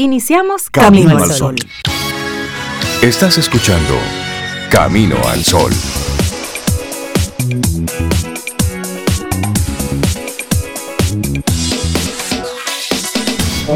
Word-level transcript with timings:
Iniciamos 0.00 0.70
Camino, 0.70 1.18
al 1.18 1.28
Sol. 1.32 1.56
Estás 3.02 3.36
escuchando 3.36 3.94
Camino 4.70 5.16
al 5.26 5.42
Sol. 5.42 5.72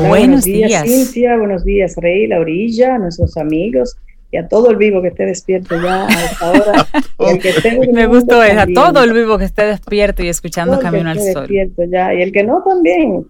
buenos, 0.09 0.45
días, 0.45 0.85
Cintia, 0.85 1.37
buenos 1.37 1.65
días, 1.65 1.97
Rey, 1.97 2.29
la 2.29 2.39
orilla, 2.39 2.99
nuestros 2.99 3.37
amigos 3.37 3.97
y 4.31 4.37
a 4.37 4.47
todo 4.47 4.71
el 4.71 4.77
vivo 4.77 5.03
que 5.03 5.09
esté 5.09 5.27
despierto 5.27 5.75
ya 5.83 6.07
a 6.07 6.25
esta 6.25 6.51
hora. 6.53 6.87
Me 7.93 8.07
gustó 8.07 8.45
eso, 8.45 8.61
a 8.61 8.67
todo 8.73 9.03
el 9.03 9.13
vivo 9.13 9.39
que 9.39 9.45
esté 9.47 9.65
despierto 9.65 10.23
y 10.23 10.29
escuchando 10.29 10.79
Camino 10.79 11.11
al 11.11 11.19
Sol. 11.19 11.49
Despierto 11.49 11.83
ya, 11.91 12.15
y 12.15 12.23
el 12.23 12.31
que 12.31 12.45
no 12.45 12.63
también. 12.63 13.27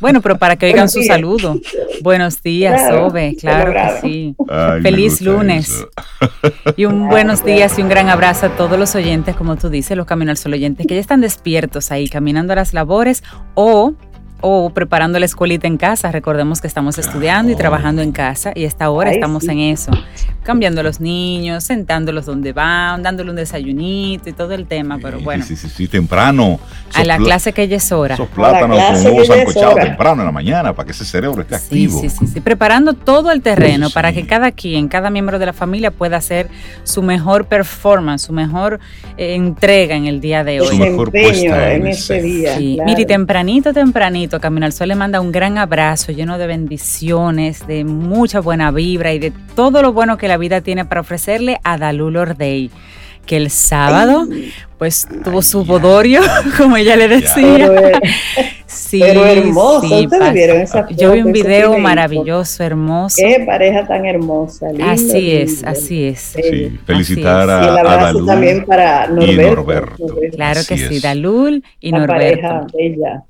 Bueno, 0.00 0.20
pero 0.20 0.38
para 0.38 0.56
que 0.56 0.66
oigan 0.66 0.88
su 0.88 1.02
saludo. 1.02 1.60
Buenos 2.02 2.42
días, 2.42 2.80
claro, 2.80 3.12
claro, 3.38 3.72
que 3.72 4.00
sí. 4.00 4.36
Feliz 4.82 5.20
lunes. 5.20 5.86
Y 6.76 6.84
un 6.84 7.08
buenos 7.08 7.44
días 7.44 7.78
y 7.78 7.82
un 7.82 7.88
gran 7.88 8.08
abrazo 8.08 8.46
a 8.46 8.56
todos 8.56 8.78
los 8.78 8.94
oyentes, 8.94 9.36
como 9.36 9.56
tú 9.56 9.68
dices, 9.68 9.96
los 9.96 10.06
Camino 10.06 10.30
al 10.30 10.36
Sol 10.36 10.52
oyentes, 10.52 10.86
que 10.86 10.94
ya 10.94 11.00
están 11.00 11.20
despiertos 11.20 11.90
ahí, 11.90 12.08
caminando 12.08 12.52
a 12.52 12.56
las 12.56 12.74
labores 12.74 13.22
o 13.54 13.94
o 14.42 14.70
preparando 14.70 15.18
la 15.18 15.24
escuelita 15.24 15.66
en 15.66 15.78
casa. 15.78 16.12
Recordemos 16.12 16.60
que 16.60 16.66
estamos 16.66 16.98
estudiando 16.98 17.50
y 17.50 17.56
trabajando 17.56 18.02
en 18.02 18.12
casa 18.12 18.52
y 18.54 18.64
esta 18.64 18.90
hora 18.90 19.12
estamos 19.12 19.48
en 19.48 19.58
eso 19.60 19.92
cambiando 20.42 20.80
a 20.80 20.84
los 20.84 21.00
niños, 21.00 21.64
sentándolos 21.64 22.26
donde 22.26 22.52
van, 22.52 23.02
dándole 23.02 23.30
un 23.30 23.36
desayunito 23.36 24.28
y 24.28 24.32
todo 24.32 24.52
el 24.52 24.66
tema, 24.66 24.98
pero 25.00 25.20
bueno. 25.20 25.44
Sí, 25.44 25.56
sí, 25.56 25.68
sí, 25.68 25.86
temprano. 25.86 26.58
A 26.94 27.04
la 27.04 27.16
clase 27.16 27.52
que 27.52 27.68
ya 27.68 27.76
es 27.76 27.92
hora. 27.92 28.14
Esos 28.14 28.28
plátanos 28.28 28.78
con 28.78 29.06
huevos 29.06 29.26
sancochados 29.28 29.76
temprano 29.76 30.22
en 30.22 30.26
la 30.26 30.32
mañana 30.32 30.72
para 30.74 30.86
que 30.86 30.92
ese 30.92 31.04
cerebro 31.04 31.42
esté 31.42 31.54
activo. 31.54 32.00
Sí, 32.00 32.10
sí, 32.10 32.26
sí, 32.26 32.40
preparando 32.40 32.92
todo 32.92 33.30
el 33.30 33.40
terreno 33.40 33.88
para 33.90 34.12
que 34.12 34.26
cada 34.26 34.50
quien, 34.50 34.88
cada 34.88 35.10
miembro 35.10 35.38
de 35.38 35.46
la 35.46 35.52
familia 35.52 35.90
pueda 35.90 36.16
hacer 36.16 36.48
su 36.82 37.02
mejor 37.02 37.46
performance, 37.46 38.22
su 38.22 38.32
mejor 38.32 38.80
eh, 39.16 39.34
entrega 39.34 39.94
en 39.94 40.06
el 40.06 40.20
día 40.20 40.44
de 40.44 40.60
hoy. 40.60 40.68
Su 40.68 40.76
mejor 40.76 41.12
puesta 41.12 41.72
en, 41.72 41.86
ese 41.86 42.20
día. 42.20 42.56
Mire, 42.84 43.04
tempranito, 43.04 43.72
tempranito, 43.72 44.31
Camino 44.40 44.66
al 44.66 44.72
Sol 44.72 44.88
le 44.88 44.94
manda 44.94 45.20
un 45.20 45.32
gran 45.32 45.58
abrazo 45.58 46.12
lleno 46.12 46.38
de 46.38 46.46
bendiciones, 46.46 47.66
de 47.66 47.84
mucha 47.84 48.40
buena 48.40 48.70
vibra 48.70 49.12
y 49.12 49.18
de 49.18 49.32
todo 49.54 49.82
lo 49.82 49.92
bueno 49.92 50.16
que 50.16 50.28
la 50.28 50.36
vida 50.36 50.60
tiene 50.60 50.84
para 50.84 51.00
ofrecerle 51.00 51.60
a 51.64 51.78
Dalul 51.78 52.16
Ordey 52.16 52.70
que 53.26 53.36
el 53.36 53.50
sábado 53.50 54.26
pues 54.78 55.06
tuvo 55.22 55.42
su 55.42 55.64
bodorio, 55.64 56.20
como 56.58 56.76
ella 56.76 56.96
le 56.96 57.06
decía. 57.06 57.70
sí, 58.66 58.98
pero 59.00 59.24
hermoso, 59.24 59.86
¿ustedes 59.96 60.32
vieron 60.32 60.56
esa 60.60 60.82
foto? 60.82 60.96
Yo 61.00 61.12
vi 61.12 61.22
un 61.22 61.32
video 61.32 61.78
maravilloso, 61.78 62.64
hermoso. 62.64 63.16
Qué 63.16 63.44
pareja 63.46 63.86
tan 63.86 64.04
hermosa. 64.06 64.66
así 64.84 65.30
es, 65.30 65.62
así 65.62 66.04
es. 66.04 66.34
Sí, 66.34 66.78
felicitar 66.84 67.48
A, 67.48 67.64
y 67.64 67.68
el 67.68 67.74
Dalul 67.84 68.26
también 68.26 68.64
para 68.64 69.06
Norberto. 69.06 70.16
Claro 70.32 70.60
que 70.68 70.76
sí, 70.76 70.98
Dalul 70.98 71.62
y 71.80 71.92
Norberto. 71.92 72.42
Pareja 72.42 72.66
bella. 72.74 73.22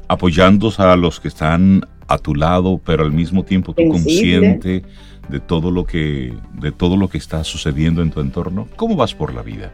apoyando 0.08 0.72
a 0.78 0.96
los 0.96 1.20
que 1.20 1.28
están 1.28 1.88
a 2.14 2.18
tu 2.18 2.36
lado, 2.36 2.80
pero 2.84 3.04
al 3.04 3.12
mismo 3.12 3.44
tiempo 3.44 3.74
tú 3.74 3.88
consciente 3.88 4.84
de 5.30 5.40
todo 5.40 5.72
lo 5.72 5.86
que 5.86 6.34
de 6.54 6.72
todo 6.72 6.98
lo 6.98 7.08
que 7.08 7.18
está 7.18 7.44
sucediendo 7.44 8.02
en 8.02 8.12
tu 8.12 8.20
entorno. 8.20 8.68
¿Cómo 8.76 8.96
vas 8.96 9.14
por 9.14 9.34
la 9.34 9.42
vida? 9.42 9.72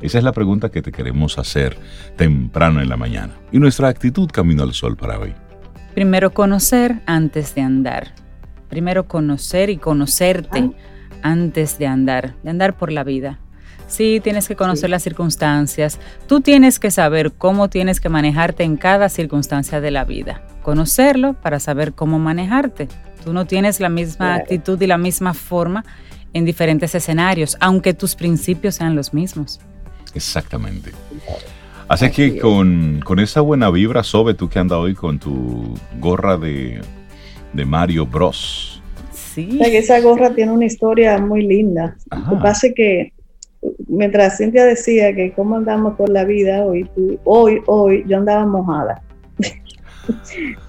Esa 0.00 0.18
es 0.18 0.24
la 0.24 0.32
pregunta 0.32 0.70
que 0.70 0.82
te 0.82 0.92
queremos 0.92 1.38
hacer 1.38 1.76
temprano 2.16 2.80
en 2.80 2.88
la 2.88 2.96
mañana. 2.96 3.34
Y 3.50 3.58
nuestra 3.58 3.88
actitud 3.88 4.30
camino 4.30 4.62
al 4.62 4.72
sol 4.72 4.96
para 4.96 5.18
hoy. 5.18 5.34
Primero 5.94 6.32
conocer 6.32 7.00
antes 7.06 7.54
de 7.54 7.62
andar. 7.62 8.14
Primero 8.68 9.08
conocer 9.08 9.70
y 9.70 9.78
conocerte 9.78 10.70
antes 11.22 11.78
de 11.78 11.86
andar, 11.86 12.34
de 12.42 12.50
andar 12.50 12.76
por 12.76 12.92
la 12.92 13.02
vida. 13.02 13.40
Sí, 13.88 14.20
tienes 14.22 14.46
que 14.46 14.54
conocer 14.54 14.90
las 14.90 15.02
circunstancias. 15.02 15.98
Tú 16.26 16.40
tienes 16.40 16.78
que 16.78 16.90
saber 16.90 17.32
cómo 17.32 17.68
tienes 17.68 18.00
que 18.00 18.10
manejarte 18.10 18.62
en 18.62 18.76
cada 18.76 19.08
circunstancia 19.08 19.80
de 19.80 19.90
la 19.90 20.04
vida. 20.04 20.42
Conocerlo 20.62 21.32
para 21.32 21.58
saber 21.58 21.94
cómo 21.94 22.18
manejarte. 22.18 22.88
Tú 23.24 23.32
no 23.32 23.46
tienes 23.46 23.80
la 23.80 23.88
misma 23.88 24.34
actitud 24.34 24.80
y 24.80 24.86
la 24.86 24.98
misma 24.98 25.32
forma 25.32 25.84
en 26.34 26.44
diferentes 26.44 26.94
escenarios, 26.94 27.56
aunque 27.60 27.94
tus 27.94 28.14
principios 28.14 28.76
sean 28.76 28.94
los 28.94 29.14
mismos. 29.14 29.58
Exactamente. 30.14 30.92
Así 31.88 32.10
que 32.10 32.38
con, 32.38 33.02
esa 33.18 33.40
buena 33.40 33.70
vibra, 33.70 34.02
Sobe, 34.02 34.34
tú 34.34 34.50
que 34.50 34.58
andas 34.58 34.78
hoy 34.78 34.94
con 34.94 35.18
tu 35.18 35.74
gorra 35.98 36.36
de, 36.36 36.82
Mario 37.54 38.06
Bros. 38.06 38.82
Sí. 39.12 39.58
esa 39.62 40.00
gorra 40.00 40.34
tiene 40.34 40.52
una 40.52 40.66
historia 40.66 41.18
muy 41.18 41.46
linda. 41.46 41.96
Lo 42.10 42.36
que 42.36 42.42
pasa 42.42 42.66
es 42.66 42.74
que 42.74 43.12
mientras 43.88 44.38
Cintia 44.38 44.64
decía 44.64 45.14
que 45.14 45.32
cómo 45.32 45.56
andamos 45.56 45.96
por 45.96 46.08
la 46.08 46.24
vida 46.24 46.64
hoy, 46.64 46.88
hoy, 47.24 47.60
hoy, 47.66 48.04
yo 48.06 48.18
andaba 48.18 48.46
mojada. 48.46 49.02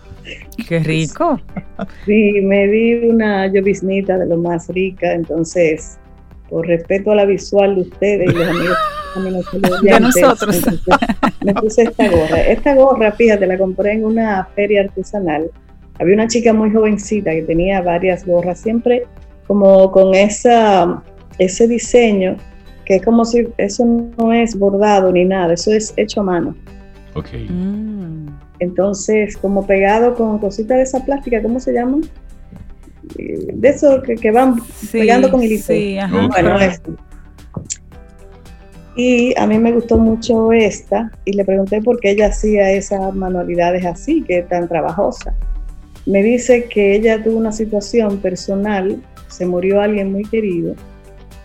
Qué 0.67 0.79
rico. 0.79 1.39
Sí, 2.05 2.41
me 2.41 2.67
di 2.67 3.09
una 3.09 3.47
lloviznita 3.47 4.17
de 4.17 4.27
lo 4.27 4.37
más 4.37 4.67
rica, 4.69 5.13
entonces, 5.13 5.97
por 6.49 6.67
respeto 6.67 7.11
a 7.11 7.15
la 7.15 7.25
visual 7.25 7.75
de 7.75 7.81
ustedes 7.81 8.31
y 8.31 8.35
los 8.35 8.47
amigos 8.47 8.77
de 9.83 9.99
nosotros. 9.99 10.61
me 11.43 11.53
puse 11.55 11.83
esta 11.83 12.09
gorra. 12.09 12.41
Esta 12.41 12.75
gorra, 12.75 13.11
fíjate, 13.11 13.47
la 13.47 13.57
compré 13.57 13.93
en 13.93 14.05
una 14.05 14.47
feria 14.55 14.81
artesanal. 14.81 15.49
Había 15.99 16.13
una 16.13 16.27
chica 16.27 16.53
muy 16.53 16.71
jovencita 16.71 17.31
que 17.31 17.41
tenía 17.43 17.81
varias 17.81 18.25
gorras, 18.25 18.59
siempre 18.59 19.05
como 19.47 19.91
con 19.91 20.13
esa, 20.13 21.01
ese 21.39 21.67
diseño, 21.67 22.37
que 22.89 22.95
es 22.95 23.05
como 23.05 23.23
si 23.23 23.47
eso 23.57 23.85
no 24.17 24.33
es 24.33 24.57
bordado 24.57 25.11
ni 25.11 25.23
nada, 25.23 25.53
eso 25.53 25.71
es 25.71 25.93
hecho 25.95 26.21
a 26.21 26.23
mano. 26.23 26.55
Ok. 27.13 27.27
Mm. 27.47 28.29
Entonces, 28.57 29.37
como 29.37 29.67
pegado 29.67 30.15
con 30.15 30.39
cositas 30.39 30.77
de 30.77 30.83
esa 30.83 31.05
plástica, 31.05 31.39
¿cómo 31.39 31.59
se 31.59 31.71
llaman? 31.71 32.01
Eh, 33.19 33.51
de 33.53 33.69
eso 33.69 34.01
que, 34.01 34.31
van 34.31 34.55
pegando 34.91 35.29
con 35.29 35.43
el 35.43 35.59
sí, 35.59 35.99
Bueno, 36.29 36.59
esto. 36.59 36.95
Y 38.95 39.39
a 39.39 39.45
mí 39.45 39.59
me 39.59 39.71
gustó 39.71 39.99
mucho 39.99 40.51
esta 40.51 41.11
y 41.25 41.33
le 41.33 41.45
pregunté 41.45 41.83
por 41.83 41.99
qué 41.99 42.11
ella 42.11 42.29
hacía 42.29 42.71
esas 42.71 43.13
manualidades 43.13 43.85
así, 43.85 44.23
que 44.23 44.41
tan 44.41 44.67
trabajosa. 44.67 45.35
Me 46.07 46.23
dice 46.23 46.63
que 46.63 46.95
ella 46.95 47.23
tuvo 47.23 47.37
una 47.37 47.51
situación 47.51 48.17
personal, 48.17 48.99
se 49.27 49.45
murió 49.45 49.79
alguien 49.79 50.11
muy 50.11 50.23
querido 50.23 50.73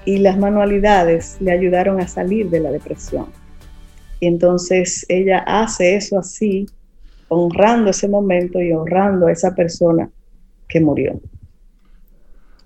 y 0.04 0.18
las 0.18 0.38
manualidades 0.38 1.36
le 1.40 1.52
ayudaron 1.52 2.00
a 2.00 2.08
salir 2.08 2.50
de 2.50 2.60
la 2.60 2.70
depresión. 2.70 3.26
Y 4.20 4.26
entonces 4.26 5.04
ella 5.08 5.38
hace 5.46 5.96
eso 5.96 6.18
así 6.18 6.66
honrando 7.28 7.90
ese 7.90 8.08
momento 8.08 8.60
y 8.60 8.72
honrando 8.72 9.26
a 9.26 9.32
esa 9.32 9.54
persona 9.54 10.10
que 10.68 10.80
murió. 10.80 11.20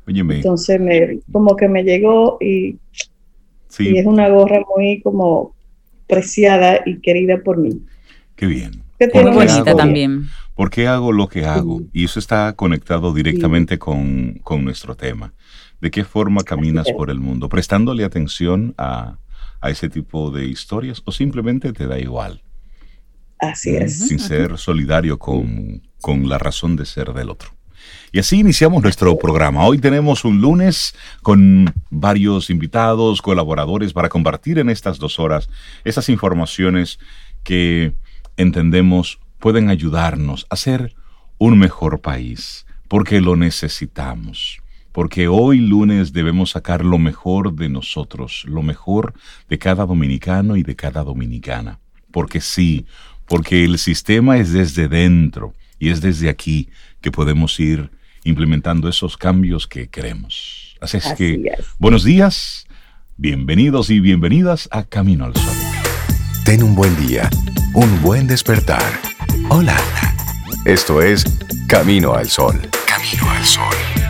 Entonces, 0.07 0.81
me, 0.81 1.21
como 1.31 1.55
que 1.57 1.69
me 1.69 1.83
llegó 1.85 2.39
y, 2.41 2.79
y 3.79 3.99
es 3.99 4.07
una 4.07 4.29
gorra 4.29 4.63
muy 4.75 5.03
como 5.03 5.55
preciada 6.07 6.81
y 6.87 7.01
querida 7.01 7.39
por 7.43 7.59
mí. 7.59 7.83
Qué 8.35 8.47
bien. 8.47 8.83
Muy 9.13 9.33
bonita 9.33 9.77
también. 9.77 10.29
¿Por 10.55 10.71
qué 10.71 10.89
hago 10.89 11.13
lo 11.13 11.29
que 11.29 11.45
hago? 11.45 11.83
Y 11.93 12.05
eso 12.05 12.19
está 12.19 12.53
conectado 12.55 13.13
directamente 13.13 13.79
con, 13.79 14.41
con, 14.43 14.65
nuestro 14.65 14.97
tema. 14.97 15.33
¿De 15.81 15.91
qué 15.91 16.05
forma 16.05 16.43
caminas 16.43 16.89
por 16.97 17.11
el 17.11 17.21
mundo? 17.21 17.49
¿Prestándole 17.49 18.05
atención 18.05 18.75
a, 18.79 19.19
a 19.61 19.71
ese 19.71 19.89
tipo 19.89 20.31
de 20.31 20.47
historias 20.47 21.03
o 21.05 21.13
simplemente 21.13 21.73
te 21.73 21.87
da 21.87 21.99
igual? 21.99 22.43
Así 23.39 23.77
es. 23.77 24.09
Sin 24.09 24.19
ser 24.19 24.59
solidario 24.59 25.19
con, 25.19 25.83
con 26.01 26.29
la 26.29 26.39
razón 26.39 26.77
de 26.77 26.85
ser 26.85 27.13
del 27.13 27.31
otro. 27.31 27.51
Y 28.11 28.19
así 28.19 28.41
iniciamos 28.41 28.83
nuestro 28.83 29.17
programa. 29.17 29.65
Hoy 29.65 29.79
tenemos 29.79 30.25
un 30.25 30.41
lunes 30.41 30.95
con 31.23 31.73
varios 31.91 32.51
invitados, 32.51 33.23
colaboradores 33.23 33.93
para 33.93 34.09
compartir 34.09 34.59
en 34.59 34.71
estas 34.71 34.99
dos 34.99 35.19
horas 35.19 35.49
esas 35.85 36.09
informaciones 36.09 36.99
que 37.45 37.95
entendemos 38.37 39.21
pueden 39.39 39.71
ayudarnos 39.71 40.47
a 40.51 40.57
ser 40.57 40.95
un 41.39 41.59
mejor 41.59 42.01
país, 42.01 42.67
porque 42.89 43.21
lo 43.21 43.37
necesitamos. 43.37 44.59
Porque 44.99 45.29
hoy 45.29 45.59
lunes 45.59 46.13
debemos 46.13 46.51
sacar 46.51 46.85
lo 46.85 46.99
mejor 46.99 47.55
de 47.55 47.69
nosotros, 47.69 48.45
lo 48.49 48.63
mejor 48.63 49.15
de 49.49 49.57
cada 49.57 49.87
dominicano 49.87 50.57
y 50.57 50.65
de 50.65 50.75
cada 50.75 51.05
dominicana. 51.05 51.79
Porque 52.11 52.41
sí, 52.41 52.85
porque 53.29 53.65
el 53.65 53.79
sistema 53.79 54.39
es 54.39 54.53
desde 54.53 54.89
dentro 54.89 55.55
y 55.79 55.91
es 55.91 56.01
desde 56.01 56.29
aquí 56.29 56.69
que 57.01 57.13
podemos 57.13 57.61
ir 57.61 57.93
implementando 58.25 58.89
esos 58.89 59.17
cambios 59.17 59.69
que 59.69 59.89
queremos. 59.89 60.77
Así 60.81 60.97
es 60.97 61.13
que, 61.17 61.49
buenos 61.79 62.03
días, 62.03 62.67
bienvenidos 63.17 63.91
y 63.91 64.01
bienvenidas 64.01 64.69
a 64.73 64.83
Camino 64.83 65.27
al 65.27 65.35
Sol. 65.37 65.55
Ten 66.45 66.61
un 66.65 66.75
buen 66.75 66.97
día, 67.07 67.31
un 67.73 68.03
buen 68.03 68.27
despertar. 68.27 68.83
Hola. 69.49 69.79
Esto 70.65 71.01
es 71.01 71.23
Camino 71.69 72.15
al 72.15 72.29
Sol. 72.29 72.61
Camino 72.85 73.31
al 73.31 73.45
Sol. 73.45 74.08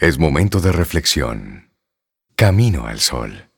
Es 0.00 0.18
momento 0.18 0.60
de 0.60 0.70
reflexión. 0.70 1.70
Camino 2.36 2.86
al 2.86 3.00
Sol. 3.00 3.48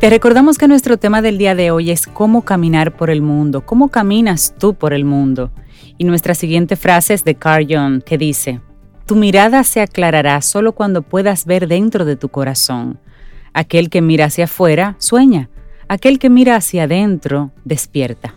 Te 0.00 0.08
recordamos 0.08 0.56
que 0.56 0.66
nuestro 0.66 0.96
tema 0.96 1.20
del 1.20 1.36
día 1.36 1.54
de 1.54 1.70
hoy 1.70 1.90
es 1.90 2.06
cómo 2.06 2.42
caminar 2.42 2.96
por 2.96 3.10
el 3.10 3.20
mundo, 3.20 3.66
cómo 3.66 3.90
caminas 3.90 4.54
tú 4.58 4.72
por 4.72 4.94
el 4.94 5.04
mundo. 5.04 5.52
Y 5.98 6.04
nuestra 6.04 6.34
siguiente 6.34 6.74
frase 6.74 7.12
es 7.12 7.22
de 7.22 7.34
Carl 7.34 7.66
Jung, 7.68 8.02
que 8.02 8.16
dice, 8.16 8.62
Tu 9.10 9.16
mirada 9.16 9.64
se 9.64 9.80
aclarará 9.80 10.40
solo 10.40 10.70
cuando 10.70 11.02
puedas 11.02 11.44
ver 11.44 11.66
dentro 11.66 12.04
de 12.04 12.14
tu 12.14 12.28
corazón. 12.28 13.00
Aquel 13.52 13.90
que 13.90 14.02
mira 14.02 14.26
hacia 14.26 14.44
afuera, 14.44 14.94
sueña. 14.98 15.48
Aquel 15.88 16.20
que 16.20 16.30
mira 16.30 16.54
hacia 16.54 16.84
adentro, 16.84 17.50
despierta. 17.64 18.36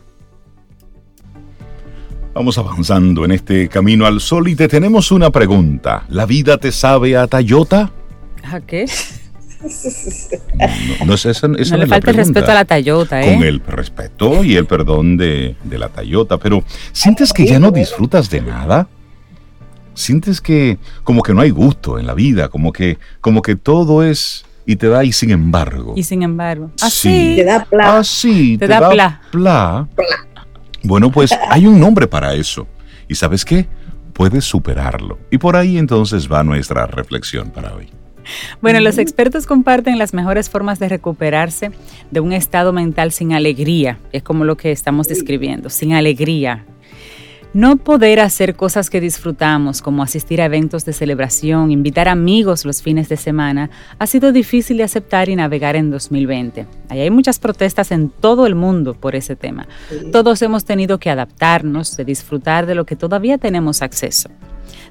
Vamos 2.33 2.57
avanzando 2.57 3.23
en 3.23 3.33
este 3.33 3.69
camino 3.69 4.07
al 4.07 4.19
sol 4.19 4.47
y 4.47 4.55
te 4.55 4.67
tenemos 4.67 5.11
una 5.11 5.29
pregunta. 5.29 6.05
¿La 6.09 6.25
vida 6.25 6.57
te 6.57 6.71
sabe 6.71 7.15
a 7.17 7.27
Tayota? 7.27 7.91
¿A 8.43 8.59
qué? 8.59 8.87
No, 11.05 11.13
es 11.13 11.25
esa, 11.27 11.47
no 11.47 11.55
le 11.55 11.85
falta 11.85 12.09
el 12.09 12.17
respeto 12.17 12.49
a 12.49 12.55
la 12.55 12.65
Tayota, 12.65 13.21
¿eh? 13.21 13.35
Con 13.35 13.43
el 13.43 13.59
respeto 13.59 14.43
y 14.43 14.55
el 14.55 14.65
perdón 14.65 15.17
de, 15.17 15.55
la 15.69 15.89
Tayota, 15.89 16.39
pero 16.39 16.63
¿sientes 16.91 17.31
que 17.31 17.45
ya 17.45 17.59
no 17.59 17.69
disfrutas 17.69 18.27
de 18.31 18.41
nada? 18.41 18.87
¿Sientes 19.93 20.41
que 20.41 20.77
como 21.03 21.21
que 21.21 21.33
no 21.33 21.41
hay 21.41 21.49
gusto 21.49 21.99
en 21.99 22.07
la 22.07 22.13
vida, 22.13 22.49
como 22.49 22.71
que, 22.71 22.97
como 23.21 23.41
que 23.41 23.55
todo 23.55 24.03
es 24.03 24.45
y 24.65 24.75
te 24.75 24.87
da 24.87 25.03
y 25.03 25.11
sin 25.11 25.31
embargo? 25.31 25.93
Y 25.95 26.03
sin 26.03 26.23
embargo. 26.23 26.71
Así. 26.81 27.33
Te 27.35 27.43
da 27.43 27.65
pla. 27.65 27.97
Así. 27.97 28.57
Te, 28.57 28.67
da, 28.67 28.89
pla. 28.89 29.21
pla. 29.31 29.87
Bueno, 30.83 31.11
pues 31.11 31.31
hay 31.49 31.67
un 31.67 31.79
nombre 31.79 32.07
para 32.07 32.33
eso. 32.33 32.67
¿Y 33.07 33.15
sabes 33.15 33.45
qué? 33.45 33.67
Puedes 34.13 34.45
superarlo. 34.45 35.19
Y 35.31 35.37
por 35.37 35.55
ahí 35.55 35.77
entonces 35.77 36.31
va 36.31 36.43
nuestra 36.43 36.85
reflexión 36.87 37.49
para 37.51 37.73
hoy. 37.73 37.89
Bueno, 38.61 38.79
los 38.79 38.97
expertos 38.97 39.45
comparten 39.45 39.97
las 39.97 40.13
mejores 40.13 40.49
formas 40.49 40.79
de 40.79 40.89
recuperarse 40.89 41.71
de 42.11 42.19
un 42.19 42.31
estado 42.31 42.71
mental 42.71 43.11
sin 43.11 43.33
alegría, 43.33 43.99
es 44.11 44.23
como 44.23 44.45
lo 44.45 44.55
que 44.55 44.71
estamos 44.71 45.07
describiendo, 45.07 45.69
sin 45.69 45.93
alegría. 45.93 46.65
No 47.53 47.77
poder 47.77 48.19
hacer 48.19 48.55
cosas 48.55 48.89
que 48.89 48.99
disfrutamos, 48.99 49.83
como 49.83 50.01
asistir 50.01 50.41
a 50.41 50.45
eventos 50.45 50.85
de 50.85 50.93
celebración, 50.93 51.69
invitar 51.69 52.07
amigos 52.07 52.65
los 52.65 52.81
fines 52.81 53.09
de 53.09 53.15
semana, 53.15 53.69
ha 53.99 54.07
sido 54.07 54.31
difícil 54.31 54.77
de 54.77 54.83
aceptar 54.85 55.29
y 55.29 55.35
navegar 55.35 55.75
en 55.75 55.91
2020. 55.91 56.65
Ahí 56.89 57.01
hay 57.01 57.11
muchas 57.11 57.37
protestas 57.37 57.91
en 57.91 58.09
todo 58.09 58.47
el 58.47 58.55
mundo 58.55 58.95
por 58.95 59.15
ese 59.15 59.35
tema. 59.35 59.67
Todos 60.11 60.41
hemos 60.41 60.65
tenido 60.65 60.97
que 60.97 61.11
adaptarnos, 61.11 61.95
de 61.95 62.05
disfrutar 62.05 62.65
de 62.65 62.73
lo 62.73 62.85
que 62.87 62.95
todavía 62.95 63.37
tenemos 63.37 63.83
acceso. 63.83 64.31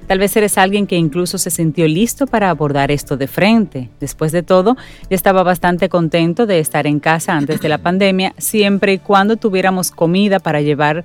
Tal 0.07 0.19
vez 0.19 0.35
eres 0.37 0.57
alguien 0.57 0.87
que 0.87 0.95
incluso 0.95 1.37
se 1.37 1.49
sintió 1.49 1.85
listo 1.87 2.27
para 2.27 2.49
abordar 2.49 2.91
esto 2.91 3.17
de 3.17 3.27
frente. 3.27 3.89
Después 3.99 4.31
de 4.31 4.43
todo, 4.43 4.77
ya 5.09 5.15
estaba 5.15 5.43
bastante 5.43 5.89
contento 5.89 6.45
de 6.45 6.59
estar 6.59 6.87
en 6.87 7.01
casa 7.01 7.33
antes 7.33 7.59
de 7.59 7.67
la 7.67 7.77
pandemia, 7.83 8.33
siempre 8.37 8.93
y 8.93 8.99
cuando 8.99 9.35
tuviéramos 9.35 9.91
comida 9.91 10.39
para 10.39 10.61
llevar, 10.61 11.03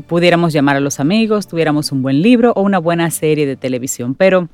pudiéramos 0.00 0.52
llamar 0.52 0.76
a 0.76 0.80
los 0.80 1.00
amigos, 1.00 1.46
tuviéramos 1.48 1.92
un 1.92 2.02
buen 2.02 2.22
libro 2.22 2.52
o 2.56 2.62
una 2.62 2.78
buena 2.78 3.10
serie 3.10 3.46
de 3.46 3.56
televisión. 3.56 4.14
Pero, 4.14 4.48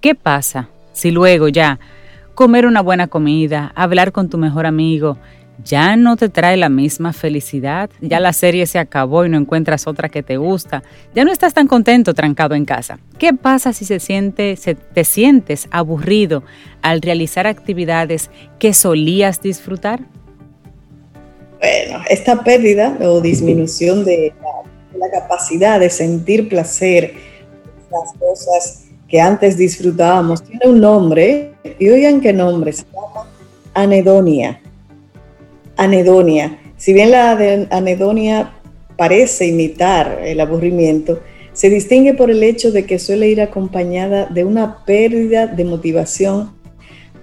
¿qué 0.00 0.14
pasa 0.14 0.68
si 0.92 1.10
luego 1.10 1.48
ya 1.48 1.78
comer 2.34 2.66
una 2.66 2.80
buena 2.80 3.06
comida, 3.06 3.72
hablar 3.74 4.12
con 4.12 4.28
tu 4.28 4.38
mejor 4.38 4.66
amigo, 4.66 5.18
ya 5.62 5.96
no 5.96 6.16
te 6.16 6.28
trae 6.28 6.56
la 6.56 6.68
misma 6.68 7.12
felicidad, 7.12 7.90
ya 8.00 8.18
la 8.18 8.32
serie 8.32 8.66
se 8.66 8.78
acabó 8.78 9.24
y 9.24 9.28
no 9.28 9.38
encuentras 9.38 9.86
otra 9.86 10.08
que 10.08 10.22
te 10.22 10.36
gusta, 10.36 10.82
ya 11.14 11.24
no 11.24 11.30
estás 11.30 11.54
tan 11.54 11.68
contento 11.68 12.14
trancado 12.14 12.54
en 12.54 12.64
casa. 12.64 12.98
¿Qué 13.18 13.32
pasa 13.34 13.72
si 13.72 13.84
se 13.84 14.00
siente, 14.00 14.56
te 14.56 15.04
sientes 15.04 15.68
aburrido 15.70 16.42
al 16.82 17.02
realizar 17.02 17.46
actividades 17.46 18.30
que 18.58 18.74
solías 18.74 19.40
disfrutar? 19.40 20.00
Bueno, 21.64 22.04
esta 22.10 22.44
pérdida 22.44 22.98
o 23.00 23.22
disminución 23.22 24.04
de 24.04 24.34
la, 24.98 25.10
capacidad 25.10 25.80
de 25.80 25.88
sentir 25.88 26.48
placer, 26.50 27.14
las 27.90 28.12
cosas 28.18 28.84
que 29.08 29.18
antes 29.18 29.56
disfrutábamos, 29.56 30.42
tiene 30.42 30.66
un 30.66 30.80
nombre, 30.80 31.54
y 31.78 31.88
oigan 31.88 32.20
qué 32.20 32.34
nombre, 32.34 32.72
se 32.72 32.84
llama 32.92 33.30
anedonia 33.72 34.60
anedonia. 35.76 36.58
Si 36.76 36.92
bien 36.92 37.10
la 37.10 37.30
anedonia 37.70 38.52
parece 38.98 39.46
imitar 39.46 40.20
el 40.22 40.40
aburrimiento, 40.40 41.20
se 41.54 41.70
distingue 41.70 42.12
por 42.12 42.30
el 42.30 42.42
hecho 42.42 42.72
de 42.72 42.84
que 42.84 42.98
suele 42.98 43.28
ir 43.28 43.40
acompañada 43.40 44.26
de 44.26 44.44
una 44.44 44.84
pérdida 44.84 45.46
de 45.46 45.64
motivación 45.64 46.52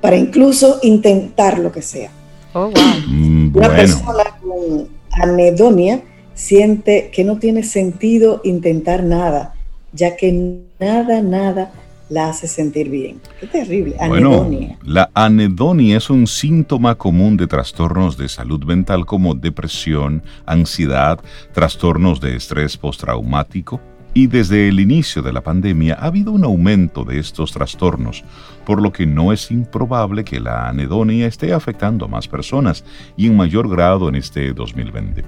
para 0.02 0.18
incluso 0.18 0.80
intentar 0.82 1.60
lo 1.60 1.72
que 1.72 1.84
sea. 1.84 2.10
Oh, 2.54 2.72
mm, 3.52 3.58
una 3.58 3.76
persona 3.76 4.24
con 4.42 4.88
anedonia 5.12 6.02
siente 6.34 7.12
que 7.14 7.24
no 7.24 7.38
tiene 7.38 7.64
sentido 7.64 8.42
intentar 8.44 9.04
nada, 9.04 9.54
ya 9.94 10.16
que 10.16 10.64
nada, 10.80 11.22
nada 11.22 11.72
la 12.10 12.30
hace 12.30 12.48
sentir 12.48 12.90
bien. 12.90 13.22
Qué 13.40 13.48
terrible. 13.48 13.96
Anedonia. 14.00 14.68
Bueno, 14.68 14.80
la 14.84 15.10
anedonia 15.14 15.98
es 15.98 16.10
un 16.10 16.28
síntoma 16.28 16.96
común 16.96 17.38
de 17.38 17.48
trastornos 17.48 18.18
de 18.18 18.28
salud 18.28 18.64
mental 18.66 19.06
como 19.06 19.34
depresión, 19.34 20.22
ansiedad, 20.46 21.20
trastornos 21.54 22.20
de 22.20 22.36
estrés 22.36 22.76
postraumático. 22.76 23.80
Y 24.14 24.28
desde 24.28 24.68
el 24.68 24.80
inicio 24.80 25.22
de 25.22 25.32
la 25.32 25.42
pandemia 25.42 25.98
ha 26.00 26.08
habido 26.08 26.32
un 26.32 26.44
aumento 26.44 27.06
de 27.06 27.20
estos 27.20 27.52
trastornos, 27.52 28.24
por 28.66 28.82
lo 28.82 28.92
que 28.92 29.06
no 29.06 29.32
es 29.32 29.52
improbable 29.52 30.24
que 30.24 30.40
la 30.40 30.68
anedonia 30.68 31.28
esté 31.28 31.54
afectando 31.54 32.06
a 32.06 32.10
más 32.10 32.28
personas 32.28 32.84
y 33.16 33.28
en 33.28 33.38
mayor 33.38 33.70
grado 33.70 34.10
en 34.10 34.16
este 34.16 34.54
2020. 34.54 35.24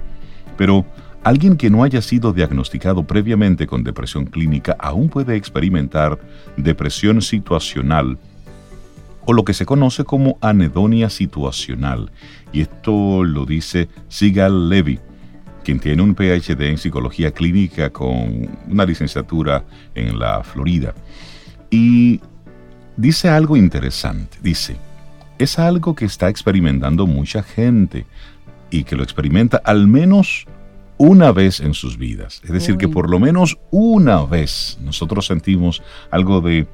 Pero 0.56 0.84
Alguien 1.24 1.56
que 1.56 1.70
no 1.70 1.82
haya 1.82 2.02
sido 2.02 2.34
diagnosticado 2.34 3.02
previamente 3.04 3.66
con 3.66 3.82
depresión 3.82 4.26
clínica 4.26 4.76
aún 4.78 5.08
puede 5.08 5.36
experimentar 5.36 6.18
depresión 6.58 7.22
situacional 7.22 8.18
o 9.24 9.32
lo 9.32 9.42
que 9.42 9.54
se 9.54 9.64
conoce 9.64 10.04
como 10.04 10.36
anedonia 10.42 11.08
situacional. 11.08 12.12
Y 12.52 12.60
esto 12.60 13.24
lo 13.24 13.46
dice 13.46 13.88
Sigal 14.08 14.68
Levy, 14.68 15.00
quien 15.64 15.80
tiene 15.80 16.02
un 16.02 16.14
PhD 16.14 16.60
en 16.68 16.78
psicología 16.78 17.32
clínica 17.32 17.90
con 17.90 18.48
una 18.68 18.84
licenciatura 18.84 19.64
en 19.94 20.18
la 20.18 20.44
Florida. 20.44 20.94
Y 21.70 22.20
dice 22.96 23.28
algo 23.28 23.56
interesante, 23.56 24.38
dice, 24.40 24.76
es 25.38 25.58
algo 25.58 25.94
que 25.94 26.04
está 26.04 26.28
experimentando 26.28 27.06
mucha 27.06 27.42
gente 27.42 28.06
y 28.70 28.84
que 28.84 28.94
lo 28.94 29.02
experimenta 29.02 29.60
al 29.64 29.88
menos 29.88 30.46
una 30.96 31.32
vez 31.32 31.60
en 31.60 31.74
sus 31.74 31.98
vidas. 31.98 32.40
Es 32.44 32.50
decir, 32.50 32.76
que 32.76 32.88
por 32.88 33.10
lo 33.10 33.18
menos 33.18 33.58
una 33.70 34.24
vez 34.24 34.78
nosotros 34.80 35.26
sentimos 35.26 35.82
algo 36.10 36.40
de, 36.40 36.66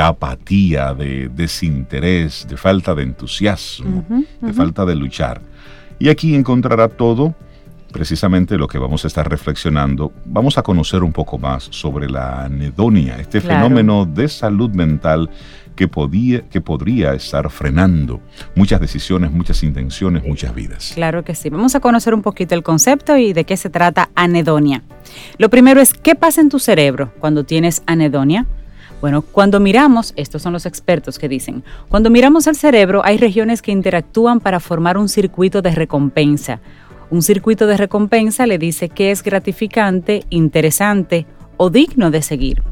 apatía, 0.00 0.92
de 0.92 1.28
desinterés, 1.28 2.46
de 2.48 2.56
falta 2.56 2.94
de 2.94 3.04
entusiasmo, 3.04 4.04
de 4.40 4.52
falta 4.52 4.84
de 4.84 4.94
luchar. 4.94 5.40
Y 5.98 6.10
aquí 6.10 6.34
encontrará 6.34 6.88
todo 6.88 7.34
precisamente 7.92 8.58
lo 8.58 8.68
que 8.68 8.78
vamos 8.78 9.04
a 9.04 9.08
estar 9.08 9.28
reflexionando, 9.28 10.12
vamos 10.24 10.58
a 10.58 10.62
conocer 10.62 11.02
un 11.02 11.12
poco 11.12 11.38
más 11.38 11.68
sobre 11.70 12.08
la 12.08 12.44
anedonia, 12.44 13.16
este 13.18 13.40
fenómeno 13.40 14.04
de 14.04 14.28
salud 14.28 14.70
mental 14.70 15.30
que, 15.76 15.86
podía, 15.86 16.40
que 16.48 16.60
podría 16.60 17.14
estar 17.14 17.48
frenando 17.50 18.20
muchas 18.54 18.80
decisiones, 18.80 19.30
muchas 19.30 19.62
intenciones, 19.62 20.24
muchas 20.24 20.54
vidas. 20.54 20.92
Claro 20.94 21.22
que 21.22 21.34
sí. 21.34 21.50
Vamos 21.50 21.74
a 21.74 21.80
conocer 21.80 22.14
un 22.14 22.22
poquito 22.22 22.54
el 22.54 22.62
concepto 22.62 23.16
y 23.16 23.32
de 23.32 23.44
qué 23.44 23.56
se 23.56 23.70
trata 23.70 24.08
anedonia. 24.14 24.82
Lo 25.38 25.50
primero 25.50 25.80
es, 25.80 25.92
¿qué 25.92 26.14
pasa 26.14 26.40
en 26.40 26.48
tu 26.48 26.58
cerebro 26.58 27.12
cuando 27.20 27.44
tienes 27.44 27.82
anedonia? 27.86 28.46
Bueno, 29.00 29.20
cuando 29.20 29.60
miramos, 29.60 30.14
estos 30.16 30.40
son 30.40 30.54
los 30.54 30.64
expertos 30.64 31.18
que 31.18 31.28
dicen, 31.28 31.62
cuando 31.90 32.08
miramos 32.08 32.46
el 32.46 32.56
cerebro 32.56 33.02
hay 33.04 33.18
regiones 33.18 33.60
que 33.60 33.70
interactúan 33.70 34.40
para 34.40 34.58
formar 34.58 34.96
un 34.96 35.10
circuito 35.10 35.60
de 35.60 35.70
recompensa. 35.70 36.60
Un 37.10 37.22
circuito 37.22 37.66
de 37.66 37.76
recompensa 37.76 38.46
le 38.46 38.58
dice 38.58 38.88
que 38.88 39.10
es 39.10 39.22
gratificante, 39.22 40.24
interesante 40.28 41.26
o 41.56 41.70
digno 41.70 42.10
de 42.10 42.22
seguir. 42.22 42.62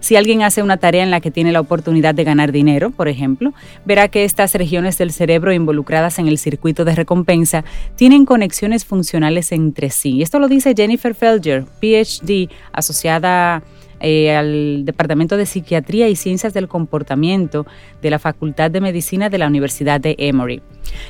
Si 0.00 0.16
alguien 0.16 0.42
hace 0.42 0.62
una 0.62 0.76
tarea 0.76 1.02
en 1.02 1.10
la 1.10 1.20
que 1.20 1.30
tiene 1.30 1.52
la 1.52 1.60
oportunidad 1.60 2.14
de 2.14 2.24
ganar 2.24 2.52
dinero, 2.52 2.90
por 2.90 3.08
ejemplo, 3.08 3.52
verá 3.84 4.08
que 4.08 4.24
estas 4.24 4.54
regiones 4.54 4.98
del 4.98 5.12
cerebro 5.12 5.52
involucradas 5.52 6.18
en 6.18 6.28
el 6.28 6.38
circuito 6.38 6.84
de 6.84 6.94
recompensa 6.94 7.64
tienen 7.96 8.24
conexiones 8.24 8.84
funcionales 8.84 9.52
entre 9.52 9.90
sí. 9.90 10.22
Esto 10.22 10.38
lo 10.38 10.48
dice 10.48 10.74
Jennifer 10.76 11.14
Felger, 11.14 11.64
PhD, 11.80 12.48
asociada 12.72 13.62
eh, 14.00 14.34
al 14.34 14.84
Departamento 14.84 15.36
de 15.36 15.46
Psiquiatría 15.46 16.08
y 16.08 16.16
Ciencias 16.16 16.54
del 16.54 16.68
Comportamiento 16.68 17.66
de 18.02 18.10
la 18.10 18.18
Facultad 18.18 18.70
de 18.70 18.80
Medicina 18.80 19.28
de 19.28 19.38
la 19.38 19.46
Universidad 19.46 20.00
de 20.00 20.14
Emory. 20.18 20.62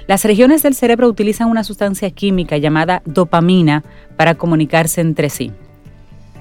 Las 0.07 0.25
regiones 0.25 0.63
del 0.63 0.75
cerebro 0.75 1.09
utilizan 1.09 1.49
una 1.49 1.65
sustancia 1.65 2.11
química 2.11 2.57
llamada 2.57 3.03
dopamina 3.05 3.85
para 4.17 4.35
comunicarse 4.35 5.01
entre 5.01 5.31
sí. 5.31 5.53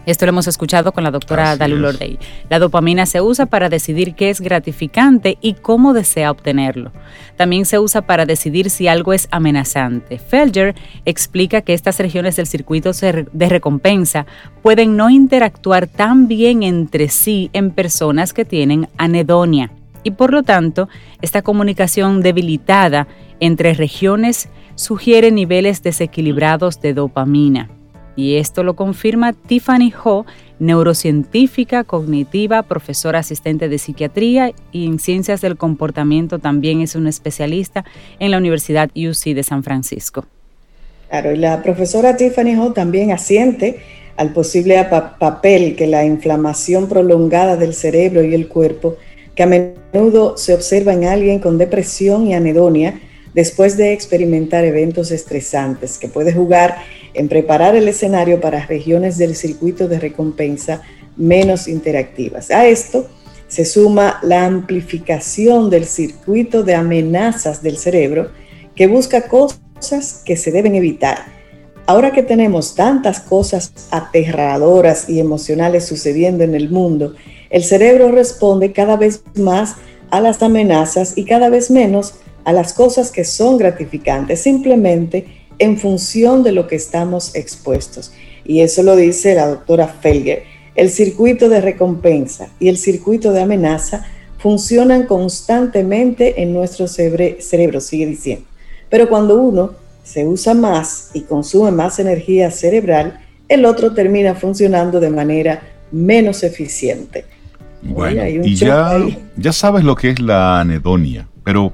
Esto 0.07 0.25
lo 0.25 0.29
hemos 0.29 0.47
escuchado 0.47 0.93
con 0.93 1.03
la 1.03 1.11
doctora 1.11 1.57
Dalu 1.57 1.75
Lordey. 1.75 2.17
La 2.49 2.59
dopamina 2.59 3.05
se 3.05 3.19
usa 3.19 3.45
para 3.45 3.67
decidir 3.67 4.15
qué 4.15 4.29
es 4.29 4.39
gratificante 4.39 5.37
y 5.41 5.55
cómo 5.55 5.91
desea 5.91 6.31
obtenerlo. 6.31 6.93
También 7.35 7.65
se 7.65 7.77
usa 7.77 8.03
para 8.03 8.25
decidir 8.25 8.69
si 8.69 8.87
algo 8.87 9.11
es 9.11 9.27
amenazante. 9.31 10.17
Felger 10.17 10.75
explica 11.03 11.59
que 11.59 11.73
estas 11.73 11.99
regiones 11.99 12.37
del 12.37 12.47
circuito 12.47 12.91
de 12.93 13.49
recompensa 13.49 14.25
pueden 14.61 14.95
no 14.95 15.09
interactuar 15.09 15.87
tan 15.87 16.29
bien 16.29 16.63
entre 16.63 17.09
sí 17.09 17.49
en 17.51 17.71
personas 17.71 18.33
que 18.33 18.45
tienen 18.45 18.87
anedonia 18.97 19.71
y 20.03 20.11
por 20.11 20.31
lo 20.31 20.41
tanto 20.41 20.87
esta 21.21 21.41
comunicación 21.41 22.21
debilitada 22.21 23.09
entre 23.41 23.73
regiones 23.73 24.47
sugiere 24.75 25.31
niveles 25.31 25.83
desequilibrados 25.83 26.79
de 26.79 26.93
dopamina. 26.93 27.69
Y 28.17 28.37
esto 28.37 28.63
lo 28.63 28.75
confirma 28.75 29.31
Tiffany 29.31 29.93
Ho, 30.03 30.25
neurocientífica 30.59 31.83
cognitiva, 31.83 32.63
profesora 32.63 33.19
asistente 33.19 33.69
de 33.69 33.77
psiquiatría 33.77 34.51
y 34.71 34.87
en 34.87 34.97
ciencias 34.97 35.39
del 35.39 35.55
comportamiento 35.55 36.39
también 36.39 36.81
es 36.81 36.95
una 36.95 37.11
especialista 37.11 37.85
en 38.19 38.31
la 38.31 38.39
Universidad 38.39 38.89
UC 38.95 39.35
de 39.35 39.43
San 39.43 39.63
Francisco. 39.63 40.25
Claro, 41.09 41.31
y 41.31 41.37
la 41.37 41.61
profesora 41.61 42.17
Tiffany 42.17 42.57
Ho 42.59 42.73
también 42.73 43.11
asiente 43.11 43.79
al 44.17 44.33
posible 44.33 44.83
papel 45.19 45.75
que 45.75 45.85
la 45.85 46.03
inflamación 46.03 46.89
prolongada 46.89 47.55
del 47.55 47.75
cerebro 47.75 48.23
y 48.23 48.33
el 48.33 48.47
cuerpo, 48.47 48.97
que 49.35 49.43
a 49.43 49.45
menudo 49.45 50.37
se 50.37 50.55
observa 50.55 50.91
en 50.93 51.05
alguien 51.05 51.37
con 51.37 51.59
depresión 51.59 52.25
y 52.25 52.33
anedonia 52.33 52.99
después 53.35 53.77
de 53.77 53.93
experimentar 53.93 54.65
eventos 54.65 55.11
estresantes, 55.11 55.99
que 55.99 56.07
puede 56.07 56.33
jugar 56.33 56.77
en 57.17 57.27
preparar 57.27 57.75
el 57.75 57.87
escenario 57.87 58.39
para 58.39 58.65
regiones 58.65 59.17
del 59.17 59.35
circuito 59.35 59.87
de 59.87 59.99
recompensa 59.99 60.81
menos 61.17 61.67
interactivas. 61.67 62.51
A 62.51 62.67
esto 62.67 63.07
se 63.47 63.65
suma 63.65 64.19
la 64.21 64.45
amplificación 64.45 65.69
del 65.69 65.85
circuito 65.85 66.63
de 66.63 66.75
amenazas 66.75 67.63
del 67.63 67.77
cerebro 67.77 68.29
que 68.75 68.87
busca 68.87 69.27
cosas 69.27 70.21
que 70.23 70.37
se 70.37 70.51
deben 70.51 70.75
evitar. 70.75 71.17
Ahora 71.87 72.11
que 72.11 72.21
tenemos 72.21 72.75
tantas 72.75 73.19
cosas 73.21 73.73
aterradoras 73.91 75.09
y 75.09 75.19
emocionales 75.19 75.85
sucediendo 75.85 76.43
en 76.43 76.53
el 76.53 76.69
mundo, 76.69 77.15
el 77.49 77.63
cerebro 77.63 78.11
responde 78.11 78.73
cada 78.73 78.97
vez 78.97 79.23
más 79.35 79.75
a 80.11 80.21
las 80.21 80.43
amenazas 80.43 81.17
y 81.17 81.25
cada 81.25 81.49
vez 81.49 81.71
menos 81.71 82.15
a 82.43 82.53
las 82.53 82.73
cosas 82.73 83.11
que 83.11 83.23
son 83.23 83.57
gratificantes. 83.57 84.41
Simplemente 84.41 85.36
en 85.59 85.77
función 85.77 86.43
de 86.43 86.51
lo 86.51 86.67
que 86.67 86.75
estamos 86.75 87.35
expuestos. 87.35 88.11
Y 88.45 88.61
eso 88.61 88.83
lo 88.83 88.95
dice 88.95 89.35
la 89.35 89.47
doctora 89.47 89.87
Felger. 89.87 90.43
El 90.75 90.89
circuito 90.89 91.49
de 91.49 91.61
recompensa 91.61 92.49
y 92.59 92.69
el 92.69 92.77
circuito 92.77 93.31
de 93.31 93.41
amenaza 93.41 94.05
funcionan 94.37 95.07
constantemente 95.07 96.41
en 96.41 96.53
nuestro 96.53 96.87
cerebro, 96.87 97.81
sigue 97.81 98.05
diciendo. 98.05 98.45
Pero 98.89 99.09
cuando 99.09 99.35
uno 99.41 99.71
se 100.03 100.25
usa 100.25 100.53
más 100.53 101.09
y 101.13 101.21
consume 101.21 101.71
más 101.71 101.99
energía 101.99 102.51
cerebral, 102.51 103.19
el 103.49 103.65
otro 103.65 103.93
termina 103.93 104.35
funcionando 104.35 104.99
de 104.99 105.09
manera 105.09 105.61
menos 105.91 106.43
eficiente. 106.43 107.25
Bueno, 107.81 108.25
y 108.27 108.55
ya, 108.55 108.97
ya 109.35 109.53
sabes 109.53 109.83
lo 109.83 109.95
que 109.95 110.11
es 110.11 110.19
la 110.19 110.61
anedonia, 110.61 111.27
pero 111.43 111.73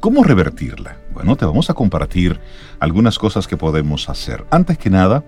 ¿cómo 0.00 0.22
revertirla? 0.24 0.96
Bueno, 1.22 1.36
te 1.36 1.44
vamos 1.44 1.70
a 1.70 1.74
compartir 1.74 2.40
algunas 2.80 3.16
cosas 3.16 3.46
que 3.46 3.56
podemos 3.56 4.08
hacer. 4.08 4.44
Antes 4.50 4.76
que 4.76 4.90
nada, 4.90 5.24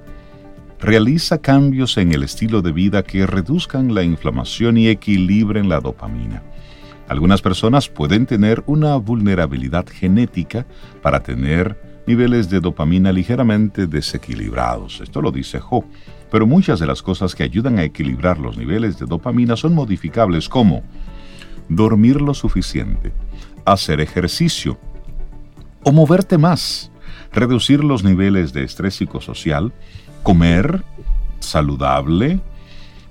realiza 0.80 1.38
cambios 1.38 1.98
en 1.98 2.10
el 2.10 2.24
estilo 2.24 2.62
de 2.62 2.72
vida 2.72 3.04
que 3.04 3.28
reduzcan 3.28 3.94
la 3.94 4.02
inflamación 4.02 4.76
y 4.76 4.88
equilibren 4.88 5.68
la 5.68 5.78
dopamina. 5.78 6.42
Algunas 7.06 7.42
personas 7.42 7.88
pueden 7.88 8.26
tener 8.26 8.64
una 8.66 8.96
vulnerabilidad 8.96 9.86
genética 9.86 10.66
para 11.00 11.20
tener 11.22 11.80
niveles 12.08 12.50
de 12.50 12.58
dopamina 12.58 13.12
ligeramente 13.12 13.86
desequilibrados. 13.86 15.00
Esto 15.00 15.22
lo 15.22 15.30
dice 15.30 15.60
Jo. 15.60 15.84
Pero 16.28 16.44
muchas 16.44 16.80
de 16.80 16.88
las 16.88 17.02
cosas 17.02 17.36
que 17.36 17.44
ayudan 17.44 17.78
a 17.78 17.84
equilibrar 17.84 18.40
los 18.40 18.56
niveles 18.56 18.98
de 18.98 19.06
dopamina 19.06 19.54
son 19.54 19.76
modificables 19.76 20.48
como 20.48 20.82
dormir 21.68 22.20
lo 22.20 22.34
suficiente, 22.34 23.12
hacer 23.64 24.00
ejercicio, 24.00 24.76
o 25.85 25.93
moverte 25.93 26.38
más, 26.38 26.91
reducir 27.33 27.85
los 27.85 28.03
niveles 28.03 28.53
de 28.53 28.64
estrés 28.64 28.95
psicosocial, 28.95 29.73
comer 30.23 30.83
saludable 31.41 32.41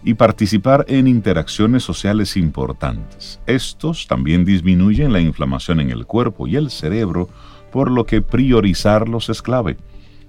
y 0.03 0.15
participar 0.15 0.85
en 0.89 1.07
interacciones 1.07 1.83
sociales 1.83 2.35
importantes. 2.35 3.39
Estos 3.45 4.07
también 4.07 4.43
disminuyen 4.43 5.13
la 5.13 5.21
inflamación 5.21 5.79
en 5.79 5.91
el 5.91 6.05
cuerpo 6.05 6.47
y 6.47 6.55
el 6.55 6.69
cerebro, 6.69 7.29
por 7.71 7.89
lo 7.89 8.05
que 8.05 8.21
priorizarlos 8.21 9.29
es 9.29 9.41
clave. 9.41 9.77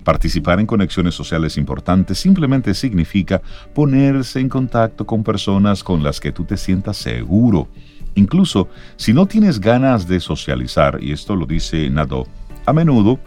Participar 0.05 0.61
en 0.61 0.67
conexiones 0.67 1.15
sociales 1.15 1.57
importantes 1.57 2.19
simplemente 2.19 2.75
significa 2.75 3.41
ponerse 3.75 4.39
en 4.39 4.51
contacto 4.51 5.07
con 5.07 5.25
personas 5.25 5.83
con 5.83 6.03
las 6.03 6.21
que 6.21 6.31
tú 6.31 6.45
te 6.45 6.59
sientas 6.59 6.99
seguro 6.99 7.69
Incluso 8.15 8.69
si 8.97 9.13
no 9.13 9.27
tienes 9.27 9.61
ganas 9.61 10.07
de 10.07 10.21
socializar, 10.21 10.99
y 11.03 11.13
esto 11.13 11.35
lo 11.37 11.47
dice 11.47 11.89
Nado, 11.91 12.27
a 12.67 12.73
menudo 12.73 13.19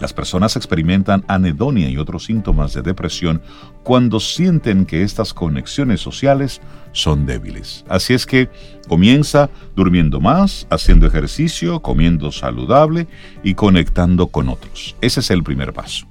las 0.00 0.12
personas 0.14 0.56
experimentan 0.56 1.24
anedonia 1.28 1.88
y 1.88 1.98
otros 1.98 2.24
síntomas 2.24 2.72
de 2.72 2.82
depresión 2.82 3.42
cuando 3.82 4.18
sienten 4.18 4.86
que 4.86 5.02
estas 5.02 5.34
conexiones 5.34 6.00
sociales 6.00 6.60
son 6.92 7.26
débiles. 7.26 7.84
Así 7.88 8.14
es 8.14 8.26
que 8.26 8.48
comienza 8.88 9.50
durmiendo 9.76 10.20
más, 10.20 10.66
haciendo 10.70 11.06
ejercicio, 11.06 11.80
comiendo 11.80 12.32
saludable 12.32 13.06
y 13.42 13.54
conectando 13.54 14.28
con 14.28 14.48
otros. 14.48 14.96
Ese 15.00 15.20
es 15.20 15.30
el 15.30 15.42
primer 15.42 15.72
paso. 15.72 16.06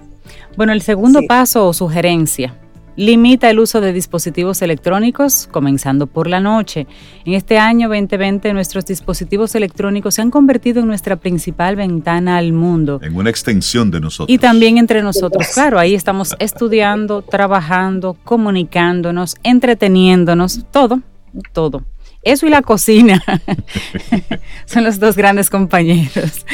Bueno, 0.56 0.72
el 0.72 0.82
segundo 0.82 1.22
paso 1.28 1.68
o 1.68 1.74
sugerencia 1.74 2.56
Limita 3.00 3.50
el 3.50 3.60
uso 3.60 3.80
de 3.80 3.94
dispositivos 3.94 4.62
electrónicos, 4.62 5.48
comenzando 5.50 6.06
por 6.06 6.28
la 6.28 6.42
noche. 6.42 6.86
En 7.24 7.34
este 7.34 7.58
año 7.58 7.88
2020 7.88 8.52
nuestros 8.52 8.86
dispositivos 8.86 9.56
electrónicos 9.56 10.16
se 10.16 10.22
han 10.22 10.30
convertido 10.30 10.82
en 10.82 10.88
nuestra 10.88 11.16
principal 11.16 11.78
ventana 11.78 12.36
al 12.36 12.52
mundo. 12.52 13.00
En 13.02 13.16
una 13.16 13.30
extensión 13.30 13.90
de 13.90 14.02
nosotros. 14.02 14.36
Y 14.36 14.38
también 14.38 14.78
entre 14.78 15.02
nosotros. 15.02 15.48
Claro, 15.54 15.80
ahí 15.80 15.96
estamos 15.96 16.36
estudiando, 16.40 17.22
trabajando, 17.22 18.18
comunicándonos, 18.26 19.38
entreteniéndonos, 19.44 20.66
todo, 20.70 21.00
todo. 21.54 21.86
Eso 22.22 22.46
y 22.46 22.50
la 22.50 22.62
cocina 22.62 23.24
son 24.66 24.84
los 24.84 25.00
dos 25.00 25.16
grandes 25.16 25.50
compañeros. 25.50 26.46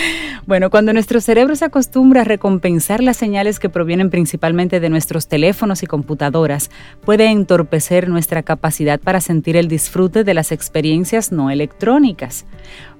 Bueno, 0.45 0.69
cuando 0.69 0.93
nuestro 0.93 1.19
cerebro 1.21 1.55
se 1.55 1.65
acostumbra 1.65 2.21
a 2.21 2.23
recompensar 2.23 3.01
las 3.01 3.17
señales 3.17 3.59
que 3.59 3.67
provienen 3.67 4.11
principalmente 4.11 4.79
de 4.79 4.89
nuestros 4.89 5.27
teléfonos 5.27 5.81
y 5.81 5.87
computadoras, 5.87 6.69
puede 7.03 7.31
entorpecer 7.31 8.09
nuestra 8.09 8.43
capacidad 8.43 8.99
para 8.99 9.21
sentir 9.21 9.57
el 9.57 9.67
disfrute 9.67 10.23
de 10.23 10.35
las 10.35 10.51
experiencias 10.51 11.31
no 11.31 11.49
electrónicas. 11.49 12.45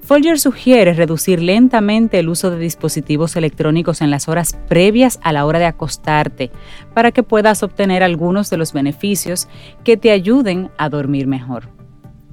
Folger 0.01 0.39
sugiere 0.39 0.93
reducir 0.93 1.43
lentamente 1.43 2.17
el 2.17 2.29
uso 2.29 2.49
de 2.49 2.57
dispositivos 2.57 3.35
electrónicos 3.35 4.01
en 4.01 4.09
las 4.09 4.27
horas 4.27 4.57
previas 4.67 5.19
a 5.21 5.33
la 5.33 5.45
hora 5.45 5.59
de 5.59 5.65
acostarte, 5.65 6.49
para 6.95 7.11
que 7.11 7.21
puedas 7.21 7.61
obtener 7.61 8.01
algunos 8.01 8.49
de 8.49 8.57
los 8.57 8.73
beneficios 8.73 9.47
que 9.83 9.97
te 9.97 10.09
ayuden 10.09 10.71
a 10.77 10.89
dormir 10.89 11.27
mejor. 11.27 11.74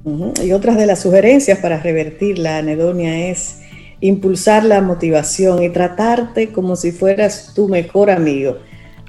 Y 0.05 0.51
otras 0.51 0.77
de 0.77 0.85
las 0.85 0.99
sugerencias 0.99 1.59
para 1.59 1.79
revertir 1.79 2.37
la 2.37 2.57
anedonia 2.57 3.29
es 3.29 3.59
impulsar 4.01 4.65
la 4.65 4.81
motivación 4.81 5.63
y 5.63 5.69
tratarte 5.69 6.51
como 6.51 6.75
si 6.75 6.91
fueras 6.91 7.53
tu 7.55 7.69
mejor 7.69 8.11
amigo. 8.11 8.57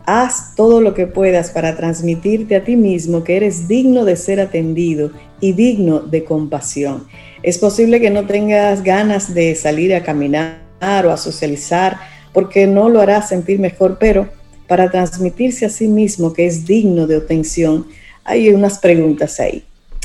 Haz 0.07 0.55
todo 0.55 0.81
lo 0.81 0.95
que 0.95 1.09
puedas 1.09 1.51
para 1.51 1.77
transmitirte 1.77 2.55
a 2.55 2.63
ti 2.63 2.77
mismo 2.77 3.25
que 3.25 3.37
eres 3.37 3.67
digno 3.67 4.05
de 4.05 4.15
ser 4.15 4.39
atendido 4.39 5.11
y 5.41 5.53
digno 5.53 5.99
de 5.99 6.23
compasión. 6.23 7.09
Es 7.43 7.59
posible 7.59 8.01
que 8.01 8.11
no 8.11 8.27
tengas 8.27 8.85
ganas 8.85 9.35
de 9.35 9.55
salir 9.57 9.95
a 9.95 10.05
caminar 10.05 10.61
o 11.05 11.11
a 11.11 11.17
socializar 11.17 11.99
porque 12.33 12.69
no 12.69 12.89
lo 12.89 13.01
hará 13.01 13.21
sentir 13.23 13.59
mejor, 13.59 13.97
pero 13.99 14.29
para 14.69 14.91
transmitirse 14.91 15.67
a 15.67 15.71
sí 15.71 15.89
mismo 15.89 16.33
que 16.33 16.47
es 16.47 16.67
digno 16.67 17.07
de 17.09 17.17
atención, 17.17 17.87
hay 18.23 18.51
unas 18.51 18.79
preguntas 18.79 19.41
ahí. 19.41 19.65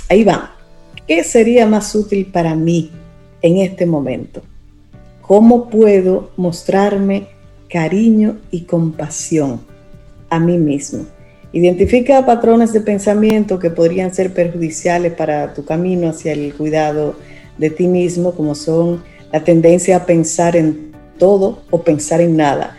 Ahí 0.10 0.24
van. 0.24 0.59
¿Qué 1.08 1.24
sería 1.24 1.66
más 1.66 1.96
útil 1.96 2.28
para 2.28 2.56
mí 2.56 2.92
en 3.42 3.58
este 3.58 3.86
momento? 3.86 4.42
¿Cómo 5.22 5.70
puedo 5.70 6.32
mostrarme 6.38 7.28
cariño 7.70 8.38
y 8.52 8.62
compasión 8.62 9.62
a 10.30 10.40
mí 10.40 10.58
mismo? 10.58 11.06
Identifica 11.52 12.26
patrones 12.26 12.74
de 12.74 12.82
pensamiento 12.82 13.58
que 13.58 13.72
podrían 13.72 14.14
ser 14.14 14.34
perjudiciales 14.34 15.14
para 15.14 15.54
tu 15.54 15.66
camino 15.66 16.10
hacia 16.10 16.34
el 16.34 16.54
cuidado 16.54 17.16
de 17.58 17.72
ti 17.72 17.88
mismo, 17.88 18.34
como 18.34 18.54
son 18.54 19.04
la 19.32 19.44
tendencia 19.44 19.98
a 19.98 20.06
pensar 20.06 20.56
en 20.56 20.92
todo 21.18 21.64
o 21.72 21.82
pensar 21.82 22.22
en 22.22 22.38
nada. 22.38 22.78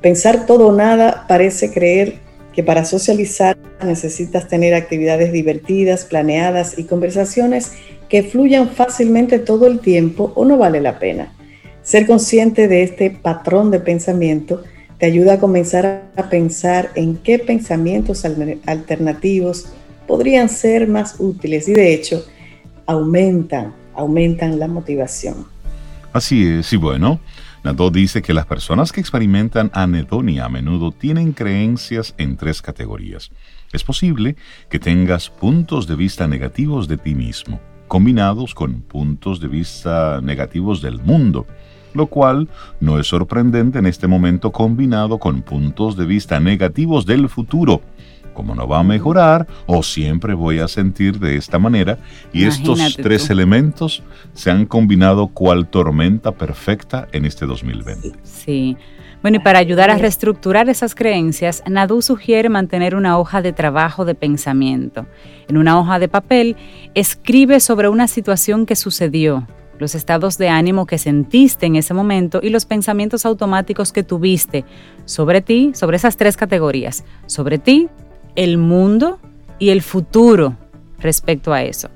Pensar 0.00 0.46
todo 0.46 0.68
o 0.68 0.72
nada 0.72 1.26
parece 1.28 1.72
creer 1.72 2.18
que 2.54 2.62
para 2.62 2.84
socializar 2.84 3.56
necesitas 3.84 4.48
tener 4.48 4.74
actividades 4.74 5.32
divertidas, 5.32 6.04
planeadas 6.04 6.78
y 6.78 6.84
conversaciones 6.84 7.72
que 8.08 8.22
fluyan 8.22 8.68
fácilmente 8.68 9.38
todo 9.38 9.66
el 9.66 9.78
tiempo 9.78 10.32
o 10.34 10.44
no 10.44 10.58
vale 10.58 10.80
la 10.80 10.98
pena. 10.98 11.32
Ser 11.82 12.06
consciente 12.06 12.68
de 12.68 12.82
este 12.82 13.10
patrón 13.10 13.70
de 13.70 13.80
pensamiento 13.80 14.62
te 14.98 15.06
ayuda 15.06 15.34
a 15.34 15.38
comenzar 15.38 16.10
a 16.16 16.28
pensar 16.28 16.90
en 16.94 17.16
qué 17.16 17.38
pensamientos 17.38 18.24
alternativos 18.66 19.72
podrían 20.06 20.48
ser 20.48 20.88
más 20.88 21.16
útiles 21.18 21.68
y 21.68 21.72
de 21.72 21.94
hecho 21.94 22.24
aumentan, 22.84 23.72
aumentan 23.94 24.58
la 24.58 24.66
motivación. 24.66 25.46
Así 26.12 26.44
es, 26.44 26.72
y 26.72 26.76
bueno, 26.76 27.20
Nadeau 27.62 27.90
dice 27.90 28.22
que 28.22 28.32
las 28.32 28.46
personas 28.46 28.90
que 28.90 29.00
experimentan 29.00 29.70
anedonia 29.74 30.46
a 30.46 30.48
menudo 30.48 30.92
tienen 30.92 31.32
creencias 31.32 32.14
en 32.16 32.36
tres 32.36 32.62
categorías. 32.62 33.30
Es 33.72 33.84
posible 33.84 34.36
que 34.70 34.78
tengas 34.78 35.28
puntos 35.28 35.86
de 35.86 35.94
vista 35.94 36.26
negativos 36.26 36.88
de 36.88 36.96
ti 36.96 37.14
mismo, 37.14 37.60
combinados 37.86 38.54
con 38.54 38.80
puntos 38.80 39.40
de 39.40 39.48
vista 39.48 40.20
negativos 40.22 40.80
del 40.80 41.00
mundo, 41.00 41.46
lo 41.92 42.06
cual 42.06 42.48
no 42.80 42.98
es 42.98 43.08
sorprendente 43.08 43.78
en 43.78 43.86
este 43.86 44.06
momento 44.06 44.52
combinado 44.52 45.18
con 45.18 45.42
puntos 45.42 45.96
de 45.96 46.06
vista 46.06 46.40
negativos 46.40 47.04
del 47.04 47.28
futuro, 47.28 47.82
como 48.40 48.54
no 48.54 48.66
va 48.66 48.78
a 48.78 48.82
mejorar 48.82 49.46
o 49.66 49.82
siempre 49.82 50.32
voy 50.32 50.60
a 50.60 50.66
sentir 50.66 51.18
de 51.18 51.36
esta 51.36 51.58
manera 51.58 51.98
y 52.32 52.46
estos 52.46 52.96
tres 52.96 53.28
elementos 53.28 54.02
se 54.32 54.50
han 54.50 54.64
combinado 54.64 55.26
cual 55.26 55.68
tormenta 55.68 56.32
perfecta 56.32 57.06
en 57.12 57.26
este 57.26 57.44
2020. 57.44 58.12
Sí. 58.22 58.78
Bueno, 59.20 59.36
y 59.36 59.40
para 59.40 59.58
ayudar 59.58 59.90
a 59.90 59.98
reestructurar 59.98 60.70
esas 60.70 60.94
creencias, 60.94 61.62
Nadu 61.68 62.00
sugiere 62.00 62.48
mantener 62.48 62.94
una 62.94 63.18
hoja 63.18 63.42
de 63.42 63.52
trabajo 63.52 64.06
de 64.06 64.14
pensamiento. 64.14 65.04
En 65.46 65.58
una 65.58 65.78
hoja 65.78 65.98
de 65.98 66.08
papel, 66.08 66.56
escribe 66.94 67.60
sobre 67.60 67.90
una 67.90 68.08
situación 68.08 68.64
que 68.64 68.74
sucedió, 68.74 69.46
los 69.78 69.94
estados 69.94 70.38
de 70.38 70.48
ánimo 70.48 70.86
que 70.86 70.98
sentiste 70.98 71.66
en 71.66 71.76
ese 71.76 71.94
momento 71.94 72.40
y 72.42 72.50
los 72.50 72.66
pensamientos 72.66 73.26
automáticos 73.26 73.92
que 73.92 74.02
tuviste 74.02 74.64
sobre 75.04 75.40
ti, 75.40 75.72
sobre 75.74 75.96
esas 75.96 76.16
tres 76.16 76.36
categorías, 76.36 77.04
sobre 77.26 77.58
ti, 77.58 77.88
el 78.36 78.58
mundo 78.58 79.18
y 79.58 79.70
el 79.70 79.82
futuro 79.82 80.56
respecto 80.98 81.52
a 81.52 81.62
eso. 81.62 81.88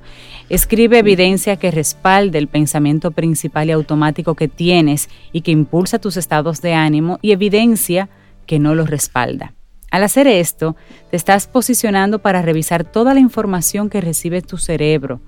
Escribe 0.49 0.99
evidencia 0.99 1.55
que 1.55 1.71
respalde 1.71 2.37
el 2.37 2.47
pensamiento 2.47 3.11
principal 3.11 3.69
y 3.69 3.71
automático 3.71 4.35
que 4.35 4.47
tienes 4.47 5.09
y 5.31 5.41
que 5.41 5.51
impulsa 5.51 5.99
tus 5.99 6.17
estados 6.17 6.61
de 6.61 6.73
ánimo 6.73 7.17
y 7.21 7.31
evidencia 7.31 8.09
que 8.45 8.59
no 8.59 8.75
los 8.75 8.89
respalda. 8.89 9.53
Al 9.89 10.03
hacer 10.03 10.27
esto, 10.27 10.75
te 11.09 11.17
estás 11.17 11.47
posicionando 11.47 12.19
para 12.19 12.41
revisar 12.41 12.83
toda 12.83 13.13
la 13.13 13.19
información 13.19 13.89
que 13.89 14.01
recibe 14.01 14.41
tu 14.41 14.57
cerebro, 14.57 15.21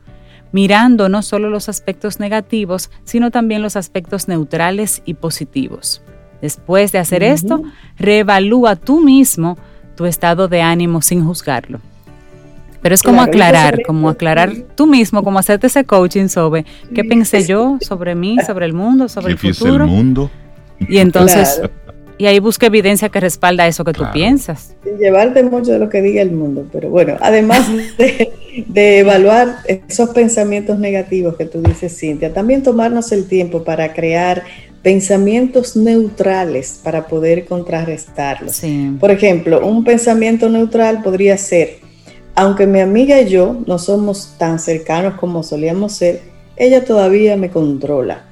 mirando 0.51 1.09
no 1.09 1.21
solo 1.21 1.49
los 1.49 1.69
aspectos 1.69 2.19
negativos, 2.19 2.91
sino 3.03 3.31
también 3.31 3.61
los 3.61 3.75
aspectos 3.75 4.27
neutrales 4.27 5.01
y 5.05 5.15
positivos. 5.15 6.01
Después 6.41 6.91
de 6.91 6.99
hacer 6.99 7.23
esto, 7.23 7.63
reevalúa 7.97 8.75
tú 8.75 9.01
mismo 9.01 9.57
tu 9.97 10.05
estado 10.05 10.47
de 10.47 10.61
ánimo 10.61 11.01
sin 11.01 11.25
juzgarlo. 11.25 11.81
Pero 12.81 12.95
es 12.95 13.01
como 13.01 13.21
aclarar, 13.21 13.81
como 13.85 14.07
aclarar 14.07 14.53
tú 14.75 14.87
mismo, 14.87 15.23
como 15.23 15.39
hacerte 15.39 15.67
ese 15.67 15.83
coaching 15.83 16.27
sobre 16.27 16.63
qué 16.95 17.03
pensé 17.03 17.45
yo 17.45 17.77
sobre 17.81 18.15
mí, 18.15 18.37
sobre 18.47 18.65
el 18.65 18.73
mundo, 18.73 19.09
sobre 19.09 19.33
el 19.33 19.37
futuro. 19.37 19.83
el 19.83 19.89
mundo? 19.89 20.31
Y 20.79 20.99
entonces, 20.99 21.59
y 22.19 22.27
ahí 22.27 22.39
busca 22.39 22.67
evidencia 22.67 23.09
que 23.09 23.19
respalda 23.19 23.67
eso 23.67 23.83
que 23.83 23.93
tú 23.93 24.03
piensas. 24.13 24.75
Sin 24.83 24.99
llevarte 24.99 25.41
mucho 25.43 25.71
de 25.71 25.79
lo 25.79 25.89
que 25.89 26.01
diga 26.03 26.21
el 26.21 26.31
mundo, 26.31 26.67
pero 26.71 26.89
bueno, 26.89 27.17
además 27.19 27.67
de, 27.97 28.31
de 28.67 28.99
evaluar 28.99 29.57
esos 29.65 30.11
pensamientos 30.11 30.77
negativos 30.77 31.35
que 31.35 31.45
tú 31.45 31.61
dices, 31.61 31.97
Cintia, 31.99 32.31
también 32.31 32.61
tomarnos 32.61 33.11
el 33.11 33.27
tiempo 33.27 33.63
para 33.63 33.93
crear 33.93 34.43
pensamientos 34.81 35.75
neutrales 35.75 36.79
para 36.83 37.07
poder 37.07 37.45
contrarrestarlos. 37.45 38.61
Por 38.99 39.11
ejemplo, 39.11 39.65
un 39.65 39.83
pensamiento 39.83 40.49
neutral 40.49 41.01
podría 41.03 41.37
ser, 41.37 41.79
aunque 42.35 42.67
mi 42.67 42.79
amiga 42.79 43.19
y 43.19 43.29
yo 43.29 43.57
no 43.65 43.79
somos 43.79 44.35
tan 44.37 44.59
cercanos 44.59 45.15
como 45.15 45.43
solíamos 45.43 45.93
ser, 45.93 46.21
ella 46.55 46.85
todavía 46.85 47.35
me 47.35 47.49
controla. 47.49 48.25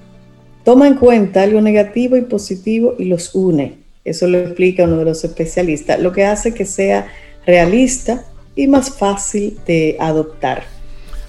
Toma 0.63 0.87
en 0.87 0.95
cuenta 0.95 1.43
algo 1.43 1.61
negativo 1.61 2.17
y 2.17 2.21
positivo 2.21 2.95
y 2.97 3.05
los 3.05 3.35
une. 3.35 3.77
Eso 4.03 4.27
lo 4.27 4.39
explica 4.39 4.83
uno 4.83 4.97
de 4.97 5.05
los 5.05 5.23
especialistas, 5.23 5.99
lo 5.99 6.11
que 6.11 6.25
hace 6.25 6.53
que 6.53 6.65
sea 6.65 7.07
realista 7.45 8.23
y 8.55 8.67
más 8.67 8.95
fácil 8.95 9.57
de 9.65 9.97
adoptar. 9.99 10.63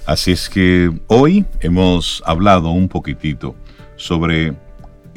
Así 0.05 0.31
es 0.31 0.49
que 0.49 0.91
hoy 1.07 1.45
hemos 1.59 2.23
hablado 2.25 2.71
un 2.71 2.87
poquitito 2.87 3.55
sobre 3.95 4.53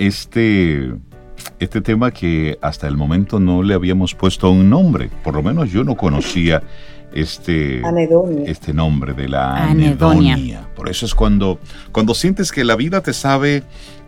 este, 0.07 0.95
este 1.59 1.81
tema 1.83 2.11
que 2.11 2.59
hasta 2.63 2.89
el 2.89 2.97
momento 2.97 3.39
no 3.39 3.63
le 3.63 3.75
habíamos 3.75 4.15
puesto 4.15 4.51
un 4.51 4.71
nombre, 4.71 5.11
por 5.23 5.35
lo 5.35 5.43
menos 5.43 5.71
yo 5.71 5.85
no 5.85 5.95
conocía 5.95 6.63
este, 7.13 7.83
este 8.47 8.73
nombre 8.73 9.13
de 9.13 9.29
la 9.29 9.69
anedonia. 9.69 10.69
Por 10.75 10.89
eso 10.89 11.05
es 11.05 11.15
cuando, 11.15 11.59
cuando 11.93 12.15
sientes 12.15 12.51
que 12.51 12.65
la 12.65 12.77
vida 12.77 13.03
te 13.03 13.13
sabe 13.13 13.63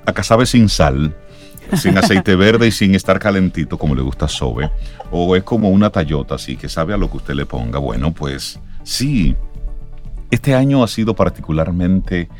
a 0.06 0.12
casabe 0.12 0.46
sin 0.46 0.70
sal, 0.70 1.14
sin 1.74 1.98
aceite 1.98 2.36
verde 2.36 2.68
y 2.68 2.72
sin 2.72 2.94
estar 2.94 3.18
calentito 3.18 3.76
como 3.76 3.94
le 3.94 4.02
gusta 4.02 4.24
a 4.24 4.28
Sobe, 4.28 4.70
o 5.10 5.36
es 5.36 5.42
como 5.42 5.68
una 5.68 5.90
tallota 5.90 6.36
así 6.36 6.56
que 6.56 6.70
sabe 6.70 6.94
a 6.94 6.96
lo 6.96 7.10
que 7.10 7.18
usted 7.18 7.34
le 7.34 7.44
ponga. 7.44 7.78
Bueno, 7.78 8.12
pues 8.12 8.58
sí, 8.82 9.36
este 10.30 10.54
año 10.54 10.82
ha 10.82 10.88
sido 10.88 11.14
particularmente 11.14 12.30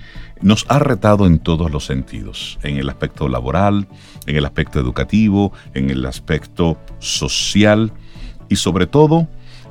nos 0.42 0.66
ha 0.68 0.78
retado 0.78 1.26
en 1.26 1.38
todos 1.38 1.70
los 1.70 1.86
sentidos, 1.86 2.58
en 2.62 2.76
el 2.76 2.88
aspecto 2.88 3.28
laboral, 3.28 3.86
en 4.26 4.36
el 4.36 4.44
aspecto 4.44 4.80
educativo, 4.80 5.52
en 5.74 5.90
el 5.90 6.04
aspecto 6.04 6.78
social 6.98 7.92
y 8.48 8.56
sobre 8.56 8.86
todo 8.86 9.28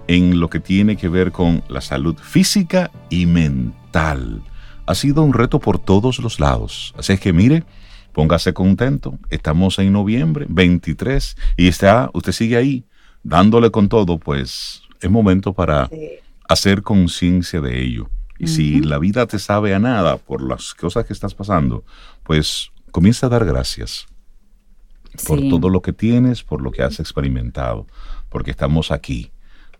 en 0.07 0.39
lo 0.39 0.49
que 0.49 0.59
tiene 0.59 0.95
que 0.95 1.09
ver 1.09 1.31
con 1.31 1.63
la 1.69 1.81
salud 1.81 2.17
física 2.17 2.91
y 3.09 3.25
mental. 3.25 4.41
Ha 4.85 4.95
sido 4.95 5.23
un 5.23 5.33
reto 5.33 5.59
por 5.59 5.79
todos 5.79 6.19
los 6.19 6.39
lados. 6.39 6.93
Así 6.97 7.13
es 7.13 7.19
que 7.19 7.33
mire, 7.33 7.63
póngase 8.11 8.53
contento. 8.53 9.17
Estamos 9.29 9.77
en 9.79 9.93
noviembre 9.93 10.45
23 10.49 11.37
y 11.57 11.67
está, 11.67 12.09
usted 12.13 12.31
sigue 12.31 12.57
ahí 12.57 12.85
dándole 13.23 13.71
con 13.71 13.89
todo, 13.89 14.17
pues 14.17 14.81
es 14.99 15.09
momento 15.09 15.53
para 15.53 15.89
hacer 16.47 16.81
conciencia 16.81 17.61
de 17.61 17.81
ello. 17.81 18.09
Y 18.41 18.47
si 18.47 18.81
la 18.81 18.97
vida 18.97 19.27
te 19.27 19.37
sabe 19.37 19.75
a 19.75 19.79
nada 19.79 20.17
por 20.17 20.41
las 20.41 20.73
cosas 20.73 21.05
que 21.05 21.13
estás 21.13 21.35
pasando, 21.35 21.85
pues 22.23 22.71
comienza 22.89 23.27
a 23.27 23.29
dar 23.29 23.45
gracias 23.45 24.07
por 25.27 25.39
todo 25.41 25.69
lo 25.69 25.83
que 25.83 25.93
tienes, 25.93 26.41
por 26.41 26.59
lo 26.59 26.71
que 26.71 26.81
has 26.81 26.99
experimentado, 26.99 27.85
porque 28.29 28.49
estamos 28.49 28.89
aquí. 28.89 29.31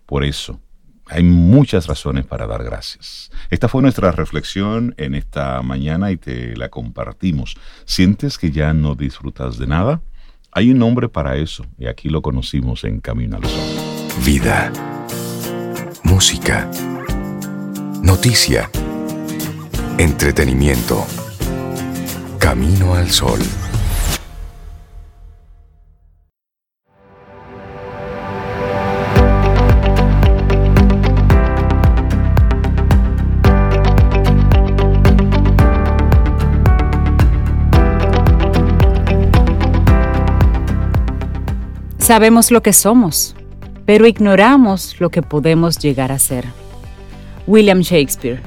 Por 0.06 0.22
eso, 0.22 0.60
hay 1.06 1.24
muchas 1.24 1.88
razones 1.88 2.24
para 2.24 2.46
dar 2.46 2.62
gracias. 2.62 3.32
Esta 3.50 3.66
fue 3.66 3.82
nuestra 3.82 4.12
reflexión 4.12 4.94
en 4.96 5.16
esta 5.16 5.60
mañana 5.62 6.12
y 6.12 6.16
te 6.16 6.54
la 6.54 6.68
compartimos. 6.68 7.56
¿Sientes 7.84 8.38
que 8.38 8.52
ya 8.52 8.72
no 8.72 8.94
disfrutas 8.94 9.58
de 9.58 9.66
nada? 9.66 10.02
Hay 10.52 10.70
un 10.70 10.78
nombre 10.78 11.08
para 11.08 11.36
eso 11.36 11.66
y 11.78 11.86
aquí 11.86 12.08
lo 12.08 12.22
conocimos 12.22 12.84
en 12.84 13.00
Camino 13.00 13.38
al 13.38 13.44
Sol. 13.44 14.24
Vida. 14.24 14.72
Música 16.04 16.70
Noticia. 18.02 18.68
Entretenimiento. 19.96 21.06
Camino 22.36 22.94
al 22.96 23.08
sol. 23.12 23.38
Sabemos 41.98 42.50
lo 42.50 42.62
que 42.62 42.72
somos, 42.72 43.36
pero 43.86 44.08
ignoramos 44.08 45.00
lo 45.00 45.08
que 45.10 45.22
podemos 45.22 45.78
llegar 45.78 46.10
a 46.10 46.18
ser. 46.18 46.61
William 47.46 47.80
Shakespeare. 47.80 48.40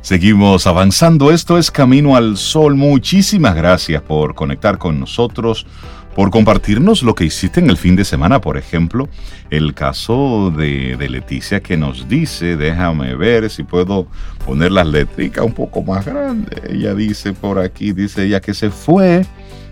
Seguimos 0.00 0.66
avanzando, 0.66 1.30
esto 1.30 1.58
es 1.58 1.70
Camino 1.70 2.16
al 2.16 2.36
Sol. 2.36 2.76
Muchísimas 2.76 3.54
gracias 3.54 4.00
por 4.00 4.34
conectar 4.34 4.78
con 4.78 5.00
nosotros, 5.00 5.66
por 6.14 6.30
compartirnos 6.30 7.02
lo 7.02 7.14
que 7.14 7.24
hiciste 7.24 7.60
en 7.60 7.68
el 7.68 7.76
fin 7.76 7.94
de 7.94 8.04
semana, 8.04 8.40
por 8.40 8.56
ejemplo, 8.56 9.08
el 9.50 9.74
caso 9.74 10.50
de, 10.50 10.96
Leticia 11.10 11.60
que 11.60 11.76
nos 11.76 12.08
dice, 12.08 12.56
déjame 12.56 13.14
ver 13.16 13.50
si 13.50 13.64
puedo 13.64 14.06
poner 14.46 14.72
las 14.72 14.86
letricas 14.86 15.44
un 15.44 15.52
poco 15.52 15.82
más 15.82 16.06
grandes. 16.06 16.58
Ella 16.68 16.94
dice 16.94 17.32
por 17.32 17.58
aquí, 17.58 17.92
dice 17.92 18.24
ella 18.24 18.40
que 18.40 18.54
se 18.54 18.70
fue 18.70 19.26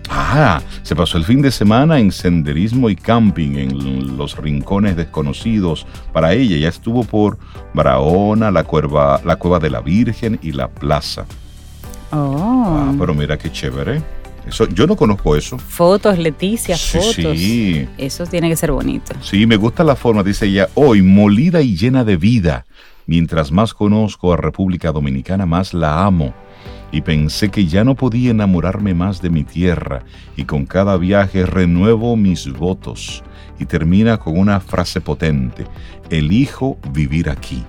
Ah, 0.09 0.61
se 0.83 0.95
pasó 0.95 1.17
el 1.17 1.25
fin 1.25 1.41
de 1.41 1.51
semana 1.51 1.99
en 1.99 2.11
senderismo 2.11 2.89
y 2.89 2.95
camping 2.95 3.55
en 3.57 4.17
los 4.17 4.37
rincones 4.37 4.95
desconocidos. 4.95 5.85
Para 6.13 6.33
ella 6.33 6.57
ya 6.57 6.69
estuvo 6.69 7.03
por 7.03 7.37
Barahona, 7.73 8.51
la 8.51 8.63
cueva, 8.63 9.21
la 9.23 9.35
cueva 9.35 9.59
de 9.59 9.69
la 9.69 9.81
Virgen 9.81 10.39
y 10.41 10.51
la 10.51 10.69
plaza. 10.69 11.25
Oh. 12.11 12.87
Ah, 12.89 12.93
pero 12.97 13.13
mira 13.13 13.37
qué 13.37 13.51
chévere. 13.51 14.01
Eso, 14.47 14.67
yo 14.69 14.87
no 14.87 14.95
conozco 14.95 15.35
eso. 15.35 15.57
Fotos, 15.57 16.17
Leticia, 16.17 16.77
fotos. 16.77 17.13
Sí. 17.13 17.85
Eso 17.97 18.25
tiene 18.25 18.49
que 18.49 18.55
ser 18.55 18.71
bonito. 18.71 19.13
Sí, 19.21 19.45
me 19.45 19.57
gusta 19.57 19.83
la 19.83 19.95
forma, 19.95 20.23
dice 20.23 20.45
ella, 20.45 20.69
hoy 20.73 21.01
molida 21.01 21.61
y 21.61 21.75
llena 21.75 22.05
de 22.05 22.15
vida. 22.15 22.65
Mientras 23.07 23.51
más 23.51 23.73
conozco 23.73 24.33
a 24.33 24.37
República 24.37 24.91
Dominicana, 24.91 25.45
más 25.45 25.73
la 25.73 26.05
amo 26.05 26.33
y 26.91 27.01
pensé 27.01 27.49
que 27.49 27.65
ya 27.65 27.83
no 27.83 27.95
podía 27.95 28.31
enamorarme 28.31 28.93
más 28.93 29.21
de 29.21 29.29
mi 29.29 29.43
tierra 29.43 30.03
y 30.35 30.45
con 30.45 30.65
cada 30.65 30.97
viaje 30.97 31.45
renuevo 31.45 32.15
mis 32.15 32.51
votos 32.51 33.23
y 33.59 33.65
termina 33.65 34.17
con 34.17 34.37
una 34.37 34.59
frase 34.59 35.01
potente, 35.01 35.65
elijo 36.09 36.77
vivir 36.91 37.29
aquí. 37.29 37.63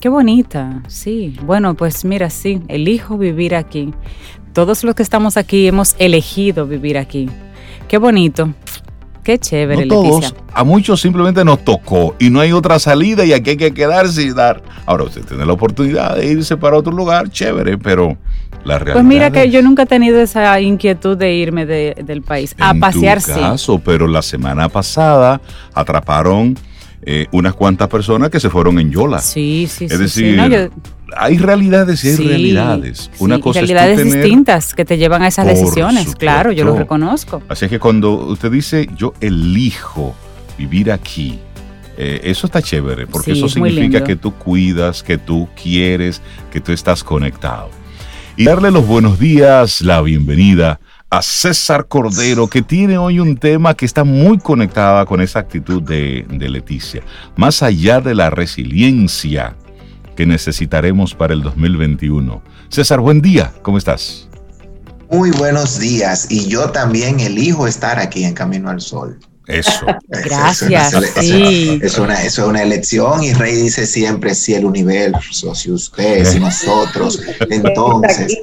Qué 0.00 0.08
bonita, 0.08 0.82
sí. 0.86 1.36
Bueno, 1.44 1.74
pues 1.74 2.04
mira, 2.04 2.28
sí, 2.28 2.60
elijo 2.68 3.16
vivir 3.16 3.54
aquí. 3.54 3.94
Todos 4.52 4.84
los 4.84 4.94
que 4.94 5.02
estamos 5.02 5.36
aquí 5.36 5.66
hemos 5.66 5.96
elegido 5.98 6.66
vivir 6.66 6.98
aquí. 6.98 7.28
Qué 7.88 7.98
bonito. 7.98 8.52
Qué 9.24 9.38
chévere, 9.38 9.86
no 9.86 9.94
todos, 9.94 10.34
a 10.52 10.64
muchos 10.64 11.00
simplemente 11.00 11.42
nos 11.46 11.64
tocó 11.64 12.14
y 12.18 12.28
no 12.28 12.40
hay 12.40 12.52
otra 12.52 12.78
salida 12.78 13.24
y 13.24 13.32
aquí 13.32 13.50
hay 13.50 13.56
que 13.56 13.72
quedarse 13.72 14.22
y 14.22 14.34
dar. 14.34 14.62
Ahora 14.84 15.04
usted 15.04 15.24
tiene 15.24 15.46
la 15.46 15.54
oportunidad 15.54 16.16
de 16.16 16.26
irse 16.26 16.58
para 16.58 16.76
otro 16.76 16.92
lugar, 16.92 17.30
chévere, 17.30 17.78
pero 17.78 18.18
la 18.64 18.78
realidad. 18.78 18.94
Pues 18.94 19.04
mira 19.04 19.30
que 19.30 19.50
yo 19.50 19.62
nunca 19.62 19.84
he 19.84 19.86
tenido 19.86 20.20
esa 20.20 20.60
inquietud 20.60 21.16
de 21.16 21.34
irme 21.34 21.66
del 21.66 22.22
país 22.22 22.54
a 22.58 22.74
pasear. 22.74 23.22
Tu 23.22 23.32
caso, 23.32 23.78
pero 23.78 24.06
la 24.06 24.22
semana 24.22 24.68
pasada 24.68 25.40
atraparon 25.72 26.56
eh, 27.02 27.26
unas 27.32 27.54
cuantas 27.54 27.88
personas 27.88 28.30
que 28.30 28.40
se 28.40 28.48
fueron 28.48 28.78
en 28.78 28.90
Yola. 28.90 29.18
Sí, 29.18 29.66
sí, 29.68 29.88
sí. 29.88 29.94
Es 29.94 29.98
decir, 29.98 30.40
hay 31.16 31.38
realidades 31.38 32.04
y 32.04 32.08
hay 32.08 32.16
realidades. 32.16 33.10
Una 33.18 33.40
cosa 33.40 33.60
realidades 33.60 34.02
distintas 34.02 34.74
que 34.74 34.84
te 34.84 34.96
llevan 34.96 35.22
a 35.22 35.28
esas 35.28 35.46
decisiones, 35.46 36.14
claro, 36.14 36.52
yo 36.52 36.64
lo 36.64 36.76
reconozco. 36.76 37.42
Así 37.48 37.66
es 37.66 37.70
que 37.70 37.78
cuando 37.78 38.12
usted 38.12 38.50
dice 38.50 38.88
yo 38.96 39.12
elijo 39.20 40.14
vivir 40.56 40.90
aquí, 40.90 41.38
eh, 41.96 42.20
eso 42.24 42.46
está 42.46 42.60
chévere, 42.60 43.06
porque 43.06 43.32
eso 43.32 43.48
significa 43.48 44.02
que 44.02 44.16
tú 44.16 44.32
cuidas, 44.32 45.02
que 45.02 45.18
tú 45.18 45.48
quieres, 45.60 46.22
que 46.50 46.60
tú 46.60 46.72
estás 46.72 47.04
conectado. 47.04 47.68
Y 48.36 48.44
darle 48.46 48.72
los 48.72 48.84
buenos 48.84 49.20
días, 49.20 49.80
la 49.80 50.02
bienvenida 50.02 50.80
a 51.08 51.22
César 51.22 51.86
Cordero, 51.86 52.48
que 52.48 52.62
tiene 52.62 52.98
hoy 52.98 53.20
un 53.20 53.36
tema 53.36 53.74
que 53.74 53.86
está 53.86 54.02
muy 54.02 54.38
conectada 54.38 55.06
con 55.06 55.20
esa 55.20 55.38
actitud 55.38 55.80
de, 55.80 56.26
de 56.28 56.48
Leticia. 56.48 57.04
Más 57.36 57.62
allá 57.62 58.00
de 58.00 58.12
la 58.12 58.30
resiliencia, 58.30 59.54
que 60.16 60.26
necesitaremos 60.26 61.14
para 61.14 61.32
el 61.32 61.42
2021. 61.42 62.42
César, 62.70 62.98
buen 62.98 63.20
día, 63.20 63.52
¿cómo 63.62 63.78
estás? 63.78 64.28
Muy 65.12 65.30
buenos 65.30 65.78
días 65.78 66.26
y 66.28 66.48
yo 66.48 66.70
también 66.70 67.20
elijo 67.20 67.68
estar 67.68 68.00
aquí 68.00 68.24
en 68.24 68.34
Camino 68.34 68.68
al 68.68 68.80
Sol. 68.80 69.20
Eso. 69.46 69.86
Gracias. 70.08 70.94
Es, 71.16 71.98
una, 71.98 72.22
es 72.22 72.38
una 72.38 72.62
elección 72.62 73.22
y 73.22 73.32
Rey 73.32 73.54
dice 73.56 73.86
siempre 73.86 74.34
si 74.34 74.54
el 74.54 74.64
universo, 74.64 75.54
si 75.54 75.70
usted, 75.70 76.24
si 76.24 76.40
nosotros. 76.40 77.20
Entonces, 77.50 78.38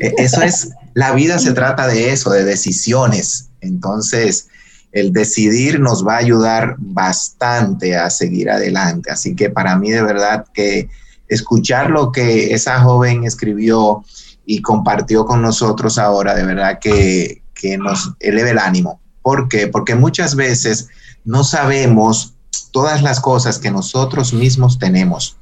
e, 0.00 0.14
eso 0.18 0.42
es, 0.42 0.70
la 0.94 1.12
vida 1.12 1.38
se 1.38 1.52
trata 1.52 1.86
de 1.86 2.12
eso, 2.12 2.30
de 2.30 2.44
decisiones. 2.44 3.48
Entonces, 3.60 4.48
el 4.92 5.12
decidir 5.12 5.80
nos 5.80 6.06
va 6.06 6.14
a 6.14 6.18
ayudar 6.18 6.76
bastante 6.78 7.96
a 7.96 8.08
seguir 8.10 8.50
adelante. 8.50 9.10
Así 9.10 9.34
que 9.34 9.50
para 9.50 9.76
mí 9.76 9.90
de 9.90 10.02
verdad 10.02 10.46
que 10.54 10.88
escuchar 11.28 11.90
lo 11.90 12.12
que 12.12 12.54
esa 12.54 12.80
joven 12.80 13.24
escribió 13.24 14.04
y 14.44 14.62
compartió 14.62 15.26
con 15.26 15.42
nosotros 15.42 15.98
ahora, 15.98 16.34
de 16.34 16.46
verdad 16.46 16.78
que, 16.80 17.42
nos 17.78 18.12
eleve 18.20 18.50
el 18.50 18.58
ánimo. 18.58 19.00
¿Por 19.26 19.48
qué? 19.48 19.66
Porque 19.66 19.96
muchas 19.96 20.36
veces 20.36 20.86
no 21.24 21.42
sabemos 21.42 22.34
todas 22.70 23.02
las 23.02 23.18
cosas 23.18 23.58
que 23.58 23.72
nosotros 23.72 24.32
mismos 24.32 24.78
tenemos. 24.78 25.36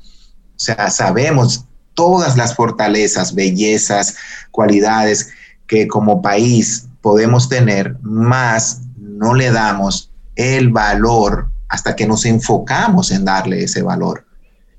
O 0.57 0.59
sea, 0.59 0.89
sabemos 0.89 1.67
todas 1.93 2.39
las 2.39 2.55
fortalezas, 2.55 3.35
bellezas, 3.35 4.17
cualidades 4.51 5.29
que 5.67 5.87
como 5.87 6.23
país 6.23 6.87
podemos 7.03 7.51
tener, 7.51 7.99
más 8.01 8.81
no 8.97 9.35
le 9.35 9.51
damos 9.51 10.11
el 10.35 10.71
valor 10.71 11.51
hasta 11.69 11.95
que 11.95 12.07
nos 12.07 12.25
enfocamos 12.25 13.11
en 13.11 13.27
darle 13.27 13.65
ese 13.65 13.83
valor. 13.83 14.25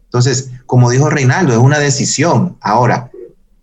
Entonces, 0.05 0.49
como 0.65 0.89
dijo 0.89 1.11
Reinaldo, 1.11 1.53
es 1.53 1.59
una 1.59 1.77
decisión. 1.77 2.57
Ahora, 2.59 3.11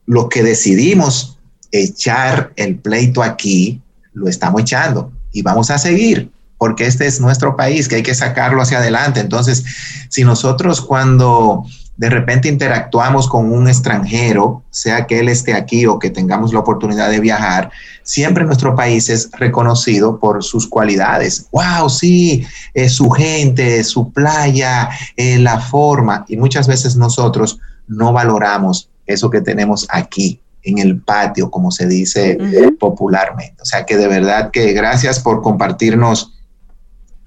lo 0.06 0.28
que 0.28 0.44
decidimos 0.44 1.40
echar 1.72 2.52
el 2.54 2.78
pleito 2.78 3.24
aquí, 3.24 3.82
lo 4.12 4.28
estamos 4.28 4.60
echando 4.60 5.10
y 5.32 5.42
vamos 5.42 5.70
a 5.70 5.78
seguir, 5.78 6.30
porque 6.58 6.86
este 6.86 7.06
es 7.06 7.20
nuestro 7.20 7.56
país, 7.56 7.88
que 7.88 7.96
hay 7.96 8.02
que 8.02 8.14
sacarlo 8.14 8.62
hacia 8.62 8.78
adelante. 8.78 9.20
Entonces, 9.20 9.64
si 10.08 10.24
nosotros 10.24 10.80
cuando 10.80 11.64
de 11.96 12.08
repente 12.08 12.48
interactuamos 12.48 13.28
con 13.28 13.52
un 13.52 13.68
extranjero, 13.68 14.62
sea 14.70 15.06
que 15.06 15.20
él 15.20 15.28
esté 15.28 15.54
aquí 15.54 15.86
o 15.86 15.98
que 15.98 16.10
tengamos 16.10 16.52
la 16.52 16.60
oportunidad 16.60 17.10
de 17.10 17.20
viajar, 17.20 17.70
siempre 18.02 18.44
nuestro 18.44 18.74
país 18.74 19.08
es 19.08 19.30
reconocido 19.32 20.18
por 20.18 20.42
sus 20.42 20.66
cualidades. 20.66 21.46
¡Wow! 21.52 21.90
Sí, 21.90 22.46
su 22.88 23.10
gente, 23.10 23.84
su 23.84 24.10
playa, 24.10 24.88
eh, 25.16 25.38
la 25.38 25.60
forma. 25.60 26.24
Y 26.28 26.36
muchas 26.36 26.66
veces 26.66 26.96
nosotros 26.96 27.58
no 27.86 28.12
valoramos 28.12 28.88
eso 29.06 29.30
que 29.30 29.40
tenemos 29.40 29.86
aquí 29.90 30.40
en 30.62 30.78
el 30.78 31.00
patio, 31.00 31.50
como 31.50 31.70
se 31.70 31.86
dice 31.86 32.38
popularmente. 32.78 33.62
O 33.62 33.64
sea 33.64 33.84
que 33.84 33.96
de 33.96 34.08
verdad 34.08 34.50
que 34.50 34.72
gracias 34.72 35.20
por 35.20 35.42
compartirnos 35.42 36.34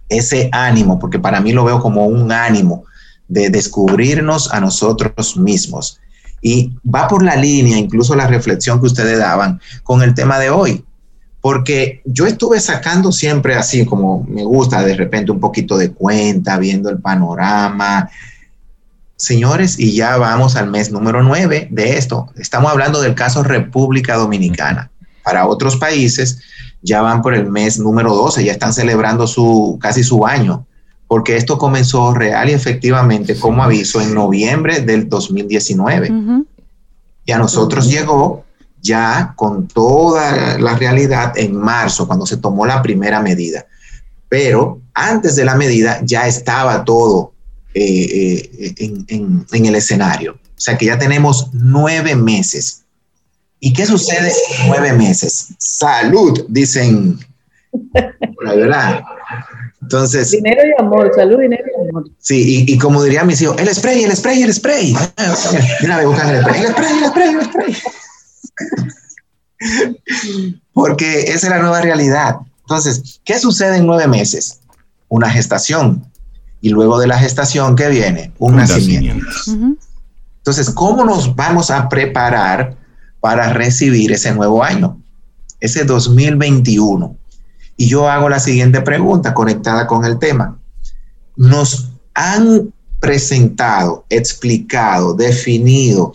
ese 0.10 0.50
ánimo, 0.52 1.00
porque 1.00 1.20
para 1.20 1.42
mí 1.42 1.52
lo 1.52 1.66
veo 1.66 1.80
como 1.80 2.06
un 2.06 2.32
ánimo 2.32 2.86
de 3.28 3.50
descubrirnos 3.50 4.52
a 4.54 4.60
nosotros 4.60 5.38
mismos. 5.38 6.00
Y 6.42 6.74
va 6.88 7.08
por 7.08 7.24
la 7.24 7.36
línea, 7.36 7.78
incluso 7.78 8.16
la 8.16 8.28
reflexión 8.28 8.80
que 8.80 8.86
ustedes 8.86 9.18
daban 9.18 9.60
con 9.84 10.04
el 10.04 10.14
tema 10.14 10.38
de 10.38 10.52
hoy, 10.52 10.86
porque 11.42 12.02
yo 12.06 12.26
estuve 12.26 12.60
sacando 12.60 13.12
siempre 13.12 13.56
así 13.56 13.86
como 13.86 14.24
me 14.24 14.44
gusta 14.44 14.84
de 14.84 14.96
repente 14.96 15.32
un 15.32 15.40
poquito 15.40 15.78
de 15.78 15.92
cuenta, 15.92 16.58
viendo 16.58 16.90
el 16.90 17.00
panorama. 17.00 18.10
Señores, 19.18 19.80
y 19.80 19.96
ya 19.96 20.18
vamos 20.18 20.56
al 20.56 20.70
mes 20.70 20.92
número 20.92 21.24
9 21.24 21.70
de 21.72 21.98
esto. 21.98 22.28
Estamos 22.36 22.72
hablando 22.72 23.02
del 23.02 23.16
caso 23.16 23.44
República 23.44 24.16
Dominicana. 24.16 24.92
Para 25.24 25.48
otros 25.48 25.78
países 25.78 26.40
ya 26.82 27.02
van 27.02 27.22
por 27.22 27.34
el 27.34 27.50
mes 27.50 27.80
número 27.80 28.14
12, 28.14 28.44
ya 28.44 28.52
están 28.52 28.74
celebrando 28.74 29.26
su 29.26 29.78
casi 29.82 30.04
su 30.04 30.26
año 30.26 30.66
porque 31.08 31.38
esto 31.38 31.58
comenzó 31.58 32.14
real 32.14 32.50
y 32.50 32.54
efectivamente 32.54 33.38
como 33.38 33.64
aviso 33.64 34.02
en 34.02 34.14
noviembre 34.14 34.82
del 34.82 35.08
2019. 35.08 36.12
Y 37.26 37.32
a 37.32 37.38
nosotros 37.38 37.90
llegó 37.90 38.44
ya 38.82 39.34
con 39.36 39.68
toda 39.68 40.58
la 40.60 40.76
realidad 40.76 41.34
en 41.36 41.56
marzo, 41.56 42.08
cuando 42.08 42.26
se 42.26 42.38
tomó 42.38 42.66
la 42.66 42.82
primera 42.82 43.22
medida. 43.22 43.66
Pero 44.30 44.82
antes 44.94 45.36
de 45.36 45.46
la 45.46 45.56
medida 45.56 46.02
ya 46.04 46.28
estaba 46.28 46.84
todo 46.84 47.34
eh, 47.78 48.50
eh, 48.58 48.74
en, 48.78 49.46
en, 49.52 49.66
el 49.66 49.76
escenario. 49.76 50.34
O 50.34 50.62
sea 50.62 50.78
que 50.78 50.86
ya 50.86 50.98
tenemos 50.98 51.50
nueve 51.52 52.16
meses. 52.16 52.84
¿Y 53.60 53.74
qué 53.74 53.86
sucede 53.86 54.30
en 54.30 54.68
nueve 54.70 54.94
meses? 54.94 55.50
Salud, 55.58 56.46
dicen. 56.48 57.20
La 58.42 58.56
verdad. 58.56 59.04
Entonces. 59.82 60.32
Dinero 60.32 60.62
y 60.66 60.82
amor, 60.82 61.12
salud, 61.14 61.38
dinero 61.38 61.66
y 61.68 61.90
amor. 61.90 62.10
Sí, 62.18 62.64
y, 62.66 62.78
como 62.78 63.04
diría 63.04 63.26
mis 63.26 63.42
hijos, 63.42 63.58
el 63.60 63.68
spray, 63.68 64.06
el 64.06 64.16
spray, 64.16 64.44
el 64.44 64.54
spray. 64.54 64.96
Mira, 65.82 65.98
me 65.98 66.06
buscan 66.06 66.30
el 66.30 66.42
spray, 66.44 66.62
el 66.62 66.72
spray, 66.72 66.98
el 66.98 67.10
spray, 67.10 67.30
el 67.34 67.44
spray. 67.44 67.76
Porque 70.72 71.24
esa 71.24 71.48
es 71.48 71.50
la 71.50 71.60
nueva 71.60 71.82
realidad. 71.82 72.38
Entonces, 72.62 73.20
¿qué 73.26 73.38
sucede 73.38 73.78
en 73.78 73.86
nueve 73.86 74.08
meses? 74.08 74.62
Una 75.10 75.30
gestación. 75.30 76.10
Y 76.66 76.70
luego 76.70 76.98
de 76.98 77.06
la 77.06 77.20
gestación, 77.20 77.76
¿qué 77.76 77.90
viene? 77.90 78.32
Un, 78.40 78.56
nacimiento. 78.56 79.28
Entonces, 80.38 80.68
¿cómo 80.72 81.06
nos 81.06 81.36
vamos 81.36 81.70
a 81.70 81.88
preparar 81.88 82.76
para 83.20 83.54
recibir 83.54 84.12
ese 84.12 84.34
nuevo 84.34 84.64
año? 84.64 85.00
Ese 85.60 85.84
2021 85.84 87.16
y 87.78 87.88
yo 87.88 88.10
hago 88.10 88.30
la 88.30 88.40
siguiente 88.40 88.82
pregunta 88.82 89.36
conectada 89.36 89.86
con 89.86 90.06
el 90.06 90.18
tema. 90.18 90.58
Nos 91.36 91.92
han 92.16 92.74
presentado, 93.00 94.04
explicado, 94.10 95.14
definido 95.14 96.14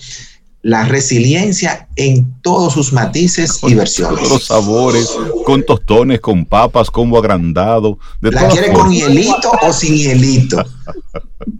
la 0.62 0.84
resiliencia 0.84 1.88
en 1.96 2.34
todos 2.42 2.74
sus 2.74 2.92
matices 2.92 3.60
y 3.62 3.74
versiones. 3.74 4.18
Todos 4.18 4.30
los 4.30 4.46
sabores, 4.46 5.10
con 5.46 5.64
tostones, 5.64 6.20
con 6.20 6.44
papas, 6.44 6.90
combo 6.90 7.18
agrandado. 7.18 7.98
¿La 8.20 8.48
quiere 8.48 8.72
con 8.72 8.90
hielito 8.90 9.52
o 9.62 9.72
sin 9.72 9.94
hielito? 9.94 10.62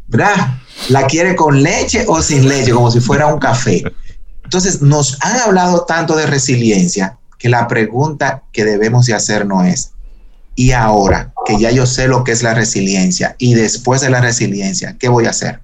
¿Verdad? 0.08 0.58
¿La 0.88 1.06
quiere 1.06 1.34
con 1.34 1.62
leche 1.62 2.04
o 2.06 2.20
sin 2.20 2.48
leche? 2.48 2.72
Como 2.72 2.90
si 2.90 3.00
fuera 3.00 3.26
un 3.26 3.38
café. 3.38 3.82
Entonces, 4.44 4.82
nos 4.82 5.16
han 5.22 5.38
hablado 5.40 5.84
tanto 5.84 6.16
de 6.16 6.26
resiliencia 6.26 7.18
que 7.38 7.48
la 7.48 7.68
pregunta 7.68 8.42
que 8.52 8.64
debemos 8.64 9.06
de 9.06 9.14
hacer 9.14 9.46
no 9.46 9.64
es, 9.64 9.92
¿y 10.56 10.72
ahora 10.72 11.32
que 11.46 11.58
ya 11.58 11.70
yo 11.70 11.86
sé 11.86 12.06
lo 12.06 12.22
que 12.22 12.32
es 12.32 12.42
la 12.42 12.52
resiliencia 12.52 13.34
y 13.38 13.54
después 13.54 14.02
de 14.02 14.10
la 14.10 14.20
resiliencia, 14.20 14.96
qué 14.98 15.08
voy 15.08 15.24
a 15.24 15.30
hacer? 15.30 15.60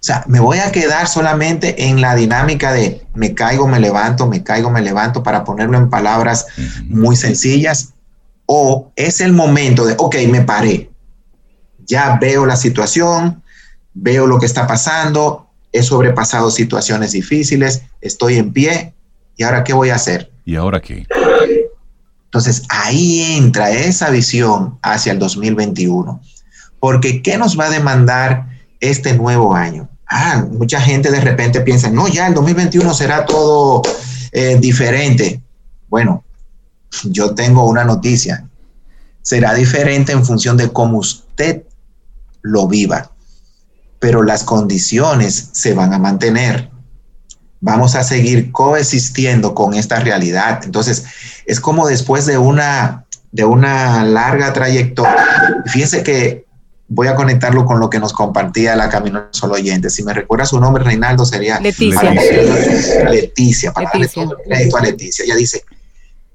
O 0.00 0.02
sea, 0.02 0.24
me 0.26 0.40
voy 0.40 0.58
a 0.58 0.72
quedar 0.72 1.08
solamente 1.08 1.88
en 1.88 2.00
la 2.00 2.14
dinámica 2.14 2.72
de 2.72 3.06
me 3.14 3.34
caigo, 3.34 3.68
me 3.68 3.78
levanto, 3.78 4.26
me 4.26 4.42
caigo, 4.42 4.70
me 4.70 4.80
levanto 4.80 5.22
para 5.22 5.44
ponerlo 5.44 5.76
en 5.76 5.90
palabras 5.90 6.46
muy 6.86 7.16
sencillas. 7.16 7.92
O 8.46 8.90
es 8.96 9.20
el 9.20 9.32
momento 9.32 9.84
de, 9.84 9.94
ok, 9.98 10.16
me 10.28 10.40
paré. 10.40 10.90
Ya 11.86 12.16
veo 12.18 12.46
la 12.46 12.56
situación, 12.56 13.42
veo 13.92 14.26
lo 14.26 14.38
que 14.38 14.46
está 14.46 14.66
pasando, 14.66 15.48
he 15.70 15.82
sobrepasado 15.82 16.50
situaciones 16.50 17.12
difíciles, 17.12 17.82
estoy 18.00 18.38
en 18.38 18.52
pie 18.52 18.94
¿Y 19.40 19.42
ahora 19.42 19.64
qué 19.64 19.72
voy 19.72 19.88
a 19.88 19.94
hacer? 19.94 20.30
¿Y 20.44 20.56
ahora 20.56 20.80
qué? 20.80 21.06
Entonces 22.24 22.62
ahí 22.68 23.38
entra 23.38 23.70
esa 23.70 24.10
visión 24.10 24.78
hacia 24.82 25.12
el 25.12 25.18
2021. 25.18 26.20
Porque 26.78 27.22
¿qué 27.22 27.38
nos 27.38 27.58
va 27.58 27.64
a 27.64 27.70
demandar 27.70 28.49
este 28.80 29.14
nuevo 29.14 29.54
año? 29.54 29.88
Ah, 30.08 30.44
mucha 30.50 30.80
gente 30.80 31.10
de 31.10 31.20
repente 31.20 31.60
piensa, 31.60 31.90
no, 31.90 32.08
ya 32.08 32.26
el 32.26 32.34
2021 32.34 32.92
será 32.94 33.24
todo 33.26 33.82
eh, 34.32 34.58
diferente. 34.60 35.40
Bueno, 35.88 36.24
yo 37.04 37.34
tengo 37.34 37.68
una 37.68 37.84
noticia. 37.84 38.48
Será 39.22 39.54
diferente 39.54 40.12
en 40.12 40.24
función 40.24 40.56
de 40.56 40.72
cómo 40.72 40.98
usted 40.98 41.62
lo 42.42 42.66
viva, 42.66 43.12
pero 43.98 44.22
las 44.22 44.42
condiciones 44.42 45.50
se 45.52 45.74
van 45.74 45.92
a 45.92 45.98
mantener 45.98 46.70
vamos 47.60 47.94
a 47.94 48.02
seguir 48.02 48.50
coexistiendo 48.50 49.54
con 49.54 49.74
esta 49.74 50.00
realidad. 50.00 50.60
Entonces, 50.64 51.04
es 51.46 51.60
como 51.60 51.86
después 51.86 52.26
de 52.26 52.38
una, 52.38 53.04
de 53.32 53.44
una 53.44 54.02
larga 54.04 54.52
trayectoria. 54.52 55.62
Fíjense 55.66 56.02
que 56.02 56.46
voy 56.90 57.06
a 57.06 57.14
conectarlo 57.14 57.64
con 57.64 57.78
lo 57.78 57.88
que 57.88 58.00
nos 58.00 58.12
compartía 58.12 58.74
la 58.74 58.90
Camino 58.90 59.28
Solo 59.30 59.54
Oyente. 59.54 59.88
Si 59.88 60.02
me 60.02 60.12
recuerda 60.12 60.44
su 60.44 60.60
nombre, 60.60 60.82
Reinaldo, 60.82 61.24
sería 61.24 61.60
Leticia. 61.60 62.12
Leticia, 63.08 63.72
para 63.72 63.90
darle 63.90 64.08
todo 64.08 64.36
el 64.36 64.44
crédito 64.44 64.76
a 64.76 64.80
Leticia. 64.82 65.24
Ella 65.24 65.36
dice, 65.36 65.64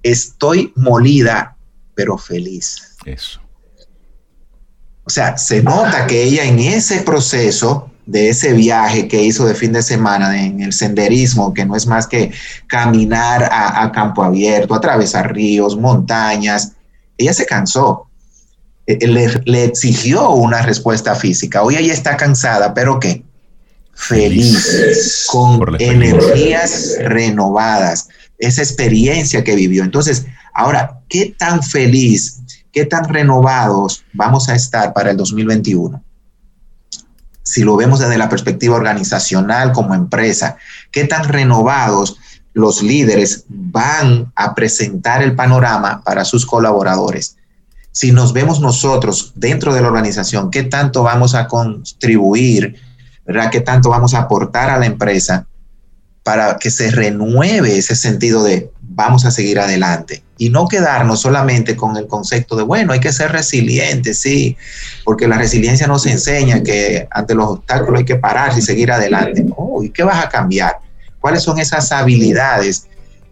estoy 0.01 0.71
molida, 0.77 1.57
pero 1.93 2.17
feliz. 2.17 2.95
Eso. 3.05 3.41
O 5.03 5.09
sea, 5.09 5.37
se 5.37 5.61
nota 5.61 6.07
que 6.07 6.23
ella 6.23 6.45
en 6.45 6.57
ese 6.57 7.01
proceso 7.01 7.91
de 8.05 8.29
ese 8.29 8.53
viaje 8.53 9.07
que 9.09 9.21
hizo 9.21 9.45
de 9.45 9.55
fin 9.55 9.73
de 9.73 9.83
semana 9.83 10.41
en 10.41 10.61
el 10.61 10.71
senderismo, 10.71 11.53
que 11.53 11.65
no 11.65 11.75
es 11.75 11.85
más 11.85 12.07
que 12.07 12.31
caminar 12.67 13.49
a, 13.51 13.91
campo 13.91 14.23
abierto, 14.23 14.73
atravesar 14.73 15.33
ríos, 15.33 15.75
montañas, 15.75 16.73
ella 17.17 17.33
se 17.33 17.45
cansó. 17.45 18.07
E, 18.87 18.97
e, 19.01 19.07
le, 19.07 19.65
exigió 19.65 20.29
una 20.31 20.61
respuesta 20.61 21.15
física. 21.15 21.63
Hoy 21.63 21.77
ella 21.77 21.93
está 21.93 22.17
cansada, 22.17 22.73
pero 22.73 22.99
¿qué? 22.99 23.23
Feliz, 23.93 25.25
con 25.31 25.79
energías 25.79 26.95
renovadas, 26.99 28.09
esa 28.37 28.61
experiencia 28.61 29.43
que 29.43 29.55
vivió. 29.55 29.83
Entonces, 29.83 30.25
ahora, 30.53 30.99
¿qué 31.07 31.33
tan 31.37 31.63
feliz, 31.63 32.41
qué 32.73 32.85
tan 32.85 33.07
renovados 33.07 34.03
vamos 34.13 34.49
a 34.49 34.55
estar 34.55 34.93
para 34.93 35.11
el 35.11 35.17
2021? 35.17 36.03
si 37.45 37.63
lo 37.63 37.77
vemos 37.77 37.99
desde 37.99 38.17
la 38.17 38.27
perspectiva 38.27 38.75
organizacional 38.75 39.71
como 39.71 39.93
empresa, 39.93 40.57
qué 40.91 41.05
tan 41.05 41.25
renovados 41.25 42.17
los 42.53 42.81
líderes 42.81 43.45
van 43.47 44.31
a 44.35 44.55
presentar 44.55 45.21
el 45.21 45.35
panorama 45.35 46.01
para 46.03 46.25
sus 46.25 46.45
colaboradores. 46.45 47.37
Si 47.95 48.11
nos 48.11 48.33
vemos 48.33 48.59
nosotros 48.59 49.31
dentro 49.35 49.73
de 49.73 49.79
la 49.79 49.87
organización, 49.87 50.51
qué 50.51 50.63
tanto 50.63 51.01
vamos 51.03 51.33
a 51.33 51.47
contribuir, 51.47 52.75
¿verdad? 53.25 53.49
¿Qué 53.49 53.61
tanto 53.61 53.89
vamos 53.89 54.13
a 54.13 54.19
aportar 54.19 54.69
a 54.69 54.77
la 54.77 54.85
empresa 54.85 55.47
para 56.21 56.57
que 56.57 56.71
se 56.71 56.91
renueve 56.91 57.77
ese 57.77 57.95
sentido 57.95 58.43
de 58.43 58.69
vamos 58.81 59.23
a 59.23 59.31
seguir 59.31 59.61
adelante 59.61 60.25
y 60.37 60.49
no 60.49 60.67
quedarnos 60.67 61.21
solamente 61.21 61.77
con 61.77 61.95
el 61.95 62.05
concepto 62.05 62.57
de, 62.57 62.63
bueno, 62.63 62.91
hay 62.91 62.99
que 62.99 63.13
ser 63.13 63.31
resilientes, 63.31 64.19
sí, 64.19 64.57
porque 65.05 65.29
la 65.29 65.37
resiliencia 65.37 65.87
nos 65.87 66.05
enseña 66.05 66.63
que 66.63 67.07
ante 67.11 67.33
los 67.33 67.47
obstáculos 67.47 67.99
hay 67.99 68.05
que 68.05 68.17
pararse 68.17 68.59
y 68.59 68.63
seguir 68.63 68.91
adelante. 68.91 69.45
Oh, 69.55 69.81
¿Y 69.81 69.89
qué 69.89 70.03
vas 70.03 70.21
a 70.21 70.27
cambiar? 70.27 70.79
¿Cuáles 71.21 71.43
son 71.43 71.59
esas 71.59 71.93
habilidades 71.93 72.87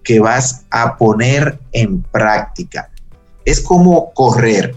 que 0.05 0.21
vas 0.21 0.61
a 0.69 0.95
poner 0.95 1.59
en 1.73 2.01
práctica? 2.01 2.89
Es 3.45 3.61
como 3.61 4.11
correr. 4.13 4.75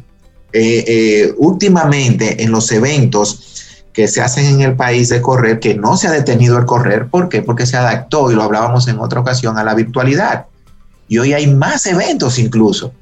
Eh, 0.53 0.85
eh, 0.87 1.35
últimamente 1.39 2.43
en 2.43 2.51
los 2.51 2.71
eventos, 2.73 3.57
que 3.97 4.09
se 4.09 4.21
hacen 4.21 4.45
en 4.45 4.61
el 4.61 4.77
país 4.77 5.09
de 5.09 5.23
correr, 5.23 5.59
que 5.59 5.75
no 5.75 5.97
se 5.97 6.07
ha 6.07 6.11
detenido 6.11 6.59
el 6.59 6.67
correr. 6.67 7.09
¿Por 7.09 7.31
qué? 7.31 7.41
Porque 7.41 7.65
se 7.65 7.79
adaptó, 7.79 8.31
y 8.31 8.35
lo 8.35 8.43
hablábamos 8.43 8.89
en 8.89 8.99
otra 8.99 9.21
ocasión, 9.21 9.57
a 9.57 9.65
la 9.65 9.75
virtualidad. 9.75 10.47
Y 11.09 11.17
hoy 11.17 11.33
hay 11.33 11.47
más 11.47 11.87
eventos 11.87 12.39
incluso, 12.39 12.93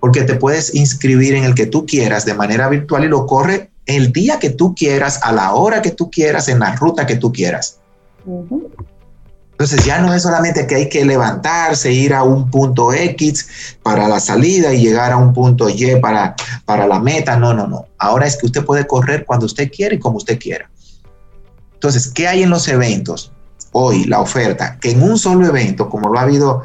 porque 0.00 0.22
te 0.22 0.36
puedes 0.36 0.74
inscribir 0.74 1.34
en 1.34 1.44
el 1.44 1.54
que 1.54 1.66
tú 1.66 1.84
quieras 1.84 2.24
de 2.24 2.32
manera 2.32 2.70
virtual 2.70 3.04
y 3.04 3.08
lo 3.08 3.26
corre 3.26 3.70
el 3.84 4.12
día 4.12 4.38
que 4.38 4.48
tú 4.48 4.74
quieras, 4.74 5.20
a 5.22 5.32
la 5.32 5.52
hora 5.52 5.82
que 5.82 5.90
tú 5.90 6.10
quieras, 6.10 6.48
en 6.48 6.60
la 6.60 6.74
ruta 6.74 7.06
que 7.06 7.16
tú 7.16 7.30
quieras. 7.32 7.78
Entonces 9.60 9.84
ya 9.84 9.98
no 9.98 10.14
es 10.14 10.22
solamente 10.22 10.66
que 10.66 10.74
hay 10.74 10.88
que 10.88 11.04
levantarse, 11.04 11.92
ir 11.92 12.14
a 12.14 12.22
un 12.22 12.50
punto 12.50 12.94
X 12.94 13.76
para 13.82 14.08
la 14.08 14.18
salida 14.18 14.72
y 14.72 14.80
llegar 14.80 15.12
a 15.12 15.18
un 15.18 15.34
punto 15.34 15.68
Y 15.68 15.96
para, 16.00 16.34
para 16.64 16.86
la 16.86 16.98
meta. 16.98 17.36
No, 17.36 17.52
no, 17.52 17.66
no. 17.66 17.84
Ahora 17.98 18.26
es 18.26 18.38
que 18.38 18.46
usted 18.46 18.64
puede 18.64 18.86
correr 18.86 19.26
cuando 19.26 19.44
usted 19.44 19.70
quiere 19.70 19.96
y 19.96 19.98
como 19.98 20.16
usted 20.16 20.38
quiera. 20.38 20.70
Entonces, 21.74 22.08
¿qué 22.08 22.26
hay 22.26 22.42
en 22.42 22.48
los 22.48 22.68
eventos? 22.68 23.32
Hoy, 23.72 24.04
la 24.04 24.20
oferta, 24.22 24.78
que 24.80 24.92
en 24.92 25.02
un 25.02 25.18
solo 25.18 25.46
evento, 25.46 25.90
como 25.90 26.08
lo 26.08 26.18
ha 26.18 26.22
habido 26.22 26.62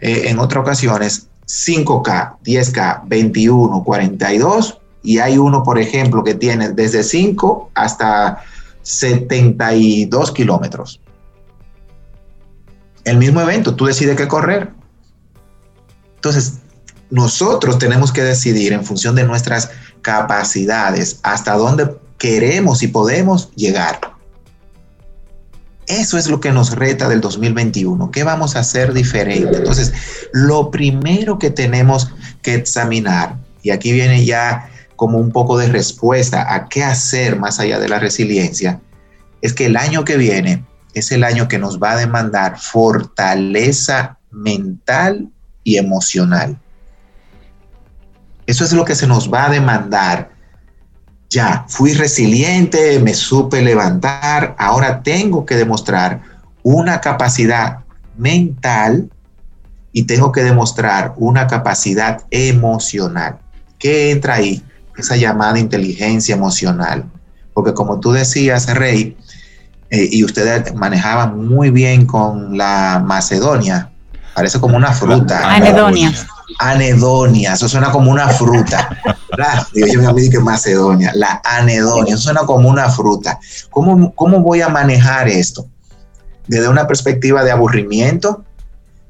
eh, 0.00 0.22
en 0.28 0.38
otras 0.38 0.62
ocasiones, 0.62 1.26
5K, 1.46 2.38
10K, 2.42 3.02
21, 3.04 3.84
42, 3.84 4.78
y 5.02 5.18
hay 5.18 5.36
uno, 5.36 5.62
por 5.62 5.78
ejemplo, 5.78 6.24
que 6.24 6.34
tiene 6.34 6.70
desde 6.70 7.02
5 7.02 7.72
hasta 7.74 8.42
72 8.80 10.32
kilómetros 10.32 11.02
el 13.04 13.16
mismo 13.18 13.40
evento, 13.40 13.74
tú 13.74 13.86
decides 13.86 14.16
qué 14.16 14.28
correr. 14.28 14.70
Entonces, 16.16 16.54
nosotros 17.10 17.78
tenemos 17.78 18.12
que 18.12 18.22
decidir 18.22 18.72
en 18.72 18.84
función 18.84 19.14
de 19.14 19.24
nuestras 19.24 19.70
capacidades 20.02 21.20
hasta 21.22 21.54
dónde 21.54 21.96
queremos 22.18 22.82
y 22.82 22.88
podemos 22.88 23.50
llegar. 23.54 24.00
Eso 25.86 26.18
es 26.18 26.28
lo 26.28 26.38
que 26.38 26.52
nos 26.52 26.76
reta 26.76 27.08
del 27.08 27.22
2021. 27.22 28.10
¿Qué 28.10 28.22
vamos 28.22 28.56
a 28.56 28.60
hacer 28.60 28.92
diferente? 28.92 29.56
Entonces, 29.56 29.92
lo 30.32 30.70
primero 30.70 31.38
que 31.38 31.50
tenemos 31.50 32.10
que 32.42 32.54
examinar, 32.54 33.38
y 33.62 33.70
aquí 33.70 33.92
viene 33.92 34.24
ya 34.26 34.68
como 34.96 35.16
un 35.16 35.32
poco 35.32 35.56
de 35.56 35.68
respuesta 35.68 36.52
a 36.52 36.68
qué 36.68 36.84
hacer 36.84 37.36
más 37.38 37.58
allá 37.58 37.78
de 37.78 37.88
la 37.88 37.98
resiliencia, 37.98 38.80
es 39.40 39.54
que 39.54 39.66
el 39.66 39.78
año 39.78 40.04
que 40.04 40.18
viene 40.18 40.62
es 40.98 41.12
el 41.12 41.24
año 41.24 41.48
que 41.48 41.58
nos 41.58 41.80
va 41.80 41.92
a 41.92 41.96
demandar 41.96 42.58
fortaleza 42.58 44.18
mental 44.30 45.28
y 45.64 45.76
emocional. 45.76 46.58
Eso 48.46 48.64
es 48.64 48.72
lo 48.72 48.84
que 48.84 48.94
se 48.94 49.06
nos 49.06 49.32
va 49.32 49.46
a 49.46 49.50
demandar. 49.50 50.30
Ya, 51.30 51.66
fui 51.68 51.92
resiliente, 51.92 52.98
me 53.00 53.12
supe 53.12 53.60
levantar, 53.60 54.56
ahora 54.58 55.02
tengo 55.02 55.44
que 55.44 55.56
demostrar 55.56 56.22
una 56.62 57.00
capacidad 57.00 57.80
mental 58.16 59.10
y 59.92 60.04
tengo 60.04 60.32
que 60.32 60.42
demostrar 60.42 61.14
una 61.16 61.46
capacidad 61.46 62.22
emocional. 62.30 63.38
¿Qué 63.78 64.10
entra 64.10 64.34
ahí? 64.34 64.62
Esa 64.96 65.16
llamada 65.16 65.58
inteligencia 65.58 66.34
emocional. 66.34 67.04
Porque 67.52 67.74
como 67.74 68.00
tú 68.00 68.12
decías, 68.12 68.72
Rey, 68.74 69.16
eh, 69.90 70.08
y 70.10 70.24
ustedes 70.24 70.74
manejaban 70.74 71.46
muy 71.46 71.70
bien 71.70 72.06
con 72.06 72.56
la 72.56 73.02
Macedonia. 73.04 73.90
Parece 74.34 74.60
como 74.60 74.76
una 74.76 74.92
fruta. 74.92 75.54
Anedonia. 75.54 76.12
Anedonia, 76.58 77.54
eso 77.54 77.68
suena 77.68 77.90
como 77.90 78.10
una 78.10 78.28
fruta. 78.28 78.88
Digo, 79.72 79.86
yo 79.86 80.12
me 80.12 80.30
que 80.30 80.38
Macedonia, 80.40 81.12
la 81.14 81.40
anedonia, 81.44 82.14
eso 82.14 82.24
suena 82.24 82.40
como 82.40 82.68
una 82.68 82.88
fruta. 82.90 83.38
¿Cómo, 83.70 84.14
¿Cómo 84.14 84.40
voy 84.40 84.60
a 84.60 84.68
manejar 84.68 85.28
esto? 85.28 85.66
Desde 86.46 86.68
una 86.68 86.86
perspectiva 86.86 87.44
de 87.44 87.50
aburrimiento, 87.50 88.44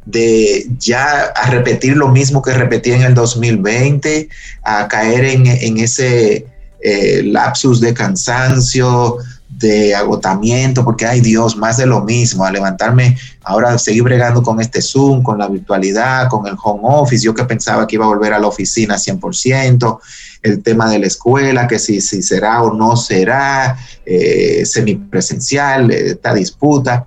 de 0.04 0.66
ya 0.78 1.32
a 1.34 1.50
repetir 1.50 1.96
lo 1.96 2.08
mismo 2.08 2.42
que 2.42 2.52
repetí 2.52 2.92
en 2.92 3.02
el 3.02 3.14
2020, 3.14 4.28
a 4.64 4.88
caer 4.88 5.24
en, 5.24 5.46
en 5.46 5.78
ese 5.78 6.46
eh, 6.80 7.22
lapsus 7.24 7.80
de 7.80 7.92
cansancio, 7.92 9.18
de 9.58 9.94
agotamiento, 9.94 10.84
porque 10.84 11.04
ay 11.04 11.20
Dios, 11.20 11.56
más 11.56 11.76
de 11.76 11.86
lo 11.86 12.02
mismo, 12.02 12.44
a 12.44 12.50
levantarme 12.50 13.16
ahora 13.42 13.76
seguir 13.78 14.04
bregando 14.04 14.42
con 14.42 14.60
este 14.60 14.80
Zoom, 14.80 15.22
con 15.22 15.38
la 15.38 15.48
virtualidad, 15.48 16.28
con 16.28 16.46
el 16.46 16.54
home 16.62 16.82
office, 16.84 17.24
yo 17.24 17.34
que 17.34 17.44
pensaba 17.44 17.86
que 17.86 17.96
iba 17.96 18.04
a 18.04 18.08
volver 18.08 18.32
a 18.32 18.38
la 18.38 18.46
oficina 18.46 18.96
100%, 18.96 19.98
el 20.42 20.62
tema 20.62 20.88
de 20.88 21.00
la 21.00 21.06
escuela, 21.06 21.66
que 21.66 21.78
si, 21.78 22.00
si 22.00 22.22
será 22.22 22.62
o 22.62 22.72
no 22.72 22.96
será, 22.96 23.76
eh, 24.06 24.64
semipresencial, 24.64 25.90
esta 25.90 26.34
disputa. 26.34 27.06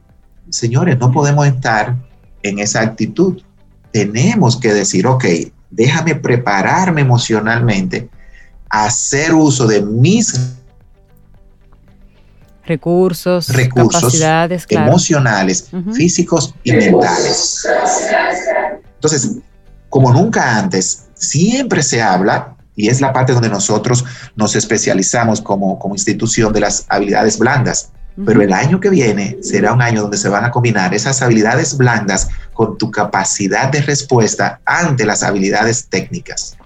Señores, 0.49 0.97
no 0.99 1.11
podemos 1.11 1.47
estar 1.47 1.95
en 2.43 2.59
esa 2.59 2.81
actitud. 2.81 3.41
Tenemos 3.93 4.57
que 4.57 4.73
decir, 4.73 5.07
ok, 5.07 5.25
déjame 5.69 6.15
prepararme 6.15 7.01
emocionalmente, 7.01 8.09
hacer 8.69 9.33
uso 9.33 9.67
de 9.67 9.81
mis 9.81 10.57
recursos, 12.71 13.47
capacidades 13.47 14.65
emocionales, 14.69 15.69
físicos 15.93 16.53
y 16.63 16.73
mentales. 16.73 17.67
Entonces, 18.95 19.37
como 19.89 20.13
nunca 20.13 20.57
antes, 20.57 21.07
siempre 21.13 21.83
se 21.83 22.01
habla, 22.01 22.55
y 22.75 22.89
es 22.89 23.01
la 23.01 23.13
parte 23.13 23.33
donde 23.33 23.49
nosotros 23.49 24.05
nos 24.35 24.55
especializamos 24.55 25.41
como, 25.41 25.77
como 25.77 25.95
institución 25.95 26.53
de 26.53 26.61
las 26.61 26.85
habilidades 26.89 27.37
blandas. 27.37 27.91
Pero 28.25 28.41
el 28.41 28.51
año 28.51 28.79
que 28.79 28.89
viene 28.89 29.37
será 29.41 29.73
un 29.73 29.81
año 29.81 30.01
donde 30.01 30.17
se 30.17 30.27
van 30.29 30.43
a 30.43 30.51
combinar 30.51 30.93
esas 30.93 31.21
habilidades 31.21 31.77
blandas 31.77 32.29
con 32.53 32.77
tu 32.77 32.91
capacidad 32.91 33.71
de 33.71 33.81
respuesta 33.81 34.59
ante 34.65 35.05
las 35.05 35.23
habilidades 35.23 35.87
técnicas. 35.87 36.57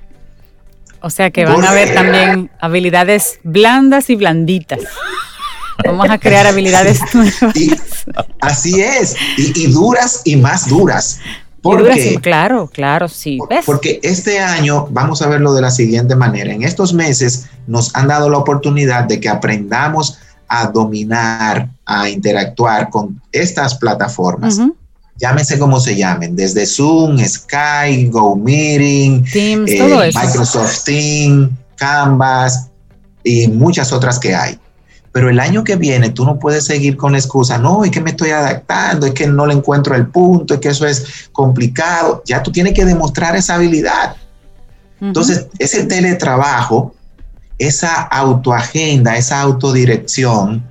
O 1.02 1.10
sea 1.12 1.30
que 1.30 1.46
van 1.46 1.64
a 1.64 1.70
haber 1.70 1.94
también 1.94 2.50
habilidades 2.60 3.40
blandas 3.44 4.10
y 4.10 4.16
blanditas. 4.16 4.80
Vamos 5.84 6.10
a 6.10 6.18
crear 6.18 6.48
habilidades 6.48 7.00
nuevas. 7.14 7.56
así 8.42 8.82
es, 8.82 9.16
y, 9.38 9.68
duras 9.68 10.22
y 10.24 10.36
más 10.36 10.68
duras. 10.68 11.20
Porque, 11.62 12.20
claro, 12.22 12.70
claro, 12.72 13.08
sí. 13.08 13.40
Porque 13.66 14.00
este 14.04 14.40
año 14.40 14.88
vamos 14.92 15.24
a 15.24 15.28
verlo 15.28 15.52
de 15.54 15.62
la 15.62 15.72
siguiente 15.72 16.16
manera. 16.16 16.54
En 16.54 16.62
estos 16.62 16.94
meses 16.94 17.48
nos 17.66 17.96
han 17.96 18.08
dado 18.08 18.30
la 18.30 18.38
oportunidad 18.38 19.06
de 19.06 19.20
que 19.20 19.28
aprendamos 19.28 20.20
a 20.48 20.68
dominar, 20.68 21.70
a 21.86 22.08
interactuar 22.08 22.92
con 22.92 23.20
estas 23.32 23.76
plataformas. 23.76 24.60
Llámense 25.18 25.58
como 25.58 25.80
se 25.80 25.96
llamen, 25.96 26.36
desde 26.36 26.66
Zoom, 26.66 27.18
Skype, 27.18 28.10
GoMeeting, 28.12 29.24
Teams, 29.32 29.72
eh, 29.72 30.12
Microsoft 30.14 30.84
Teams, 30.84 31.50
Canvas 31.78 32.70
y 33.24 33.48
muchas 33.48 33.92
otras 33.92 34.20
que 34.20 34.36
hay. 34.36 34.60
Pero 35.16 35.30
el 35.30 35.40
año 35.40 35.64
que 35.64 35.78
viene 35.78 36.10
tú 36.10 36.26
no 36.26 36.38
puedes 36.40 36.66
seguir 36.66 36.98
con 36.98 37.14
la 37.14 37.20
excusa, 37.20 37.58
no, 37.58 37.86
es 37.86 37.92
que 37.92 38.02
me 38.02 38.10
estoy 38.10 38.32
adaptando, 38.32 39.06
es 39.06 39.14
que 39.14 39.26
no 39.28 39.46
le 39.46 39.54
encuentro 39.54 39.96
el 39.96 40.08
punto, 40.08 40.56
es 40.56 40.60
que 40.60 40.68
eso 40.68 40.86
es 40.86 41.30
complicado. 41.32 42.22
Ya 42.26 42.44
tú 42.44 42.52
tienes 42.52 42.74
que 42.74 42.84
demostrar 42.84 43.34
esa 43.34 43.56
habilidad. 43.56 44.18
Entonces, 45.00 45.48
ese 45.58 45.86
teletrabajo, 45.86 46.94
esa 47.58 47.94
autoagenda, 48.02 49.16
esa 49.16 49.40
autodirección, 49.40 50.66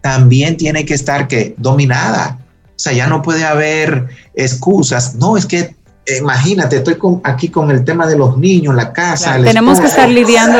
también 0.00 0.56
tiene 0.56 0.86
que 0.86 0.94
estar 0.94 1.28
que 1.28 1.54
dominada. 1.58 2.38
O 2.68 2.78
sea, 2.78 2.94
ya 2.94 3.06
no 3.06 3.20
puede 3.20 3.44
haber 3.44 4.08
excusas. 4.34 5.16
No, 5.16 5.36
es 5.36 5.44
que 5.44 5.76
imagínate, 6.18 6.76
estoy 6.78 6.96
aquí 7.22 7.48
con 7.48 7.70
el 7.70 7.84
tema 7.84 8.06
de 8.06 8.16
los 8.16 8.38
niños, 8.38 8.74
la 8.74 8.94
casa. 8.94 9.36
tenemos 9.42 9.78
que 9.78 9.88
estar 9.88 10.08
lidiando 10.08 10.58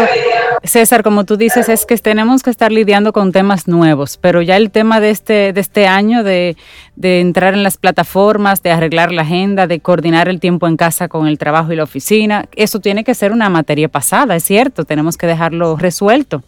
César, 0.65 1.03
como 1.03 1.25
tú 1.25 1.37
dices, 1.37 1.69
es 1.69 1.87
que 1.87 1.97
tenemos 1.97 2.43
que 2.43 2.51
estar 2.51 2.71
lidiando 2.71 3.13
con 3.13 3.33
temas 3.33 3.67
nuevos, 3.67 4.19
pero 4.21 4.43
ya 4.43 4.57
el 4.57 4.71
tema 4.71 5.01
de 5.01 5.11
este, 5.11 5.53
de 5.53 5.61
este 5.61 5.87
año, 5.87 6.23
de, 6.23 6.57
entrar 7.03 7.55
en 7.55 7.63
las 7.63 7.79
plataformas, 7.79 8.63
de 8.63 8.71
arreglar 8.71 9.11
la 9.11 9.23
agenda, 9.23 9.67
de 9.67 9.81
coordinar 9.81 10.29
el 10.29 10.39
tiempo 10.39 10.69
en 10.69 10.77
casa 10.77 11.09
con 11.09 11.27
el 11.27 11.39
trabajo 11.39 11.73
y 11.73 11.77
la 11.77 11.85
oficina, 11.85 12.47
eso 12.57 12.81
tiene 12.81 13.05
que 13.05 13.15
ser 13.15 13.33
una 13.33 13.49
materia 13.49 13.89
pasada, 13.89 14.37
es 14.37 14.45
cierto, 14.45 14.85
tenemos 14.85 15.17
que 15.17 15.27
dejarlo 15.27 15.77
resuelto. 15.77 16.43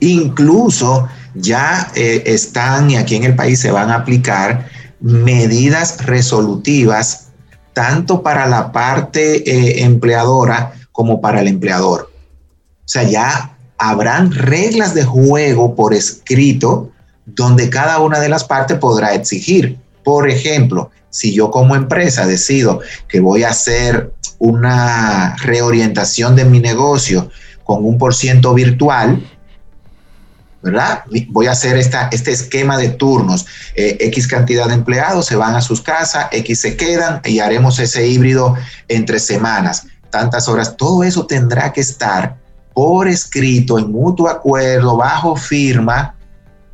Incluso 0.00 1.08
ya 1.34 1.90
eh, 1.94 2.22
están 2.26 2.90
y 2.90 2.96
aquí 2.96 3.16
en 3.16 3.24
el 3.24 3.34
país 3.34 3.60
se 3.60 3.70
van 3.70 3.90
a 3.90 3.96
aplicar 3.96 4.66
medidas 5.00 6.04
resolutivas 6.04 7.28
tanto 7.72 8.22
para 8.22 8.46
la 8.46 8.72
parte 8.72 9.50
eh, 9.50 9.84
empleadora 9.84 10.74
como 10.92 11.20
para 11.20 11.40
el 11.40 11.48
empleador. 11.48 12.09
O 12.90 12.92
sea, 12.92 13.04
ya 13.04 13.56
habrán 13.78 14.32
reglas 14.32 14.94
de 14.94 15.04
juego 15.04 15.76
por 15.76 15.94
escrito 15.94 16.90
donde 17.24 17.70
cada 17.70 18.00
una 18.00 18.18
de 18.18 18.28
las 18.28 18.42
partes 18.42 18.78
podrá 18.78 19.14
exigir. 19.14 19.78
Por 20.02 20.28
ejemplo, 20.28 20.90
si 21.08 21.32
yo 21.32 21.52
como 21.52 21.76
empresa 21.76 22.26
decido 22.26 22.80
que 23.06 23.20
voy 23.20 23.44
a 23.44 23.50
hacer 23.50 24.12
una 24.40 25.36
reorientación 25.36 26.34
de 26.34 26.44
mi 26.44 26.58
negocio 26.58 27.30
con 27.62 27.84
un 27.84 27.96
por 27.96 28.12
ciento 28.12 28.54
virtual, 28.54 29.24
¿verdad? 30.60 31.04
Voy 31.28 31.46
a 31.46 31.52
hacer 31.52 31.76
esta, 31.76 32.08
este 32.10 32.32
esquema 32.32 32.76
de 32.76 32.88
turnos. 32.88 33.46
Eh, 33.76 33.98
X 34.00 34.26
cantidad 34.26 34.66
de 34.66 34.74
empleados 34.74 35.26
se 35.26 35.36
van 35.36 35.54
a 35.54 35.60
sus 35.60 35.80
casas, 35.80 36.26
X 36.32 36.58
se 36.58 36.76
quedan 36.76 37.20
y 37.24 37.38
haremos 37.38 37.78
ese 37.78 38.08
híbrido 38.08 38.56
entre 38.88 39.20
semanas, 39.20 39.86
tantas 40.10 40.48
horas. 40.48 40.76
Todo 40.76 41.04
eso 41.04 41.24
tendrá 41.24 41.72
que 41.72 41.82
estar 41.82 42.40
por 42.80 43.08
escrito, 43.08 43.78
en 43.78 43.92
mutuo 43.92 44.26
acuerdo, 44.26 44.96
bajo 44.96 45.36
firma, 45.36 46.14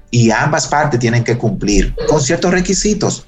y 0.09 0.31
ambas 0.31 0.69
partes 0.69 1.01
tienen 1.01 1.25
que 1.25 1.37
cumplir 1.37 1.97
con 2.09 2.21
ciertos 2.21 2.53
requisitos. 2.53 3.27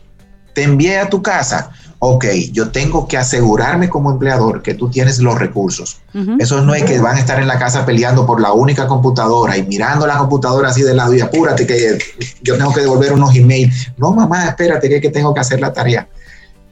te 0.55 0.62
envié 0.62 1.01
a 1.01 1.11
tu 1.11 1.20
casa. 1.20 1.72
Ok, 1.99 2.26
yo 2.53 2.70
tengo 2.70 3.09
que 3.09 3.16
asegurarme 3.16 3.89
como 3.89 4.12
empleador 4.12 4.62
que 4.62 4.74
tú 4.74 4.89
tienes 4.89 5.18
los 5.18 5.37
recursos. 5.37 6.01
Eso 6.39 6.61
no 6.62 6.72
es 6.72 6.85
que 6.85 7.01
van 7.01 7.16
a 7.16 7.18
estar 7.18 7.41
en 7.41 7.49
la 7.49 7.59
casa 7.59 7.85
peleando 7.85 8.24
por 8.24 8.41
la 8.41 8.53
única 8.53 8.87
computadora 8.87 9.57
y 9.57 9.64
mirando 9.64 10.07
la 10.07 10.16
computadora 10.16 10.68
así 10.68 10.83
de 10.83 10.95
lado 10.95 11.12
y 11.14 11.20
apúrate 11.20 11.66
que 11.66 11.99
yo 12.43 12.57
tengo 12.57 12.72
que 12.72 12.83
devolver 12.83 13.12
unos 13.12 13.35
emails. 13.35 13.91
No, 13.97 14.12
mamá, 14.12 14.47
espérate 14.47 14.89
que, 14.89 15.01
que 15.01 15.11
tengo 15.11 15.35
que 15.35 15.41
hacer 15.41 15.59
la 15.59 15.72
tarea. 15.72 16.09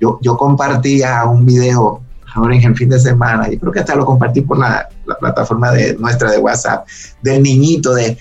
Yo, 0.01 0.21
yo 0.23 0.37
compartía 0.37 1.25
un 1.25 1.45
video 1.45 2.06
ahora 2.37 2.55
en 2.55 2.63
el 2.63 2.77
fin 2.77 2.89
de 2.89 3.01
semana, 3.01 3.51
y 3.51 3.59
creo 3.59 3.73
que 3.73 3.81
hasta 3.81 3.95
lo 3.95 4.05
compartí 4.05 4.43
por 4.43 4.59
la, 4.59 4.89
plataforma 5.19 5.73
de, 5.73 5.95
nuestra 5.95 6.31
de 6.31 6.39
WhatsApp, 6.39 6.87
del 7.23 7.43
niñito 7.43 7.95
de, 7.95 8.17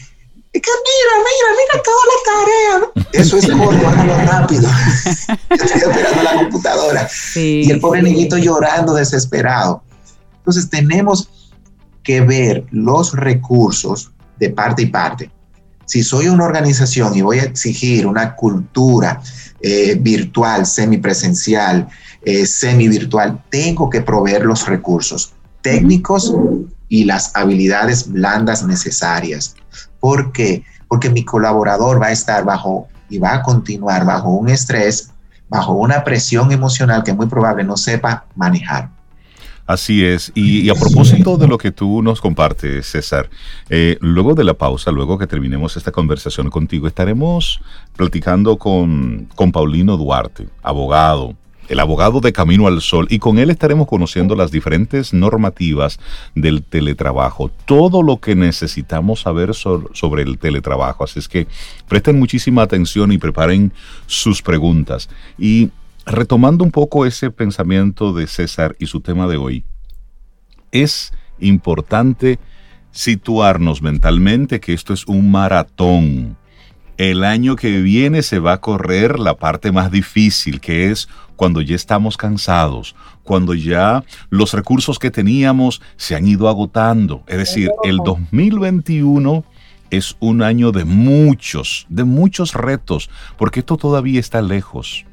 que 0.61 0.71
mira, 0.85 1.15
mira, 1.27 1.49
mira 1.59 1.83
toda 1.83 2.03
la 2.11 2.93
tarea. 2.93 3.11
Eso 3.11 3.37
es 3.37 3.49
como 3.49 3.69
hágalo 3.71 4.17
rápido. 4.25 4.69
Estoy 5.49 5.81
esperando 5.81 6.23
la 6.23 6.35
computadora. 6.35 7.09
Y 7.35 7.69
el 7.69 7.81
pobre 7.81 8.01
niñito 8.01 8.37
llorando 8.37 8.93
desesperado. 8.93 9.83
Entonces 10.37 10.69
tenemos 10.69 11.29
que 12.03 12.21
ver 12.21 12.65
los 12.71 13.13
recursos 13.13 14.11
de 14.37 14.49
parte 14.49 14.83
y 14.83 14.85
parte. 14.85 15.29
Si 15.85 16.03
soy 16.03 16.27
una 16.27 16.45
organización 16.45 17.15
y 17.15 17.21
voy 17.21 17.39
a 17.39 17.43
exigir 17.43 18.07
una 18.07 18.35
cultura 18.35 19.21
eh, 19.61 19.95
virtual, 19.99 20.65
semipresencial, 20.65 21.87
eh, 22.23 22.45
semi-virtual, 22.45 23.43
tengo 23.49 23.89
que 23.89 24.01
proveer 24.01 24.45
los 24.45 24.67
recursos 24.67 25.33
técnicos 25.61 26.35
y 26.89 27.05
las 27.05 27.35
habilidades 27.35 28.11
blandas 28.11 28.63
necesarias. 28.63 29.55
¿Por 29.99 30.31
qué? 30.31 30.63
Porque 30.87 31.09
mi 31.09 31.25
colaborador 31.25 32.01
va 32.01 32.07
a 32.07 32.11
estar 32.11 32.43
bajo 32.45 32.87
y 33.09 33.17
va 33.17 33.35
a 33.35 33.41
continuar 33.41 34.05
bajo 34.05 34.29
un 34.29 34.49
estrés, 34.49 35.09
bajo 35.49 35.73
una 35.73 36.03
presión 36.03 36.51
emocional 36.51 37.03
que 37.03 37.13
muy 37.13 37.27
probable 37.27 37.63
no 37.63 37.77
sepa 37.77 38.25
manejar. 38.35 38.89
Así 39.67 40.05
es. 40.05 40.31
Y, 40.35 40.69
a 40.69 40.75
propósito 40.75 41.37
de 41.37 41.47
lo 41.47 41.57
que 41.57 41.71
tú 41.71 42.03
nos 42.03 42.21
compartes, 42.21 42.85
César, 42.85 43.29
eh, 43.69 43.97
luego 43.99 44.35
de 44.35 44.43
la 44.43 44.53
pausa, 44.53 44.91
luego 44.91 45.17
que 45.17 45.25
terminemos 45.25 45.75
esta 45.75 45.91
conversación 45.91 46.51
contigo, 46.51 46.87
estaremos 46.87 47.61
platicando 47.95 48.57
con, 48.57 49.27
con 49.35 49.51
Paulino 49.51 49.97
Duarte, 49.97 50.47
abogado, 50.61 51.35
el 51.67 51.79
abogado 51.79 52.19
de 52.19 52.31
Camino 52.31 52.67
al 52.67 52.79
Sol, 52.81 53.07
y 53.09 53.17
con 53.17 53.39
él 53.39 53.49
estaremos 53.49 53.87
conociendo 53.87 54.35
las 54.35 54.51
diferentes 54.51 55.13
normativas 55.13 55.99
del 56.35 56.61
teletrabajo, 56.61 57.49
todo 57.65 58.03
lo 58.03 58.17
que 58.17 58.35
necesitamos 58.35 59.21
saber 59.21 59.55
sobre 59.55 60.21
el 60.21 60.37
teletrabajo. 60.37 61.03
Así 61.03 61.17
es 61.17 61.27
que 61.27 61.47
presten 61.87 62.19
muchísima 62.19 62.61
atención 62.61 63.11
y 63.11 63.17
preparen 63.17 63.73
sus 64.05 64.43
preguntas. 64.43 65.09
Y 65.39 65.71
retomando 66.05 66.63
un 66.63 66.71
poco 66.71 67.05
ese 67.05 67.31
pensamiento 67.31 68.13
de 68.13 68.27
César 68.27 68.75
y 68.79 68.85
su 68.85 69.01
tema 69.01 69.27
de 69.27 69.37
hoy, 69.37 69.63
es 70.71 71.13
importante 71.39 72.39
situarnos 72.91 73.81
mentalmente 73.81 74.59
que 74.59 74.73
esto 74.73 74.93
es 74.93 75.05
un 75.07 75.31
maratón. 75.31 76.37
El 76.97 77.25
año 77.25 77.57
que 77.57 77.81
viene 77.81 78.21
se 78.21 78.39
va 78.39 78.53
a 78.53 78.61
correr 78.61 79.19
la 79.19 79.35
parte 79.35 79.71
más 79.71 79.91
difícil, 79.91 80.61
que 80.61 80.91
es 80.91 81.09
cuando 81.35 81.59
ya 81.59 81.75
estamos 81.75 82.15
cansados, 82.15 82.95
cuando 83.23 83.53
ya 83.53 84.03
los 84.29 84.53
recursos 84.53 84.97
que 84.97 85.11
teníamos 85.11 85.81
se 85.97 86.15
han 86.15 86.25
ido 86.25 86.47
agotando. 86.47 87.23
Es 87.27 87.37
decir, 87.37 87.69
el 87.83 87.97
2021 87.97 89.43
es 89.89 90.15
un 90.19 90.41
año 90.41 90.71
de 90.71 90.85
muchos, 90.85 91.85
de 91.89 92.05
muchos 92.05 92.53
retos, 92.53 93.09
porque 93.37 93.59
esto 93.59 93.75
todavía 93.75 94.19
está 94.19 94.41
lejos. 94.41 95.05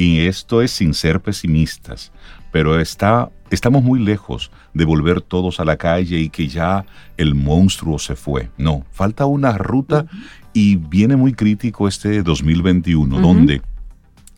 Y 0.00 0.20
esto 0.20 0.62
es 0.62 0.70
sin 0.70 0.94
ser 0.94 1.20
pesimistas, 1.20 2.10
pero 2.50 2.80
está, 2.80 3.28
estamos 3.50 3.82
muy 3.82 4.00
lejos 4.00 4.50
de 4.72 4.86
volver 4.86 5.20
todos 5.20 5.60
a 5.60 5.66
la 5.66 5.76
calle 5.76 6.18
y 6.20 6.30
que 6.30 6.48
ya 6.48 6.86
el 7.18 7.34
monstruo 7.34 7.98
se 7.98 8.16
fue. 8.16 8.48
No, 8.56 8.86
falta 8.92 9.26
una 9.26 9.58
ruta 9.58 10.06
y 10.54 10.76
viene 10.76 11.16
muy 11.16 11.34
crítico 11.34 11.86
este 11.86 12.22
2021, 12.22 13.20
donde 13.20 13.60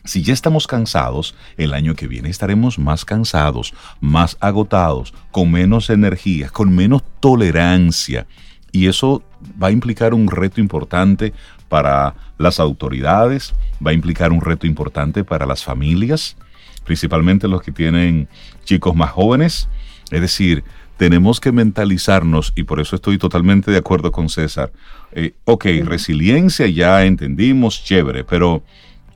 si 0.03 0.21
ya 0.21 0.33
estamos 0.33 0.67
cansados, 0.67 1.33
el 1.55 1.73
año 1.73 1.95
que 1.95 2.07
viene 2.09 2.29
estaremos 2.29 2.77
más 2.77 3.05
cansados, 3.05 3.73
más 4.01 4.35
agotados, 4.41 5.13
con 5.31 5.49
menos 5.49 5.89
energía, 5.89 6.49
con 6.49 6.75
menos 6.75 7.03
tolerancia. 7.21 8.27
Y 8.73 8.87
eso 8.87 9.23
va 9.61 9.67
a 9.67 9.71
implicar 9.71 10.13
un 10.13 10.27
reto 10.27 10.59
importante 10.59 11.31
para 11.73 12.13
las 12.37 12.59
autoridades, 12.59 13.55
va 13.83 13.89
a 13.89 13.95
implicar 13.95 14.31
un 14.31 14.41
reto 14.41 14.67
importante 14.67 15.23
para 15.23 15.47
las 15.47 15.63
familias, 15.63 16.37
principalmente 16.83 17.47
los 17.47 17.63
que 17.63 17.71
tienen 17.71 18.27
chicos 18.63 18.95
más 18.95 19.09
jóvenes. 19.09 19.69
Es 20.11 20.21
decir, 20.21 20.63
tenemos 20.97 21.39
que 21.39 21.51
mentalizarnos, 21.51 22.53
y 22.55 22.61
por 22.61 22.79
eso 22.79 22.95
estoy 22.95 23.17
totalmente 23.17 23.71
de 23.71 23.77
acuerdo 23.77 24.11
con 24.11 24.29
César. 24.29 24.71
Eh, 25.13 25.33
ok, 25.45 25.65
resiliencia 25.83 26.67
ya 26.67 27.03
entendimos, 27.05 27.83
chévere, 27.83 28.23
pero 28.23 28.61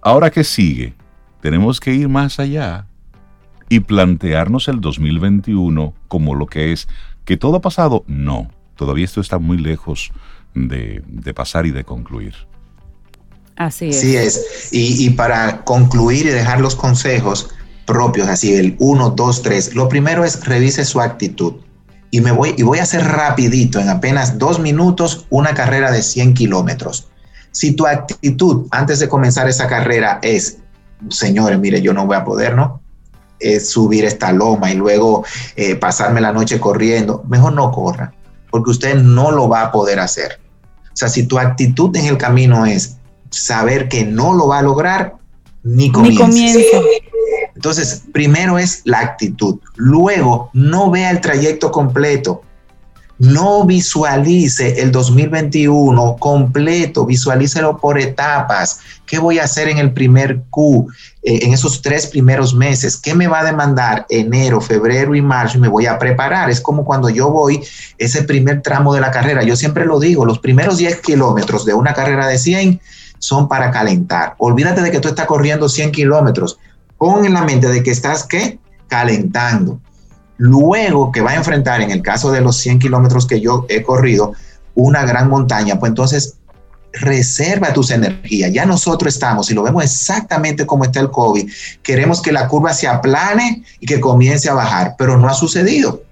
Ahora 0.07 0.29
que 0.29 0.45
sigue, 0.45 0.93
tenemos 1.41 1.81
que 1.81 1.93
ir 1.93 2.07
más 2.07 2.39
allá 2.39 2.87
y 3.67 3.81
plantearnos 3.81 4.69
el 4.69 4.79
2021 4.79 5.93
como 6.07 6.33
lo 6.33 6.45
que 6.45 6.71
es. 6.71 6.87
¿Que 7.25 7.35
todo 7.35 7.57
ha 7.57 7.61
pasado? 7.61 8.05
No, 8.07 8.49
todavía 8.77 9.03
esto 9.03 9.19
está 9.19 9.37
muy 9.37 9.57
lejos 9.57 10.13
de, 10.67 11.33
pasar 11.35 11.65
y 11.65 11.71
de 11.71 11.83
concluir. 11.83 12.33
Así 13.55 13.89
es. 13.89 13.97
Así 13.97 14.15
es. 14.15 14.69
Y, 14.71 15.09
para 15.11 15.63
concluir 15.63 16.25
y 16.25 16.29
dejar 16.29 16.59
los 16.59 16.75
consejos 16.75 17.49
propios, 17.85 18.27
así 18.27 18.55
el 18.55 18.75
1, 18.79 19.11
2, 19.11 19.41
3, 19.41 19.75
lo 19.75 19.87
primero 19.89 20.25
es 20.25 20.45
revise 20.45 20.85
su 20.85 21.01
actitud. 21.01 21.53
Y 22.09 22.21
me 22.21 22.31
voy, 22.31 22.55
y 22.57 22.63
voy 22.63 22.79
a 22.79 22.83
hacer 22.83 23.03
rapidito, 23.03 23.79
en 23.79 23.89
apenas 23.89 24.37
dos 24.37 24.59
minutos, 24.59 25.25
una 25.29 25.53
carrera 25.53 25.91
de 25.91 26.01
100 26.01 26.33
kilómetros. 26.33 27.09
Si 27.51 27.73
tu 27.73 27.85
actitud 27.85 28.67
antes 28.71 28.99
de 28.99 29.09
comenzar 29.09 29.49
esa 29.49 29.67
carrera 29.67 30.19
es, 30.21 30.59
señores, 31.09 31.59
mire, 31.59 31.81
yo 31.81 31.93
no 31.93 32.05
voy 32.05 32.15
a 32.15 32.23
poder, 32.23 32.55
¿no? 32.55 32.81
Es 33.39 33.69
subir 33.69 34.05
esta 34.05 34.31
loma 34.31 34.71
y 34.71 34.75
luego 34.75 35.25
eh, 35.55 35.75
pasarme 35.75 36.21
la 36.21 36.31
noche 36.31 36.59
corriendo, 36.59 37.23
mejor 37.27 37.53
no 37.53 37.71
corra, 37.71 38.13
porque 38.51 38.71
usted 38.71 38.95
no 38.95 39.31
lo 39.31 39.49
va 39.49 39.63
a 39.63 39.71
poder 39.71 39.99
hacer. 39.99 40.39
O 40.97 40.99
sea, 40.99 41.09
si 41.09 41.27
tu 41.27 41.37
actitud 41.37 41.95
en 41.95 42.07
el 42.07 42.17
camino 42.17 42.65
es 42.65 42.97
saber 43.29 43.87
que 43.87 44.03
no 44.03 44.33
lo 44.33 44.47
va 44.47 44.57
a 44.57 44.61
lograr, 44.63 45.17
ni 45.61 45.91
comienza. 45.91 46.79
Entonces, 47.53 48.01
primero 48.11 48.57
es 48.57 48.81
la 48.83 49.01
actitud. 49.01 49.59
Luego, 49.75 50.49
no 50.53 50.89
vea 50.89 51.11
el 51.11 51.21
trayecto 51.21 51.71
completo 51.71 52.41
no 53.19 53.65
visualice 53.65 54.81
el 54.81 54.91
2021 54.91 56.17
completo, 56.17 57.05
visualícelo 57.05 57.77
por 57.77 57.97
etapas. 57.99 58.79
¿Qué 59.05 59.17
voy 59.17 59.39
a 59.39 59.45
hacer 59.45 59.69
en 59.69 59.79
el 59.79 59.91
primer 59.91 60.41
Q, 60.49 60.87
eh, 61.23 61.39
en 61.41 61.53
esos 61.53 61.81
tres 61.81 62.07
primeros 62.07 62.53
meses? 62.53 62.97
¿Qué 62.97 63.15
me 63.15 63.27
va 63.27 63.39
a 63.39 63.45
demandar 63.45 64.05
enero, 64.09 64.61
febrero 64.61 65.15
y 65.15 65.21
marzo? 65.21 65.57
Y 65.57 65.61
me 65.61 65.67
voy 65.67 65.87
a 65.87 65.97
preparar. 65.97 66.49
Es 66.49 66.61
como 66.61 66.85
cuando 66.85 67.09
yo 67.09 67.31
voy 67.31 67.61
ese 67.97 68.23
primer 68.23 68.61
tramo 68.61 68.93
de 68.93 69.01
la 69.01 69.11
carrera. 69.11 69.43
Yo 69.43 69.55
siempre 69.55 69.85
lo 69.85 69.99
digo, 69.99 70.25
los 70.25 70.39
primeros 70.39 70.77
10 70.77 71.01
kilómetros 71.01 71.65
de 71.65 71.73
una 71.73 71.93
carrera 71.93 72.27
de 72.27 72.37
100 72.37 72.79
son 73.17 73.47
para 73.47 73.71
calentar. 73.71 74.35
Olvídate 74.37 74.81
de 74.81 74.91
que 74.91 74.99
tú 74.99 75.07
estás 75.07 75.25
corriendo 75.25 75.69
100 75.69 75.91
kilómetros. 75.91 76.59
Pon 76.97 77.25
en 77.25 77.33
la 77.33 77.43
mente 77.43 77.67
de 77.67 77.81
que 77.81 77.91
estás, 77.91 78.23
¿qué? 78.23 78.59
Calentando 78.87 79.79
luego 80.37 81.11
que 81.11 81.21
va 81.21 81.31
a 81.31 81.35
enfrentar, 81.35 81.81
en 81.81 81.91
el 81.91 82.01
caso 82.01 82.31
de 82.31 82.41
los 82.41 82.57
100 82.57 82.79
kilómetros 82.79 83.27
que 83.27 83.41
yo 83.41 83.65
he 83.69 83.83
corrido, 83.83 84.33
una 84.75 85.05
gran 85.05 85.29
montaña, 85.29 85.79
pues 85.79 85.89
entonces 85.89 86.35
reserva 86.93 87.73
tus 87.73 87.91
energías. 87.91 88.51
Ya 88.53 88.65
nosotros 88.65 89.13
estamos, 89.13 89.49
y 89.49 89.53
lo 89.53 89.63
vemos 89.63 89.83
exactamente 89.83 90.65
como 90.65 90.85
está 90.85 90.99
el 90.99 91.11
COVID, 91.11 91.49
queremos 91.81 92.21
que 92.21 92.31
la 92.31 92.47
curva 92.47 92.73
se 92.73 92.87
aplane 92.87 93.63
y 93.79 93.85
que 93.85 93.99
comience 93.99 94.49
a 94.49 94.53
bajar, 94.53 94.95
pero 94.97 95.17
no 95.17 95.27
ha 95.27 95.33
sucedido. 95.33 96.03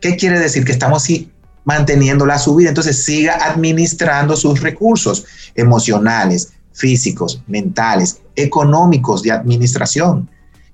¿Qué 0.00 0.16
quiere 0.16 0.38
decir? 0.38 0.64
Que 0.64 0.72
estamos 0.72 1.02
sí 1.02 1.32
manteniendo 1.64 2.24
la 2.24 2.38
subida, 2.38 2.68
entonces 2.68 3.04
siga 3.04 3.44
administrando 3.44 4.36
sus 4.36 4.60
recursos 4.60 5.26
emocionales, 5.54 6.52
físicos, 6.72 7.42
mentales, 7.46 8.20
económicos 8.36 9.22
de 9.22 9.32
administración 9.32 10.30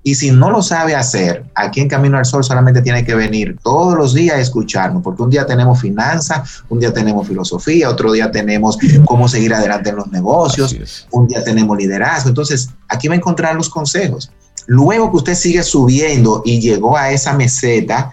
y 0.07 0.13
si 0.13 0.29
no 0.29 0.51
lo 0.51 0.61
sabe 0.61 0.93
hacer, 0.93 1.45
aquí 1.55 1.81
en 1.81 1.89
Camino 1.89 2.19
al 2.19 2.25
Sol 2.25 2.43
solamente 2.43 2.83
tiene 2.83 3.03
que 3.03 3.15
venir 3.15 3.57
todos 3.63 3.97
los 3.97 4.13
días 4.13 4.35
a 4.35 4.39
escucharnos, 4.39 5.01
porque 5.01 5.23
un 5.23 5.31
día 5.31 5.47
tenemos 5.47 5.81
finanzas, 5.81 6.63
un 6.69 6.79
día 6.79 6.93
tenemos 6.93 7.27
filosofía, 7.27 7.89
otro 7.89 8.11
día 8.11 8.29
tenemos 8.29 8.77
cómo 9.03 9.27
seguir 9.27 9.55
adelante 9.55 9.89
en 9.89 9.95
los 9.95 10.11
negocios, 10.11 11.07
un 11.09 11.27
día 11.27 11.43
tenemos 11.43 11.75
liderazgo. 11.75 12.29
Entonces, 12.29 12.69
aquí 12.87 13.07
va 13.07 13.15
a 13.15 13.17
encontrar 13.17 13.55
los 13.55 13.67
consejos. 13.67 14.31
Luego 14.67 15.09
que 15.09 15.17
usted 15.17 15.33
sigue 15.33 15.63
subiendo 15.63 16.43
y 16.45 16.59
llegó 16.59 16.95
a 16.95 17.09
esa 17.09 17.33
meseta, 17.33 18.11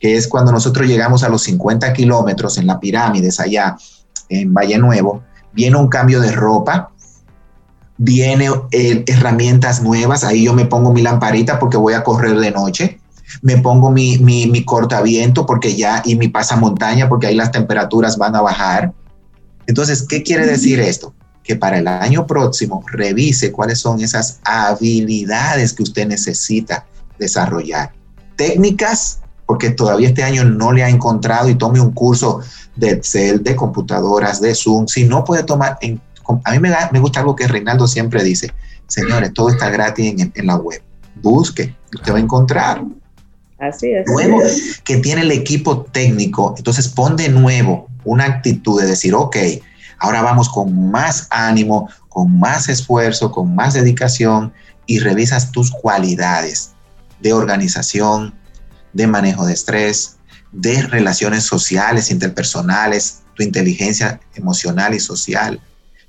que 0.00 0.16
es 0.16 0.26
cuando 0.26 0.50
nosotros 0.50 0.88
llegamos 0.88 1.24
a 1.24 1.28
los 1.28 1.42
50 1.42 1.92
kilómetros 1.92 2.56
en 2.56 2.66
la 2.66 2.80
pirámide, 2.80 3.28
allá 3.38 3.76
en 4.30 4.54
Valle 4.54 4.78
Nuevo, 4.78 5.22
viene 5.52 5.76
un 5.76 5.88
cambio 5.88 6.22
de 6.22 6.32
ropa, 6.32 6.93
viene 8.04 8.50
eh, 8.70 9.02
herramientas 9.06 9.82
nuevas, 9.82 10.24
ahí 10.24 10.44
yo 10.44 10.52
me 10.52 10.66
pongo 10.66 10.92
mi 10.92 11.00
lamparita 11.02 11.58
porque 11.58 11.78
voy 11.78 11.94
a 11.94 12.04
correr 12.04 12.38
de 12.38 12.50
noche, 12.50 13.00
me 13.40 13.56
pongo 13.56 13.90
mi, 13.90 14.18
mi, 14.18 14.46
mi 14.46 14.64
cortaviento 14.64 15.46
porque 15.46 15.74
ya, 15.74 16.02
y 16.04 16.14
mi 16.14 16.28
pasamontaña 16.28 17.08
porque 17.08 17.28
ahí 17.28 17.34
las 17.34 17.50
temperaturas 17.50 18.18
van 18.18 18.36
a 18.36 18.42
bajar. 18.42 18.92
Entonces, 19.66 20.06
¿qué 20.06 20.22
quiere 20.22 20.46
decir 20.46 20.78
esto? 20.80 21.14
Que 21.42 21.56
para 21.56 21.78
el 21.78 21.88
año 21.88 22.26
próximo 22.26 22.84
revise 22.92 23.50
cuáles 23.50 23.78
son 23.78 24.00
esas 24.00 24.40
habilidades 24.44 25.72
que 25.72 25.82
usted 25.82 26.06
necesita 26.06 26.84
desarrollar. 27.18 27.92
Técnicas, 28.36 29.20
porque 29.46 29.70
todavía 29.70 30.08
este 30.08 30.22
año 30.22 30.44
no 30.44 30.72
le 30.72 30.84
ha 30.84 30.90
encontrado 30.90 31.48
y 31.48 31.54
tome 31.54 31.80
un 31.80 31.92
curso 31.92 32.40
de 32.76 32.90
Excel, 32.90 33.42
de 33.42 33.56
computadoras, 33.56 34.42
de 34.42 34.54
Zoom. 34.54 34.86
Si 34.86 35.04
no 35.04 35.24
puede 35.24 35.44
tomar, 35.44 35.78
en, 35.80 36.00
a 36.44 36.50
mí 36.52 36.58
me, 36.58 36.74
me 36.92 36.98
gusta 36.98 37.20
algo 37.20 37.36
que 37.36 37.46
Reinaldo 37.46 37.86
siempre 37.86 38.22
dice, 38.22 38.52
señores, 38.86 39.32
todo 39.32 39.50
está 39.50 39.70
gratis 39.70 40.12
en, 40.18 40.32
en 40.34 40.46
la 40.46 40.56
web. 40.56 40.82
Busque, 41.22 41.74
usted 41.94 42.12
va 42.12 42.16
a 42.16 42.20
encontrar. 42.20 42.84
Así 43.58 43.92
es. 43.92 44.06
Nuevo 44.06 44.40
que 44.84 44.98
tiene 44.98 45.22
el 45.22 45.30
equipo 45.30 45.82
técnico, 45.82 46.54
entonces 46.56 46.88
pon 46.88 47.16
de 47.16 47.28
nuevo 47.28 47.88
una 48.04 48.24
actitud 48.24 48.80
de 48.80 48.86
decir, 48.86 49.14
ok, 49.14 49.36
ahora 49.98 50.22
vamos 50.22 50.48
con 50.48 50.90
más 50.90 51.28
ánimo, 51.30 51.88
con 52.08 52.38
más 52.38 52.68
esfuerzo, 52.68 53.30
con 53.30 53.54
más 53.54 53.74
dedicación 53.74 54.52
y 54.86 54.98
revisas 54.98 55.50
tus 55.52 55.70
cualidades 55.70 56.72
de 57.20 57.32
organización, 57.32 58.34
de 58.92 59.06
manejo 59.06 59.46
de 59.46 59.54
estrés, 59.54 60.16
de 60.52 60.82
relaciones 60.82 61.44
sociales, 61.44 62.10
interpersonales, 62.10 63.22
tu 63.34 63.42
inteligencia 63.42 64.20
emocional 64.34 64.94
y 64.94 65.00
social. 65.00 65.60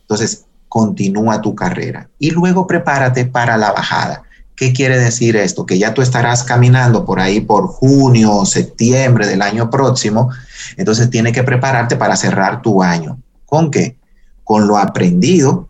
Entonces, 0.06 0.46
continúa 0.70 1.42
tu 1.42 1.56
carrera 1.56 2.10
y 2.20 2.32
luego 2.32 2.68
prepárate 2.68 3.26
para 3.26 3.58
la 3.58 3.72
bajada. 3.72 4.24
¿Qué 4.56 4.72
quiere 4.72 4.98
decir 4.98 5.36
esto? 5.36 5.66
Que 5.66 5.78
ya 5.78 5.94
tú 5.94 6.02
estarás 6.02 6.44
caminando 6.44 7.06
por 7.06 7.20
ahí 7.20 7.42
por 7.42 7.68
junio 7.68 8.32
o 8.32 8.46
septiembre 8.46 9.28
del 9.28 9.42
año 9.42 9.70
próximo, 9.70 10.30
entonces 10.78 11.10
tienes 11.10 11.34
que 11.34 11.44
prepararte 11.44 11.98
para 11.98 12.16
cerrar 12.16 12.62
tu 12.62 12.82
año. 12.82 13.18
¿Con 13.46 13.72
qué? 13.72 13.98
Con 14.44 14.68
lo 14.68 14.78
aprendido, 14.78 15.68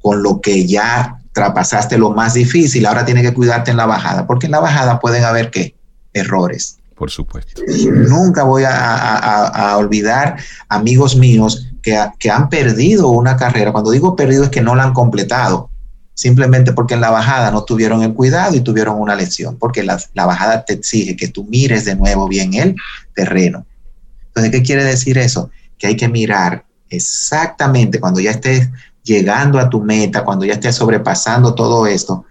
con 0.00 0.22
lo 0.22 0.40
que 0.40 0.66
ya 0.66 1.18
traspasaste 1.32 1.98
lo 1.98 2.10
más 2.10 2.34
difícil, 2.34 2.86
ahora 2.86 3.04
tienes 3.04 3.24
que 3.24 3.34
cuidarte 3.34 3.70
en 3.70 3.76
la 3.76 3.86
bajada, 3.86 4.26
porque 4.26 4.46
en 4.46 4.52
la 4.52 4.60
bajada 4.60 5.00
pueden 5.00 5.24
haber 5.24 5.50
qué? 5.50 5.74
Errores. 6.12 6.78
Por 6.96 7.10
supuesto. 7.10 7.62
Nunca 7.90 8.44
voy 8.44 8.64
a, 8.66 9.76
olvidar 9.76 10.36
amigos 10.68 11.16
míos 11.16 11.66
que, 11.82 12.30
han 12.30 12.48
perdido 12.48 13.08
una 13.08 13.36
carrera. 13.36 13.72
Cuando 13.72 13.90
digo 13.90 14.16
perdido 14.16 14.44
es 14.44 14.50
que 14.50 14.62
no 14.62 14.74
la 14.74 14.84
han 14.84 14.94
completado 14.94 15.70
simplemente 16.14 16.72
porque 16.72 16.94
en 16.94 17.00
la 17.00 17.10
bajada 17.10 17.50
no 17.50 17.64
tuvieron 17.64 18.02
el 18.02 18.14
cuidado 18.14 18.54
y 18.54 18.60
tuvieron 18.60 19.00
una 19.00 19.14
lesión, 19.14 19.56
porque 19.56 19.82
la, 19.82 19.98
la, 20.14 20.26
bajada 20.26 20.64
te 20.64 20.74
exige 20.74 21.16
que 21.16 21.28
tú 21.28 21.44
mires 21.44 21.84
de 21.84 21.96
nuevo 21.96 22.28
bien 22.28 22.54
el 22.54 22.76
terreno. 23.14 23.66
Entonces, 24.28 24.52
¿qué 24.52 24.62
quiere 24.62 24.84
decir 24.84 25.18
eso? 25.18 25.50
Que 25.78 25.88
hay 25.88 25.96
que 25.96 26.08
mirar 26.08 26.64
exactamente 26.90 27.98
cuando 27.98 28.20
ya 28.20 28.30
estés 28.30 28.68
llegando 29.02 29.58
a 29.58 29.68
tu 29.68 29.80
meta, 29.82 30.24
cuando 30.24 30.44
ya 30.44 30.54
estés 30.54 30.76
sobrepasando 30.76 31.54
todo 31.54 31.86
esto, 31.86 32.24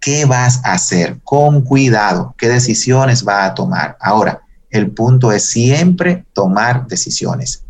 ¿qué 0.00 0.24
vas 0.24 0.60
a 0.64 0.72
hacer? 0.72 1.18
Con 1.22 1.62
cuidado, 1.62 2.34
¿qué 2.36 2.48
decisiones 2.48 3.26
va 3.26 3.44
a 3.44 3.54
tomar? 3.54 3.96
Ahora, 4.00 4.42
el 4.70 4.90
punto 4.90 5.32
es 5.32 5.46
siempre 5.46 6.24
tomar 6.32 6.86
decisiones. 6.86 7.64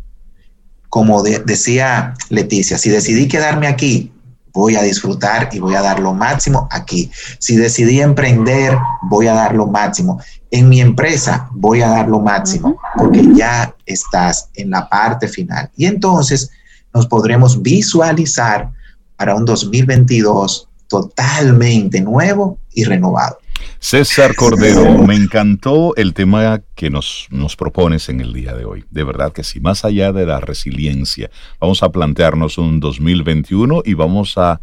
Como 0.91 1.23
decía 1.23 2.15
Leticia, 2.27 2.77
si 2.77 2.89
decidí 2.89 3.29
quedarme 3.29 3.67
aquí, 3.67 4.11
voy 4.53 4.75
a 4.75 4.81
disfrutar 4.81 5.47
y 5.53 5.59
voy 5.59 5.73
a 5.73 5.81
dar 5.81 6.01
lo 6.01 6.13
máximo 6.13 6.67
aquí. 6.69 7.09
Si 7.39 7.55
decidí 7.55 8.01
emprender, 8.01 8.77
voy 9.03 9.27
a 9.27 9.33
dar 9.33 9.55
lo 9.55 9.67
máximo. 9.67 10.19
En 10.51 10.67
mi 10.67 10.81
empresa 10.81 11.47
voy 11.51 11.81
a 11.81 11.87
dar 11.87 12.09
lo 12.09 12.19
máximo 12.19 12.77
porque 12.97 13.23
ya 13.33 13.73
estás 13.85 14.49
en 14.55 14.71
la 14.71 14.89
parte 14.89 15.29
final. 15.29 15.71
Y 15.77 15.85
entonces 15.85 16.51
nos 16.93 17.07
podremos 17.07 17.61
visualizar 17.61 18.69
para 19.15 19.33
un 19.33 19.45
2022 19.45 20.67
totalmente 20.89 22.01
nuevo 22.01 22.57
y 22.73 22.83
renovado. 22.83 23.37
César 23.79 24.35
Cordero, 24.35 24.97
me 25.03 25.15
encantó 25.15 25.95
el 25.95 26.13
tema 26.13 26.61
que 26.75 26.89
nos, 26.89 27.27
nos 27.31 27.55
propones 27.55 28.09
en 28.09 28.21
el 28.21 28.33
día 28.33 28.53
de 28.53 28.65
hoy. 28.65 28.85
De 28.89 29.03
verdad 29.03 29.33
que 29.33 29.43
sí, 29.43 29.59
más 29.59 29.85
allá 29.85 30.11
de 30.11 30.25
la 30.25 30.39
resiliencia, 30.39 31.29
vamos 31.59 31.83
a 31.83 31.91
plantearnos 31.91 32.57
un 32.57 32.79
2021 32.79 33.81
y 33.85 33.93
vamos 33.93 34.37
a 34.37 34.61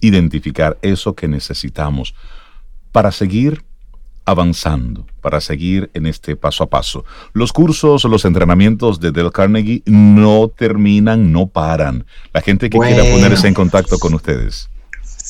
identificar 0.00 0.78
eso 0.82 1.14
que 1.14 1.28
necesitamos 1.28 2.14
para 2.92 3.12
seguir 3.12 3.64
avanzando, 4.28 5.06
para 5.22 5.40
seguir 5.40 5.90
en 5.94 6.04
este 6.04 6.36
paso 6.36 6.62
a 6.64 6.68
paso. 6.68 7.04
Los 7.32 7.50
cursos, 7.52 8.04
los 8.04 8.26
entrenamientos 8.26 9.00
de 9.00 9.10
Del 9.10 9.32
Carnegie 9.32 9.82
no 9.86 10.48
terminan, 10.48 11.32
no 11.32 11.46
paran. 11.46 12.04
La 12.34 12.42
gente 12.42 12.68
que 12.68 12.78
quiera 12.78 13.04
ponerse 13.04 13.48
en 13.48 13.54
contacto 13.54 13.98
con 13.98 14.12
ustedes. 14.12 14.68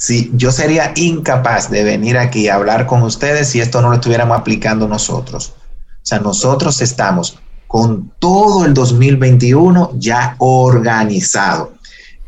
Sí, 0.01 0.31
yo 0.35 0.53
sería 0.53 0.93
incapaz 0.95 1.73
de 1.73 1.83
venir 1.83 2.19
aquí 2.19 2.47
a 2.47 2.55
hablar 2.55 2.87
con 2.87 3.03
ustedes 3.03 3.49
si 3.49 3.61
esto 3.61 3.83
no 3.83 3.89
lo 3.89 3.97
estuviéramos 3.97 4.39
aplicando 4.39 4.87
nosotros. 4.87 5.55
O 5.59 6.07
sea, 6.07 6.21
nosotros 6.21 6.81
estamos 6.81 7.41
con 7.67 8.13
todo 8.21 8.65
el 8.65 8.75
2021 8.75 9.91
ya 9.97 10.37
organizado. 10.39 11.73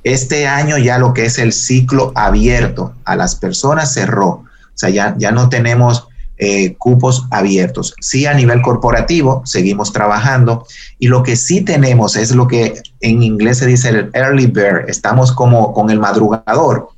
Este 0.03 0.49
año 0.49 0.79
ya 0.79 0.99
lo 0.99 1.15
que 1.15 1.27
es 1.27 1.39
el 1.39 1.53
ciclo 1.53 2.11
abierto 2.17 2.95
a 3.05 3.15
las 3.15 3.37
personas 3.37 3.95
cerró. 3.95 4.29
O 4.29 4.47
sea, 4.75 4.91
ya, 4.91 5.15
ya 5.17 5.31
no 5.31 5.49
tenemos 5.49 6.09
eh, 6.39 6.75
cupos 6.77 7.29
abiertos. 7.31 7.95
Sí, 8.01 8.27
a 8.27 8.35
nivel 8.35 8.63
corporativo 8.63 9.43
seguimos 9.45 9.93
trabajando 9.93 10.67
y 10.99 11.07
lo 11.07 11.23
que 11.23 11.37
sí 11.37 11.61
tenemos 11.61 12.17
es 12.17 12.35
lo 12.35 12.49
que 12.49 12.83
en 12.99 13.23
inglés 13.23 13.59
se 13.59 13.67
dice 13.67 13.91
el 13.91 14.11
early 14.13 14.49
bird. 14.49 14.89
Estamos 14.89 15.31
como 15.31 15.73
con 15.73 15.89
el 15.91 16.01
madrugador 16.01 16.89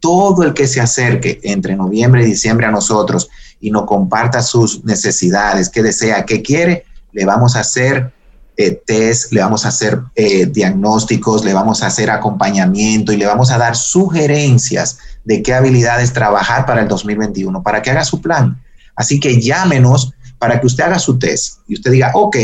todo 0.00 0.42
el 0.42 0.54
que 0.54 0.66
se 0.66 0.80
acerque 0.80 1.40
entre 1.42 1.76
noviembre 1.76 2.22
y 2.22 2.26
diciembre 2.26 2.66
a 2.66 2.70
nosotros 2.70 3.28
y 3.60 3.70
nos 3.70 3.84
comparta 3.84 4.42
sus 4.42 4.84
necesidades, 4.84 5.68
qué 5.68 5.82
desea, 5.82 6.24
qué 6.24 6.42
quiere, 6.42 6.84
le 7.12 7.24
vamos 7.24 7.56
a 7.56 7.60
hacer 7.60 8.12
eh, 8.56 8.80
test, 8.84 9.32
le 9.32 9.40
vamos 9.40 9.64
a 9.64 9.68
hacer 9.68 10.00
eh, 10.14 10.46
diagnósticos, 10.46 11.44
le 11.44 11.52
vamos 11.52 11.82
a 11.82 11.86
hacer 11.86 12.10
acompañamiento 12.10 13.12
y 13.12 13.16
le 13.16 13.26
vamos 13.26 13.50
a 13.50 13.58
dar 13.58 13.76
sugerencias 13.76 14.98
de 15.24 15.42
qué 15.42 15.54
habilidades 15.54 16.12
trabajar 16.12 16.66
para 16.66 16.82
el 16.82 16.88
2021, 16.88 17.62
para 17.62 17.82
que 17.82 17.90
haga 17.90 18.04
su 18.04 18.20
plan. 18.20 18.60
Así 18.96 19.20
que 19.20 19.40
llámenos 19.40 20.12
para 20.38 20.60
que 20.60 20.66
usted 20.66 20.84
haga 20.84 20.98
su 20.98 21.18
test 21.18 21.60
y 21.68 21.74
usted 21.74 21.92
diga, 21.92 22.10
ok, 22.14 22.36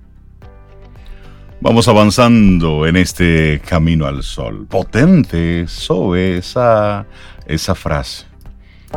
Vamos 1.61 1.87
avanzando 1.87 2.87
en 2.87 2.97
este 2.97 3.61
camino 3.65 4.07
al 4.07 4.25
sol. 4.25 4.67
Potente, 4.69 5.69
sobre 5.69 6.39
esa, 6.39 7.07
esa 7.47 7.75
frase. 7.75 8.27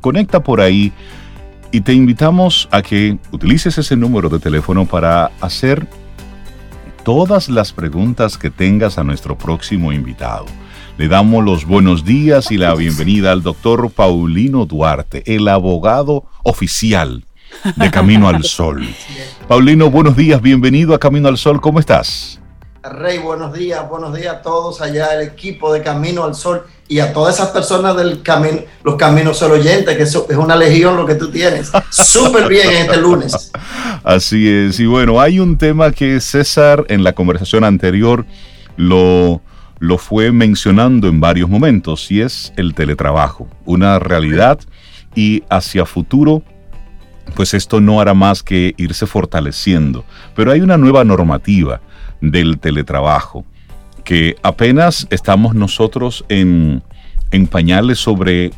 Conecta 0.00 0.42
por 0.42 0.60
ahí 0.60 0.92
y 1.70 1.80
te 1.80 1.94
invitamos 1.94 2.68
a 2.70 2.82
que 2.82 3.16
utilices 3.30 3.78
ese 3.78 3.96
número 3.96 4.28
de 4.28 4.38
teléfono 4.38 4.84
para 4.84 5.30
hacer 5.40 5.86
todas 7.04 7.48
las 7.48 7.72
preguntas 7.72 8.36
que 8.36 8.50
tengas 8.50 8.98
a 8.98 9.04
nuestro 9.04 9.38
próximo 9.38 9.92
invitado. 9.92 10.44
Le 10.98 11.08
damos 11.08 11.44
los 11.44 11.66
buenos 11.66 12.06
días 12.06 12.50
y 12.50 12.56
la 12.56 12.74
bienvenida 12.74 13.30
al 13.30 13.42
doctor 13.42 13.90
Paulino 13.90 14.64
Duarte, 14.64 15.22
el 15.26 15.46
abogado 15.46 16.24
oficial 16.42 17.26
de 17.76 17.90
Camino 17.90 18.30
al 18.30 18.44
Sol. 18.44 18.88
Paulino, 19.48 19.90
buenos 19.90 20.16
días, 20.16 20.40
bienvenido 20.40 20.94
a 20.94 20.98
Camino 20.98 21.28
al 21.28 21.36
Sol, 21.36 21.60
¿cómo 21.60 21.80
estás? 21.80 22.40
Rey, 22.82 23.18
buenos 23.18 23.52
días, 23.52 23.86
buenos 23.90 24.16
días 24.16 24.36
a 24.36 24.42
todos 24.42 24.80
allá, 24.80 25.08
el 25.20 25.28
equipo 25.28 25.70
de 25.70 25.82
Camino 25.82 26.24
al 26.24 26.34
Sol 26.34 26.62
y 26.88 27.00
a 27.00 27.12
todas 27.12 27.34
esas 27.34 27.48
personas 27.48 27.94
del 27.94 28.22
camino, 28.22 28.60
los 28.82 28.96
caminos 28.96 29.36
sol 29.36 29.52
oyentes, 29.52 29.94
que 29.98 30.02
es 30.04 30.38
una 30.38 30.56
legión 30.56 30.96
lo 30.96 31.04
que 31.04 31.16
tú 31.16 31.30
tienes. 31.30 31.72
Súper 31.90 32.48
bien 32.48 32.70
este 32.70 32.96
lunes. 32.96 33.52
Así 34.02 34.48
es, 34.48 34.80
y 34.80 34.86
bueno, 34.86 35.20
hay 35.20 35.40
un 35.40 35.58
tema 35.58 35.90
que 35.90 36.20
César 36.20 36.86
en 36.88 37.04
la 37.04 37.12
conversación 37.12 37.64
anterior 37.64 38.24
lo 38.76 39.42
lo 39.78 39.98
fue 39.98 40.32
mencionando 40.32 41.08
en 41.08 41.20
varios 41.20 41.48
momentos 41.48 42.10
y 42.10 42.20
es 42.20 42.52
el 42.56 42.74
teletrabajo, 42.74 43.48
una 43.64 43.98
realidad 43.98 44.58
y 45.14 45.42
hacia 45.48 45.84
futuro 45.84 46.42
pues 47.34 47.54
esto 47.54 47.80
no 47.80 48.00
hará 48.00 48.14
más 48.14 48.42
que 48.42 48.74
irse 48.76 49.06
fortaleciendo. 49.06 50.04
Pero 50.34 50.52
hay 50.52 50.60
una 50.60 50.76
nueva 50.76 51.04
normativa 51.04 51.80
del 52.20 52.58
teletrabajo 52.58 53.44
que 54.04 54.36
apenas 54.42 55.06
estamos 55.10 55.54
nosotros 55.54 56.24
en, 56.28 56.82
en 57.32 57.46
pañales 57.46 57.98
sobre 57.98 58.52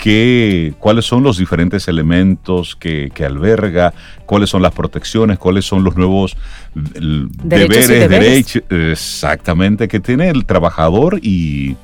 qué, 0.00 0.72
cuáles 0.78 1.04
son 1.04 1.22
los 1.22 1.36
diferentes 1.36 1.86
elementos 1.86 2.74
que, 2.74 3.12
alberga, 3.24 3.92
cuáles 4.24 4.48
son 4.48 4.62
las 4.62 4.72
protecciones, 4.72 5.38
cuáles 5.38 5.66
son 5.66 5.84
los 5.84 5.94
nuevos 5.94 6.36
deberes, 6.74 7.88
derechos, 7.88 8.62
exactamente, 8.70 9.88
que 9.88 10.00
tiene 10.00 10.30
el 10.30 10.46
trabajador 10.46 11.20
y, 11.22 11.76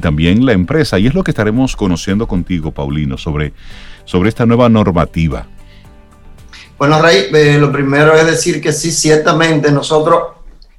también 0.00 0.44
la 0.44 0.52
empresa. 0.52 0.98
Y 0.98 1.06
es 1.06 1.14
lo 1.14 1.22
que 1.22 1.30
estaremos 1.30 1.76
conociendo 1.76 2.26
contigo, 2.26 2.72
Paulino, 2.72 3.16
sobre, 3.16 3.52
sobre 4.04 4.28
esta 4.28 4.44
nueva 4.44 4.68
normativa. 4.68 5.46
Bueno, 6.78 7.00
Rey, 7.00 7.26
eh, 7.32 7.58
lo 7.60 7.70
primero 7.70 8.14
es 8.14 8.26
decir 8.26 8.60
que 8.60 8.72
sí, 8.72 8.90
ciertamente 8.90 9.70
nosotros, 9.70 10.20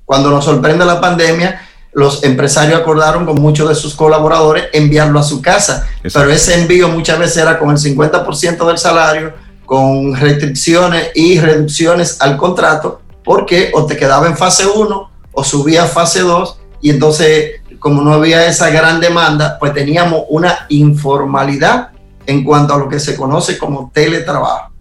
cuando 0.03 0.29
nos 0.29 0.43
sorprende 0.43 0.83
la 0.83 0.99
pandemia, 0.99 1.61
los 1.95 2.23
empresarios 2.23 2.79
acordaron 2.79 3.25
con 3.25 3.41
muchos 3.41 3.69
de 3.69 3.73
sus 3.73 3.95
colaboradores 3.95 4.65
enviarlo 4.73 5.17
a 5.17 5.23
su 5.23 5.41
casa, 5.41 5.87
pero 6.13 6.29
ese 6.29 6.59
envío 6.59 6.89
muchas 6.89 7.17
veces 7.17 7.37
era 7.37 7.57
con 7.57 7.69
el 7.71 7.77
50% 7.77 8.67
del 8.67 8.77
salario, 8.77 9.33
con 9.65 10.13
restricciones 10.13 11.11
y 11.15 11.39
reducciones 11.39 12.21
al 12.21 12.35
contrato, 12.35 13.01
porque 13.23 13.71
o 13.73 13.85
te 13.85 13.95
quedaba 13.95 14.27
en 14.27 14.35
fase 14.35 14.65
1 14.65 15.11
o 15.31 15.43
subía 15.43 15.83
a 15.83 15.87
fase 15.87 16.19
2 16.19 16.59
y 16.81 16.89
entonces 16.89 17.61
como 17.79 18.01
no 18.01 18.13
había 18.13 18.45
esa 18.45 18.69
gran 18.71 18.99
demanda, 18.99 19.57
pues 19.57 19.73
teníamos 19.73 20.23
una 20.29 20.65
informalidad 20.69 21.91
en 22.25 22.43
cuanto 22.43 22.73
a 22.73 22.77
lo 22.77 22.89
que 22.89 22.99
se 22.99 23.15
conoce 23.15 23.57
como 23.57 23.91
teletrabajo. 23.93 24.71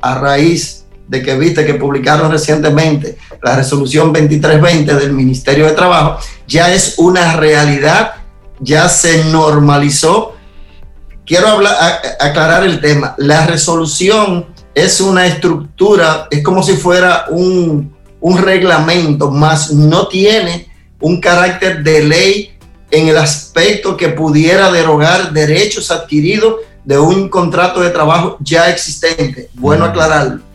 A 0.00 0.14
raíz 0.14 0.83
de 1.08 1.22
que 1.22 1.36
viste 1.36 1.64
que 1.64 1.74
publicaron 1.74 2.30
recientemente 2.30 3.16
la 3.42 3.56
resolución 3.56 4.12
2320 4.12 4.94
del 4.94 5.12
Ministerio 5.12 5.66
de 5.66 5.72
Trabajo, 5.72 6.18
ya 6.46 6.72
es 6.72 6.94
una 6.98 7.36
realidad, 7.36 8.12
ya 8.60 8.88
se 8.88 9.24
normalizó. 9.24 10.34
Quiero 11.26 11.48
hablar, 11.48 11.74
aclarar 12.20 12.64
el 12.64 12.80
tema. 12.80 13.14
La 13.18 13.46
resolución 13.46 14.46
es 14.74 15.00
una 15.00 15.26
estructura, 15.26 16.26
es 16.30 16.42
como 16.42 16.62
si 16.62 16.74
fuera 16.74 17.26
un, 17.30 17.94
un 18.20 18.38
reglamento, 18.38 19.30
más 19.30 19.70
no 19.72 20.08
tiene 20.08 20.68
un 21.00 21.20
carácter 21.20 21.82
de 21.82 22.02
ley 22.02 22.50
en 22.90 23.08
el 23.08 23.18
aspecto 23.18 23.96
que 23.96 24.08
pudiera 24.08 24.70
derogar 24.70 25.32
derechos 25.32 25.90
adquiridos 25.90 26.56
de 26.84 26.98
un 26.98 27.28
contrato 27.28 27.80
de 27.80 27.90
trabajo 27.90 28.36
ya 28.40 28.70
existente. 28.70 29.50
Bueno 29.54 29.84
aclararlo. 29.84 30.53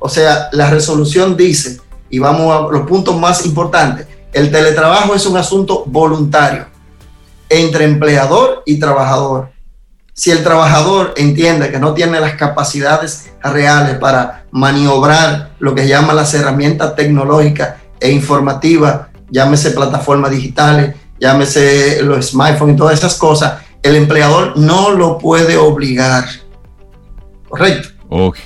O 0.00 0.08
sea, 0.08 0.48
la 0.52 0.68
resolución 0.70 1.36
dice, 1.36 1.80
y 2.08 2.18
vamos 2.18 2.52
a 2.52 2.72
los 2.72 2.88
puntos 2.88 3.16
más 3.16 3.46
importantes, 3.46 4.06
el 4.32 4.50
teletrabajo 4.50 5.14
es 5.14 5.26
un 5.26 5.36
asunto 5.36 5.84
voluntario 5.86 6.66
entre 7.48 7.84
empleador 7.84 8.62
y 8.64 8.78
trabajador. 8.78 9.50
Si 10.14 10.30
el 10.30 10.42
trabajador 10.42 11.14
entiende 11.16 11.70
que 11.70 11.78
no 11.78 11.94
tiene 11.94 12.20
las 12.20 12.34
capacidades 12.34 13.30
reales 13.42 13.98
para 13.98 14.44
maniobrar 14.50 15.52
lo 15.58 15.74
que 15.74 15.86
llama 15.86 16.14
las 16.14 16.32
herramientas 16.34 16.96
tecnológicas 16.96 17.76
e 18.00 18.10
informativas, 18.10 19.08
llámese 19.30 19.70
plataformas 19.72 20.30
digitales, 20.30 20.94
llámese 21.18 22.02
los 22.02 22.30
smartphones 22.30 22.74
y 22.74 22.78
todas 22.78 22.98
esas 22.98 23.16
cosas, 23.16 23.62
el 23.82 23.96
empleador 23.96 24.56
no 24.56 24.90
lo 24.90 25.18
puede 25.18 25.56
obligar. 25.56 26.24
¿Correcto? 27.48 27.88
Ok. 28.08 28.38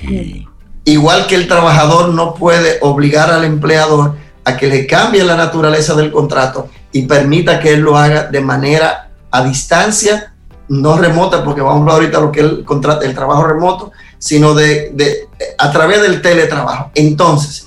Igual 0.85 1.27
que 1.27 1.35
el 1.35 1.49
trabajador 1.49 2.11
no 2.11 2.35
puede 2.35 2.79
obligar 2.83 3.31
al 3.31 3.45
empleador 3.45 4.17
a 4.45 4.57
que 4.57 4.69
le 4.69 4.87
cambie 4.87 5.25
la 5.25 5.37
naturaleza 5.37 5.95
del 5.95 6.13
contrato 6.13 6.69
y 6.93 7.03
permita 7.03 7.59
que 7.59 7.73
él 7.73 7.81
lo 7.81 7.97
haga 7.97 8.25
de 8.25 8.41
manera 8.41 9.11
a 9.31 9.45
distancia, 9.45 10.35
no 10.69 10.97
remota, 10.97 11.43
porque 11.43 11.61
vamos 11.61 11.79
a 11.79 11.81
hablar 11.81 11.97
ahorita 11.97 12.19
de 12.19 12.25
lo 12.25 12.33
que 12.33 12.41
es 12.41 12.47
el, 12.47 12.65
contrato, 12.65 13.03
el 13.03 13.15
trabajo 13.15 13.45
remoto, 13.45 13.93
sino 14.19 14.55
de, 14.55 14.91
de, 14.95 15.29
a 15.59 15.73
través 15.73 16.03
del 16.03 16.21
teletrabajo. 16.21 16.91
Entonces, 16.95 17.67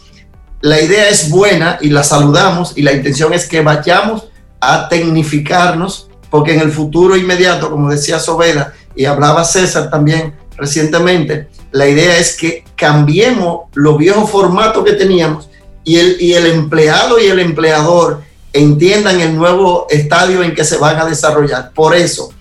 la 0.61 0.79
idea 0.79 1.09
es 1.09 1.29
buena 1.29 1.77
y 1.81 1.89
la 1.89 2.03
saludamos 2.03 2.73
y 2.75 2.83
la 2.83 2.93
intención 2.93 3.33
es 3.33 3.47
que 3.47 3.61
vayamos 3.61 4.27
a 4.59 4.89
tecnificarnos, 4.89 6.09
porque 6.29 6.53
en 6.53 6.61
el 6.61 6.71
futuro 6.71 7.15
inmediato, 7.15 7.69
como 7.69 7.89
decía 7.89 8.19
Sobeda 8.19 8.73
y 8.95 9.05
hablaba 9.05 9.43
César 9.43 9.89
también 9.89 10.35
recientemente, 10.55 11.49
la 11.71 11.87
idea 11.87 12.17
es 12.17 12.35
que 12.37 12.63
cambiemos 12.75 13.61
los 13.73 13.97
viejos 13.97 14.29
formatos 14.29 14.83
que 14.83 14.93
teníamos 14.93 15.49
y 15.83 15.97
el, 15.97 16.17
y 16.19 16.33
el 16.33 16.47
empleado 16.47 17.19
y 17.19 17.27
el 17.27 17.39
empleador 17.39 18.23
entiendan 18.53 19.19
el 19.21 19.35
nuevo 19.35 19.87
estadio 19.89 20.43
en 20.43 20.53
que 20.53 20.63
se 20.63 20.77
van 20.77 20.97
a 20.97 21.05
desarrollar. 21.05 21.71
Por 21.73 21.95
eso, 21.95 22.33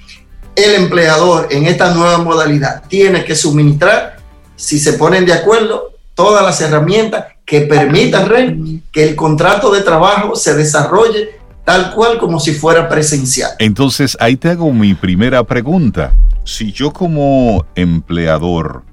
el 0.54 0.74
empleador 0.74 1.48
en 1.50 1.66
esta 1.66 1.94
nueva 1.94 2.18
modalidad 2.18 2.84
tiene 2.88 3.24
que 3.24 3.36
suministrar, 3.36 4.16
si 4.56 4.78
se 4.78 4.94
ponen 4.94 5.26
de 5.26 5.34
acuerdo, 5.34 5.92
todas 6.14 6.42
las 6.44 6.60
herramientas 6.60 7.26
que 7.44 7.60
permitan 7.62 8.82
que 8.90 9.04
el 9.04 9.14
contrato 9.14 9.70
de 9.70 9.82
trabajo 9.82 10.34
se 10.34 10.54
desarrolle 10.54 11.38
tal 11.64 11.92
cual 11.92 12.18
como 12.18 12.40
si 12.40 12.54
fuera 12.54 12.88
presencial. 12.88 13.50
Entonces, 13.58 14.16
ahí 14.20 14.36
te 14.36 14.50
hago 14.50 14.72
mi 14.72 14.94
primera 14.94 15.44
pregunta. 15.44 16.14
Si 16.44 16.72
yo 16.72 16.92
como 16.92 17.66
empleador 17.74 18.84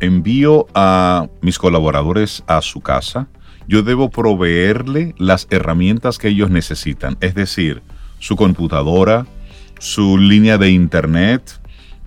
envío 0.00 0.66
a 0.74 1.28
mis 1.40 1.58
colaboradores 1.58 2.42
a 2.46 2.62
su 2.62 2.80
casa, 2.80 3.28
yo 3.66 3.82
debo 3.82 4.10
proveerle 4.10 5.14
las 5.18 5.46
herramientas 5.50 6.18
que 6.18 6.28
ellos 6.28 6.50
necesitan, 6.50 7.16
es 7.20 7.34
decir, 7.34 7.82
su 8.18 8.34
computadora, 8.36 9.26
su 9.78 10.18
línea 10.18 10.58
de 10.58 10.70
internet, 10.70 11.60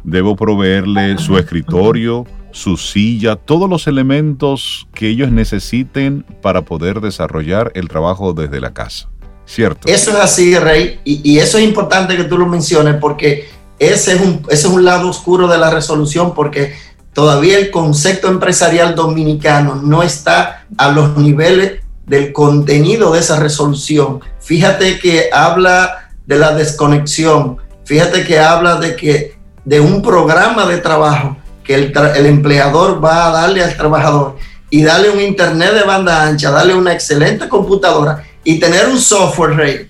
debo 0.03 0.35
proveerle 0.35 1.17
su 1.17 1.37
escritorio, 1.37 2.25
su 2.51 2.77
silla, 2.77 3.35
todos 3.35 3.69
los 3.69 3.87
elementos 3.87 4.87
que 4.93 5.07
ellos 5.07 5.31
necesiten 5.31 6.25
para 6.41 6.63
poder 6.63 7.01
desarrollar 7.01 7.71
el 7.75 7.87
trabajo 7.87 8.33
desde 8.33 8.59
la 8.59 8.73
casa. 8.73 9.09
¿Cierto? 9.45 9.87
Eso 9.87 10.11
es 10.11 10.17
así, 10.17 10.57
Rey, 10.57 10.99
y, 11.03 11.37
eso 11.39 11.57
es 11.57 11.65
importante 11.65 12.15
que 12.15 12.23
tú 12.23 12.37
lo 12.37 12.45
menciones 12.45 12.95
porque 12.95 13.49
ese 13.79 14.13
es, 14.13 14.21
un, 14.21 14.41
ese 14.49 14.67
es 14.67 14.73
un 14.73 14.85
lado 14.85 15.09
oscuro 15.09 15.47
de 15.47 15.57
la 15.57 15.69
resolución 15.69 16.33
porque 16.33 16.73
todavía 17.13 17.57
el 17.57 17.71
concepto 17.71 18.27
empresarial 18.27 18.95
dominicano 18.95 19.75
no 19.75 20.03
está 20.03 20.65
a 20.77 20.89
los 20.91 21.17
niveles 21.17 21.81
del 22.05 22.33
contenido 22.33 23.13
de 23.13 23.19
esa 23.19 23.39
resolución. 23.39 24.21
Fíjate 24.39 24.99
que 24.99 25.29
habla 25.31 26.09
de 26.25 26.37
la 26.37 26.53
desconexión, 26.53 27.57
fíjate 27.85 28.23
que 28.25 28.39
habla 28.39 28.75
de 28.75 28.95
que 28.95 29.37
de 29.65 29.79
un 29.79 30.01
programa 30.01 30.65
de 30.65 30.77
trabajo 30.77 31.37
que 31.63 31.75
el, 31.75 31.93
el 32.15 32.25
empleador 32.25 33.03
va 33.03 33.27
a 33.27 33.31
darle 33.31 33.63
al 33.63 33.77
trabajador 33.77 34.37
y 34.69 34.83
darle 34.83 35.09
un 35.09 35.19
internet 35.19 35.73
de 35.73 35.83
banda 35.83 36.23
ancha, 36.23 36.49
darle 36.49 36.73
una 36.73 36.93
excelente 36.93 37.47
computadora 37.47 38.23
y 38.43 38.59
tener 38.59 38.87
un 38.87 38.99
software 38.99 39.89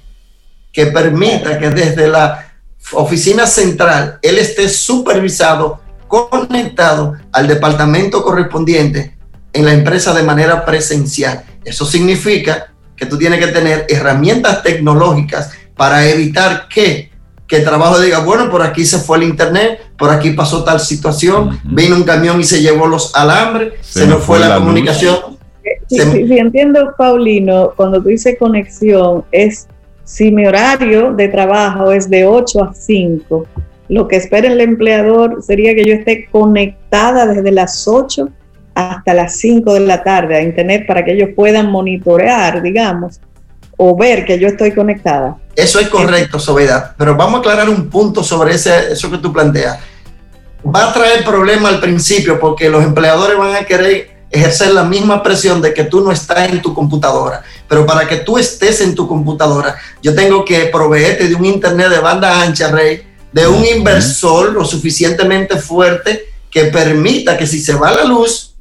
que 0.72 0.88
permita 0.88 1.60
que 1.60 1.70
desde 1.70 2.08
la 2.08 2.52
oficina 2.94 3.46
central, 3.46 4.20
él 4.22 4.38
esté 4.38 4.68
supervisado, 4.68 5.80
conectado 6.12 7.14
al 7.32 7.48
departamento 7.48 8.22
correspondiente 8.22 9.16
en 9.54 9.66
la 9.66 9.74
empresa 9.74 10.14
de 10.14 10.24
manera 10.24 10.66
presencial. 10.66 11.44
Eso 11.64 11.86
significa 11.86 12.74
que 12.96 13.06
tú 13.06 13.18
tienes 13.18 13.40
que 13.40 13.52
tener 13.52 13.86
herramientas 13.90 14.62
tecnológicas 14.62 15.52
para 15.76 16.08
evitar 16.08 16.68
que, 16.68 17.12
que 17.48 17.58
el 17.58 17.64
trabajo 17.64 18.00
diga, 18.00 18.20
bueno, 18.20 18.50
por 18.52 18.62
aquí 18.62 18.86
se 18.86 19.00
fue 19.00 19.18
el 19.18 19.24
internet, 19.24 19.80
por 19.98 20.10
aquí 20.10 20.32
pasó 20.32 20.64
tal 20.64 20.80
situación, 20.80 21.60
vino 21.64 21.96
un 21.96 22.04
camión 22.04 22.40
y 22.40 22.44
se 22.44 22.62
llevó 22.62 22.88
los 22.88 23.16
alambres, 23.16 23.74
se, 23.82 24.06
nos 24.06 24.24
fue, 24.24 24.40
la, 24.40 24.56
comunicación. 24.56 25.18
Sí, 25.88 26.00
entiendo, 26.38 26.94
Paulino, 26.98 27.74
cuando 27.76 28.02
tú 28.02 28.10
dices 28.10 28.36
conexión, 28.38 29.24
es 29.32 29.68
si 30.04 30.30
mi 30.30 30.46
horario 30.46 31.14
de 31.14 31.30
trabajo 31.30 31.92
es 31.92 32.10
de 32.10 32.26
8 32.26 32.64
a 32.64 32.74
5, 32.74 33.48
lo 33.92 34.08
que 34.08 34.16
espera 34.16 34.48
el 34.48 34.62
empleador 34.62 35.44
sería 35.44 35.76
que 35.76 35.84
yo 35.84 35.94
esté 35.94 36.30
conectada 36.32 37.26
desde 37.26 37.52
las 37.52 37.90
8 37.90 38.30
hasta 38.74 39.14
las 39.14 39.36
5 39.36 39.74
de 39.74 39.80
la 39.82 40.02
tarde 40.02 40.38
a 40.38 40.42
Internet 40.42 40.86
para 40.88 41.04
que 41.04 41.12
ellos 41.12 41.32
puedan 41.36 41.70
monitorear, 41.70 42.62
digamos, 42.62 43.20
o 43.76 43.98
ver 43.98 44.24
que 44.24 44.40
yo 44.40 44.48
estoy 44.48 44.72
conectada. 44.72 45.36
Eso 45.58 45.78
es 45.82 45.90
correcto, 45.90 46.40
Soledad, 46.40 46.96
pero 46.98 47.18
vamos 47.18 47.36
a 47.36 47.40
aclarar 47.40 47.70
un 47.70 47.90
punto 47.90 48.24
sobre 48.24 48.56
ese, 48.56 48.94
eso 48.94 49.12
que 49.12 49.18
tú 49.18 49.34
planteas. 49.34 49.78
Va 50.66 50.90
a 50.90 50.94
traer 50.94 51.26
problema 51.26 51.68
al 51.68 51.82
principio 51.82 52.40
porque 52.40 52.70
los 52.70 52.86
empleadores 52.86 53.38
van 53.38 53.56
a 53.56 53.66
querer 53.66 54.10
ejercer 54.30 54.72
la 54.72 54.86
misma 54.86 55.22
presión 55.22 55.62
de 55.62 55.74
que 55.74 55.84
tú 55.84 56.00
no 56.00 56.14
estás 56.14 56.50
en 56.50 56.62
tu 56.62 56.74
computadora. 56.74 57.44
Pero 57.68 57.86
para 57.86 58.08
que 58.08 58.18
tú 58.18 58.38
estés 58.38 58.80
en 58.80 58.96
tu 58.96 59.06
computadora, 59.06 59.76
yo 60.02 60.16
tengo 60.16 60.46
que 60.46 60.68
proveerte 60.68 61.28
de 61.28 61.36
un 61.36 61.44
internet 61.44 61.90
de 61.90 62.00
banda 62.00 62.42
ancha, 62.42 62.72
Rey, 62.72 63.11
de 63.32 63.48
un 63.48 63.66
inversor 63.66 64.54
lo 64.54 64.66
suficientemente 64.66 65.58
fuerte 65.58 66.26
que 66.50 66.66
permita 66.66 67.38
que 67.38 67.48
si 67.48 67.62
se 67.62 67.74
va 67.74 67.92
la 67.92 68.04
luz, 68.04 68.56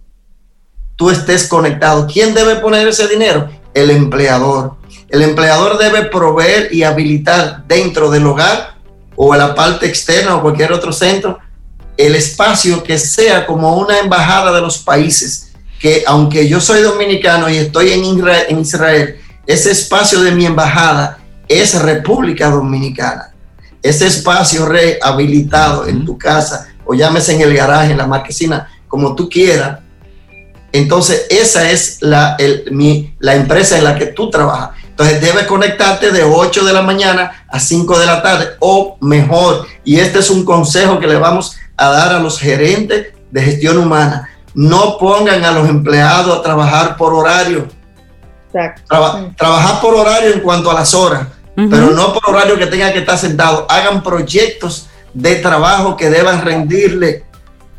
tú 0.96 1.10
estés 1.10 1.48
conectado. 1.48 2.06
¿Quién 2.06 2.34
debe 2.34 2.56
poner 2.56 2.86
ese 2.88 3.08
dinero? 3.08 3.50
El 3.74 3.90
empleador. 3.90 4.76
El 5.08 5.22
empleador 5.22 5.78
debe 5.78 6.04
proveer 6.04 6.72
y 6.72 6.84
habilitar 6.84 7.64
dentro 7.66 8.10
del 8.10 8.26
hogar 8.26 8.76
o 9.16 9.34
en 9.34 9.40
la 9.40 9.54
parte 9.54 9.86
externa 9.86 10.36
o 10.36 10.42
cualquier 10.42 10.72
otro 10.72 10.92
centro 10.92 11.38
el 12.06 12.14
espacio 12.14 12.82
que 12.82 12.98
sea 12.98 13.46
como 13.46 13.76
una 13.76 13.98
embajada 13.98 14.52
de 14.52 14.60
los 14.62 14.78
países 14.78 15.52
que 15.78 16.04
aunque 16.06 16.48
yo 16.48 16.60
soy 16.60 16.82
dominicano 16.82 17.48
y 17.48 17.56
estoy 17.56 17.92
en 17.92 18.04
Israel, 18.04 18.44
en 18.48 18.60
Israel, 18.60 19.16
ese 19.46 19.70
espacio 19.70 20.20
de 20.20 20.30
mi 20.30 20.44
embajada 20.44 21.18
es 21.48 21.74
República 21.80 22.50
Dominicana. 22.50 23.29
Ese 23.82 24.06
espacio 24.06 24.66
rehabilitado 24.66 25.86
en 25.86 26.04
tu 26.04 26.18
casa 26.18 26.68
o 26.84 26.94
llámese 26.94 27.34
en 27.34 27.42
el 27.42 27.54
garaje, 27.54 27.92
en 27.92 27.98
la 27.98 28.06
marquesina, 28.06 28.68
como 28.88 29.14
tú 29.14 29.28
quieras. 29.28 29.80
Entonces, 30.72 31.26
esa 31.30 31.70
es 31.70 31.98
la, 32.00 32.36
la 33.18 33.34
empresa 33.34 33.78
en 33.78 33.84
la 33.84 33.96
que 33.96 34.06
tú 34.06 34.30
trabajas. 34.30 34.70
Entonces, 34.88 35.20
debes 35.20 35.46
conectarte 35.46 36.12
de 36.12 36.22
8 36.22 36.64
de 36.64 36.72
la 36.72 36.82
mañana 36.82 37.44
a 37.48 37.58
5 37.58 37.98
de 37.98 38.06
la 38.06 38.22
tarde 38.22 38.50
o 38.60 38.96
mejor. 39.00 39.66
Y 39.84 39.98
este 39.98 40.18
es 40.18 40.30
un 40.30 40.44
consejo 40.44 41.00
que 41.00 41.06
le 41.06 41.16
vamos 41.16 41.56
a 41.76 41.90
dar 41.90 42.14
a 42.14 42.20
los 42.20 42.38
gerentes 42.38 43.08
de 43.30 43.42
gestión 43.42 43.78
humana 43.78 44.28
no 44.54 44.98
pongan 44.98 45.44
a 45.44 45.52
los 45.52 45.68
empleados 45.68 46.38
a 46.38 46.42
trabajar 46.42 46.96
por 46.96 47.14
horario. 47.14 47.68
trabajar 49.36 49.80
por 49.80 49.94
horario 49.94 50.34
en 50.34 50.40
cuanto 50.40 50.70
a 50.70 50.74
las 50.74 50.92
horas, 50.92 51.26
pero 51.68 51.90
no 51.90 52.12
por 52.12 52.34
horario 52.34 52.58
que 52.58 52.66
tengan 52.66 52.92
que 52.92 53.00
estar 53.00 53.18
sentados. 53.18 53.64
Hagan 53.68 54.02
proyectos 54.02 54.88
de 55.12 55.36
trabajo 55.36 55.96
que 55.96 56.10
deban 56.10 56.44
rendirle. 56.44 57.24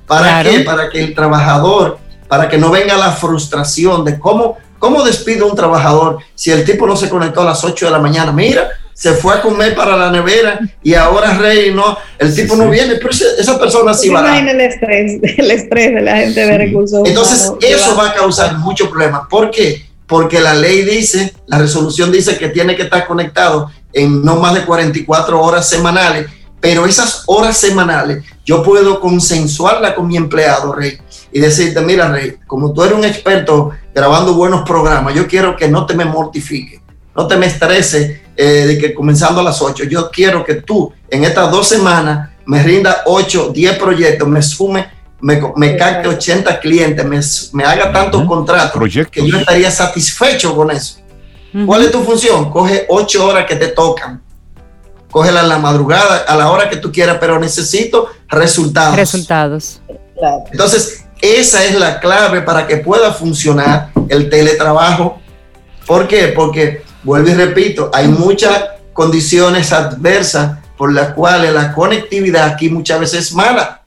¿Para 0.06 0.44
qué? 0.44 0.60
Para 0.60 0.90
que 0.90 1.00
el 1.00 1.16
trabajador, 1.16 1.98
para 2.28 2.50
que 2.50 2.58
no 2.58 2.70
venga 2.70 2.98
la 2.98 3.12
frustración 3.12 4.04
de 4.04 4.20
cómo, 4.20 4.58
cómo 4.78 5.04
despido 5.04 5.46
a 5.46 5.50
un 5.50 5.56
trabajador 5.56 6.18
si 6.36 6.52
el 6.52 6.66
tipo 6.66 6.86
no 6.86 6.96
se 6.96 7.10
conectó 7.10 7.42
a 7.42 7.46
las 7.46 7.64
8 7.64 7.86
de 7.86 7.92
la 7.92 8.00
mañana. 8.00 8.32
Mira, 8.32 8.70
se 8.94 9.14
fue 9.14 9.34
a 9.34 9.42
comer 9.42 9.74
para 9.74 9.96
la 9.96 10.12
nevera 10.12 10.60
y 10.84 10.94
ahora 10.94 11.34
Rey 11.34 11.74
no, 11.74 11.98
el 12.20 12.36
tipo 12.36 12.56
no 12.56 12.70
viene, 12.70 12.96
pero 12.96 13.10
esa 13.10 13.58
persona 13.58 13.94
sí 13.94 14.10
va. 14.10 14.38
el 14.38 14.62
estrés, 14.62 15.20
el 15.38 15.52
estrés 15.52 15.96
de 15.96 16.02
la 16.02 16.18
gente 16.18 16.40
de 16.46 16.58
recursos. 16.58 17.02
Entonces, 17.06 17.52
eso 17.62 17.96
va 17.96 18.10
a 18.10 18.14
causar 18.14 18.58
mucho 18.58 18.90
problema. 18.90 19.28
¿Por 19.28 19.50
qué? 19.50 19.91
Porque 20.12 20.42
la 20.42 20.54
ley 20.54 20.82
dice, 20.84 21.34
la 21.48 21.58
resolución 21.58 22.12
dice 22.12 22.38
que 22.38 22.50
tiene 22.50 22.76
que 22.76 22.82
estar 22.82 23.08
conectado 23.08 23.72
en 23.94 24.22
no 24.26 24.36
más 24.36 24.54
de 24.54 24.66
44 24.66 25.42
horas 25.42 25.70
semanales, 25.70 26.30
pero 26.60 26.86
esas 26.86 27.24
horas 27.28 27.56
semanales 27.56 28.22
yo 28.44 28.62
puedo 28.62 29.00
consensuarla 29.00 29.96
con 29.96 30.10
mi 30.10 30.18
empleado, 30.18 30.74
Rey, 30.74 30.98
y 31.32 31.40
decirte, 31.40 31.80
mira, 31.80 32.12
Rey, 32.12 32.36
como 32.46 32.74
tú 32.74 32.84
eres 32.84 32.98
un 32.98 33.06
experto 33.06 33.72
grabando 33.96 34.34
buenos 34.34 34.64
programas, 34.64 35.16
yo 35.16 35.26
quiero 35.30 35.56
que 35.56 35.70
no 35.70 35.86
te 35.86 35.94
me 35.94 36.04
mortifique, 36.04 36.82
no 37.16 37.26
te 37.26 37.38
me 37.38 37.46
estreses 37.46 38.20
eh, 38.36 38.44
de 38.68 38.78
que 38.78 38.94
comenzando 38.94 39.40
a 39.40 39.44
las 39.44 39.62
8, 39.62 39.86
yo 39.86 40.12
quiero 40.12 40.44
que 40.44 40.56
tú 40.56 40.92
en 41.10 41.24
estas 41.24 41.50
dos 41.50 41.70
semanas 41.70 42.32
me 42.46 42.62
rinda 42.62 43.04
8, 43.06 43.52
10 43.54 43.78
proyectos, 43.78 44.28
me 44.28 44.42
sume, 44.42 44.90
me, 45.22 45.42
me 45.56 45.78
capte 45.78 46.08
80 46.08 46.60
clientes, 46.60 47.06
me, 47.06 47.20
me 47.54 47.64
haga 47.64 47.92
tantos 47.92 48.24
contratos 48.26 48.82
que 49.12 49.28
yo 49.28 49.38
estaría 49.38 49.72
satisfecho 49.72 50.56
con 50.56 50.72
eso. 50.72 50.98
¿Cuál 51.66 51.84
es 51.84 51.92
tu 51.92 52.02
función? 52.04 52.50
Coge 52.50 52.86
8 52.88 53.26
horas 53.26 53.46
que 53.46 53.56
te 53.56 53.68
tocan. 53.68 54.22
Cógela 55.10 55.42
en 55.42 55.50
la 55.50 55.58
madrugada, 55.58 56.20
a 56.20 56.36
la 56.38 56.50
hora 56.50 56.70
que 56.70 56.78
tú 56.78 56.92
quieras, 56.92 57.18
pero 57.20 57.38
necesito 57.38 58.08
resultados. 58.30 58.96
Resultados. 58.96 59.82
Entonces, 60.52 61.06
esa 61.22 61.66
es 61.66 61.78
la 61.78 62.00
clave 62.00 62.42
para 62.42 62.66
que 62.66 62.78
pueda 62.78 63.12
funcionar 63.12 63.90
el 64.08 64.30
teletrabajo. 64.30 65.20
¿Por 65.86 66.08
qué? 66.08 66.30
Porque 66.30 66.84
vuelvo 67.04 67.30
y 67.30 67.34
repito, 67.34 67.92
hay 67.94 68.08
muchas 68.08 68.64
condiciones 68.94 69.74
adversas 69.74 70.60
por 70.78 70.94
las 70.94 71.14
cuales 71.14 71.54
la 71.54 71.74
conectividad 71.74 72.48
aquí 72.48 72.70
muchas 72.70 73.00
veces 73.00 73.28
es 73.28 73.34
mala. 73.34 73.81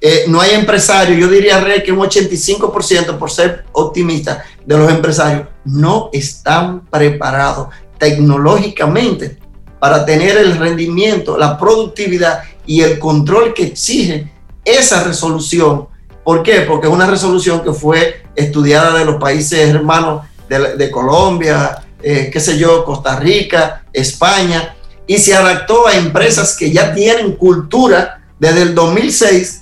Eh, 0.00 0.24
no 0.28 0.40
hay 0.40 0.52
empresarios, 0.52 1.18
yo 1.18 1.28
diría, 1.28 1.60
Rey, 1.60 1.82
que 1.82 1.92
un 1.92 1.98
85%, 1.98 3.18
por 3.18 3.30
ser 3.30 3.66
optimista, 3.72 4.44
de 4.64 4.78
los 4.78 4.90
empresarios 4.90 5.48
no 5.64 6.08
están 6.12 6.86
preparados 6.86 7.68
tecnológicamente 7.98 9.38
para 9.78 10.06
tener 10.06 10.38
el 10.38 10.56
rendimiento, 10.56 11.36
la 11.36 11.58
productividad 11.58 12.42
y 12.64 12.80
el 12.80 12.98
control 12.98 13.52
que 13.52 13.64
exige 13.64 14.32
esa 14.64 15.04
resolución. 15.04 15.88
¿Por 16.24 16.42
qué? 16.42 16.62
Porque 16.62 16.86
es 16.86 16.92
una 16.92 17.06
resolución 17.06 17.62
que 17.62 17.72
fue 17.72 18.22
estudiada 18.34 18.98
de 18.98 19.04
los 19.04 19.16
países 19.16 19.68
hermanos 19.68 20.22
de, 20.48 20.76
de 20.76 20.90
Colombia, 20.90 21.84
eh, 22.02 22.30
qué 22.32 22.40
sé 22.40 22.56
yo, 22.58 22.84
Costa 22.84 23.16
Rica, 23.18 23.84
España, 23.92 24.74
y 25.06 25.18
se 25.18 25.34
adaptó 25.34 25.86
a 25.86 25.96
empresas 25.96 26.56
que 26.56 26.70
ya 26.70 26.94
tienen 26.94 27.32
cultura 27.32 28.22
desde 28.38 28.62
el 28.62 28.74
2006 28.74 29.59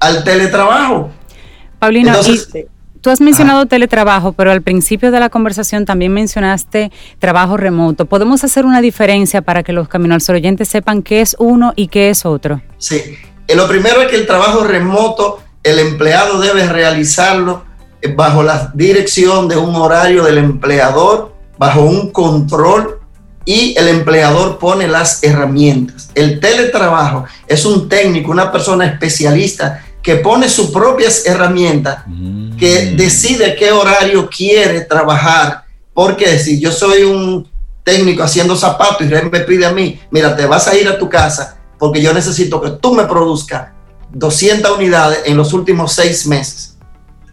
al 0.00 0.24
teletrabajo. 0.24 1.10
Paulina, 1.78 2.16
tú 3.00 3.10
has 3.10 3.20
mencionado 3.20 3.66
teletrabajo, 3.66 4.32
pero 4.32 4.50
al 4.50 4.62
principio 4.62 5.10
de 5.10 5.20
la 5.20 5.28
conversación 5.28 5.84
también 5.84 6.12
mencionaste 6.12 6.90
trabajo 7.18 7.56
remoto. 7.56 8.06
¿Podemos 8.06 8.44
hacer 8.44 8.66
una 8.66 8.80
diferencia 8.80 9.42
para 9.42 9.62
que 9.62 9.72
los 9.72 9.88
Camino 9.88 10.16
oyentes 10.28 10.68
sepan 10.68 11.02
qué 11.02 11.20
es 11.20 11.36
uno 11.38 11.72
y 11.76 11.88
qué 11.88 12.10
es 12.10 12.26
otro? 12.26 12.60
Sí, 12.78 13.00
eh, 13.46 13.54
lo 13.54 13.68
primero 13.68 14.02
es 14.02 14.08
que 14.08 14.16
el 14.16 14.26
trabajo 14.26 14.64
remoto, 14.64 15.40
el 15.62 15.78
empleado 15.78 16.40
debe 16.40 16.66
realizarlo 16.66 17.64
eh, 18.02 18.12
bajo 18.12 18.42
la 18.42 18.70
dirección 18.74 19.48
de 19.48 19.56
un 19.56 19.74
horario 19.76 20.24
del 20.24 20.38
empleador 20.38 21.34
bajo 21.58 21.82
un 21.82 22.10
control 22.10 23.00
y 23.44 23.74
el 23.78 23.88
empleador 23.88 24.58
pone 24.58 24.86
las 24.86 25.22
herramientas. 25.22 26.10
El 26.14 26.40
teletrabajo 26.40 27.24
es 27.46 27.64
un 27.64 27.88
técnico, 27.88 28.30
una 28.30 28.52
persona 28.52 28.86
especialista 28.86 29.84
que 30.02 30.16
pone 30.16 30.48
sus 30.48 30.70
propias 30.70 31.26
herramientas, 31.26 32.04
que 32.58 32.92
mm. 32.92 32.96
decide 32.96 33.56
qué 33.56 33.72
horario 33.72 34.28
quiere 34.28 34.82
trabajar. 34.82 35.64
Porque 35.92 36.38
si 36.38 36.60
yo 36.60 36.72
soy 36.72 37.02
un 37.02 37.48
técnico 37.84 38.22
haciendo 38.22 38.56
zapatos 38.56 39.02
y 39.02 39.04
me 39.04 39.40
pide 39.40 39.66
a 39.66 39.72
mí, 39.72 40.00
mira, 40.10 40.36
te 40.36 40.46
vas 40.46 40.68
a 40.68 40.76
ir 40.76 40.88
a 40.88 40.98
tu 40.98 41.08
casa 41.08 41.58
porque 41.78 42.02
yo 42.02 42.12
necesito 42.12 42.60
que 42.60 42.70
tú 42.70 42.94
me 42.94 43.04
produzcas 43.04 43.68
200 44.12 44.76
unidades 44.76 45.20
en 45.24 45.36
los 45.36 45.52
últimos 45.52 45.92
seis 45.92 46.26
meses 46.26 46.70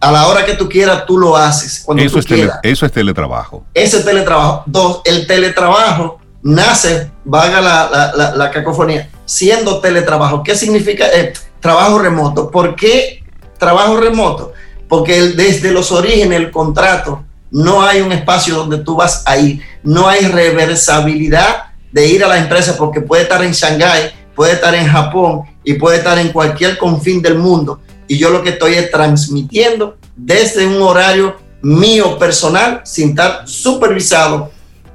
a 0.00 0.12
la 0.12 0.26
hora 0.28 0.44
que 0.44 0.54
tú 0.54 0.68
quieras, 0.68 1.06
tú 1.06 1.18
lo 1.18 1.36
haces. 1.36 1.82
Cuando 1.84 2.02
eso, 2.02 2.14
tú 2.14 2.18
es 2.20 2.26
quieras. 2.26 2.60
eso 2.62 2.86
es 2.86 2.92
teletrabajo. 2.92 3.64
Eso 3.74 3.98
es 3.98 4.04
teletrabajo. 4.04 4.62
Dos, 4.66 5.00
el 5.04 5.26
teletrabajo 5.26 6.20
nace, 6.42 7.10
vaga 7.24 7.60
la, 7.60 8.32
la, 8.36 8.50
cacofonía, 8.50 9.10
siendo 9.24 9.80
teletrabajo. 9.80 10.42
¿Qué 10.42 10.54
significa 10.54 11.06
eh, 11.12 11.32
trabajo 11.60 11.98
remoto? 11.98 12.50
¿Por 12.50 12.74
qué 12.74 13.22
trabajo 13.58 13.96
remoto? 13.96 14.52
Porque 14.88 15.20
desde 15.28 15.72
los 15.72 15.92
orígenes, 15.92 16.38
el 16.38 16.50
contrato, 16.50 17.24
no 17.50 17.82
hay 17.82 18.00
un 18.00 18.12
espacio 18.12 18.56
donde 18.56 18.78
tú 18.78 18.96
vas 18.96 19.22
a 19.26 19.36
ir, 19.38 19.62
no 19.82 20.08
hay 20.08 20.26
reversibilidad 20.26 21.72
de 21.92 22.06
ir 22.06 22.24
a 22.24 22.28
la 22.28 22.38
empresa 22.38 22.76
porque 22.76 23.00
puede 23.00 23.22
estar 23.22 23.42
en 23.42 23.52
Shanghái, 23.52 24.10
puede 24.34 24.52
estar 24.52 24.74
en 24.74 24.86
Japón 24.86 25.42
y 25.64 25.74
puede 25.74 25.98
estar 25.98 26.18
en 26.18 26.32
cualquier 26.32 26.78
confín 26.78 27.22
del 27.22 27.38
mundo. 27.38 27.80
Y 28.06 28.18
yo 28.18 28.30
lo 28.30 28.42
que 28.42 28.50
estoy 28.50 28.74
es 28.74 28.90
transmitiendo 28.90 29.96
desde 30.16 30.66
un 30.66 30.80
horario 30.82 31.36
mío 31.62 32.18
personal, 32.18 32.82
sin 32.84 33.10
estar 33.10 33.46
supervisado 33.46 34.50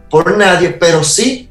por 0.09 0.37
nadie, 0.37 0.69
pero 0.69 1.03
sí 1.03 1.49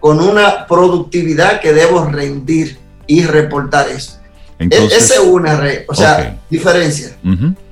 con 0.00 0.20
una 0.20 0.66
productividad 0.66 1.60
que 1.60 1.72
debo 1.72 2.04
rendir 2.04 2.78
y 3.06 3.24
reportar 3.24 3.88
eso. 3.88 4.17
Esa 4.58 5.14
es 5.14 5.20
una 5.20 5.56
red, 5.56 5.84
o 5.88 5.94
sea, 5.94 6.38
diferencia. 6.50 7.16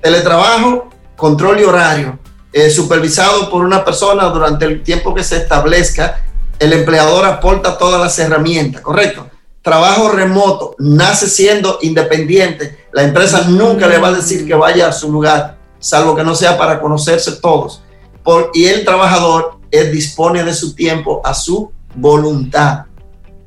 Teletrabajo, 0.01 0.91
control 1.17 1.61
y 1.61 1.65
horario, 1.65 2.19
eh, 2.53 2.71
supervisado 2.71 3.51
por 3.51 3.65
una 3.65 3.85
persona 3.85 4.25
durante 4.27 4.65
el 4.65 4.83
tiempo 4.83 5.15
que 5.15 5.25
se 5.25 5.37
establezca, 5.37 6.23
el 6.59 6.73
empleador 6.73 7.25
aporta 7.25 7.77
todas 7.77 8.01
las 8.01 8.19
herramientas, 8.19 8.81
¿correcto? 8.81 9.29
Trabajo 9.63 10.11
remoto, 10.11 10.77
nace 10.79 11.29
siendo 11.29 11.79
independiente, 11.83 12.87
la 12.93 13.03
empresa 13.03 13.43
nunca 13.49 13.89
le 13.89 13.99
va 13.99 14.09
a 14.09 14.13
decir 14.13 14.47
que 14.47 14.55
vaya 14.55 14.89
a 14.89 14.93
su 14.93 15.11
lugar, 15.11 15.59
salvo 15.81 16.15
que 16.15 16.23
no 16.23 16.35
sea 16.35 16.57
para 16.57 16.81
conocerse 16.81 17.33
todos. 17.33 17.83
Por, 18.23 18.51
y 18.55 18.67
el 18.67 18.85
trabajador 18.85 19.59
él 19.71 19.93
dispone 19.93 20.45
de 20.45 20.55
su 20.55 20.75
tiempo 20.75 21.21
a 21.25 21.35
su 21.35 21.73
voluntad. 21.95 22.85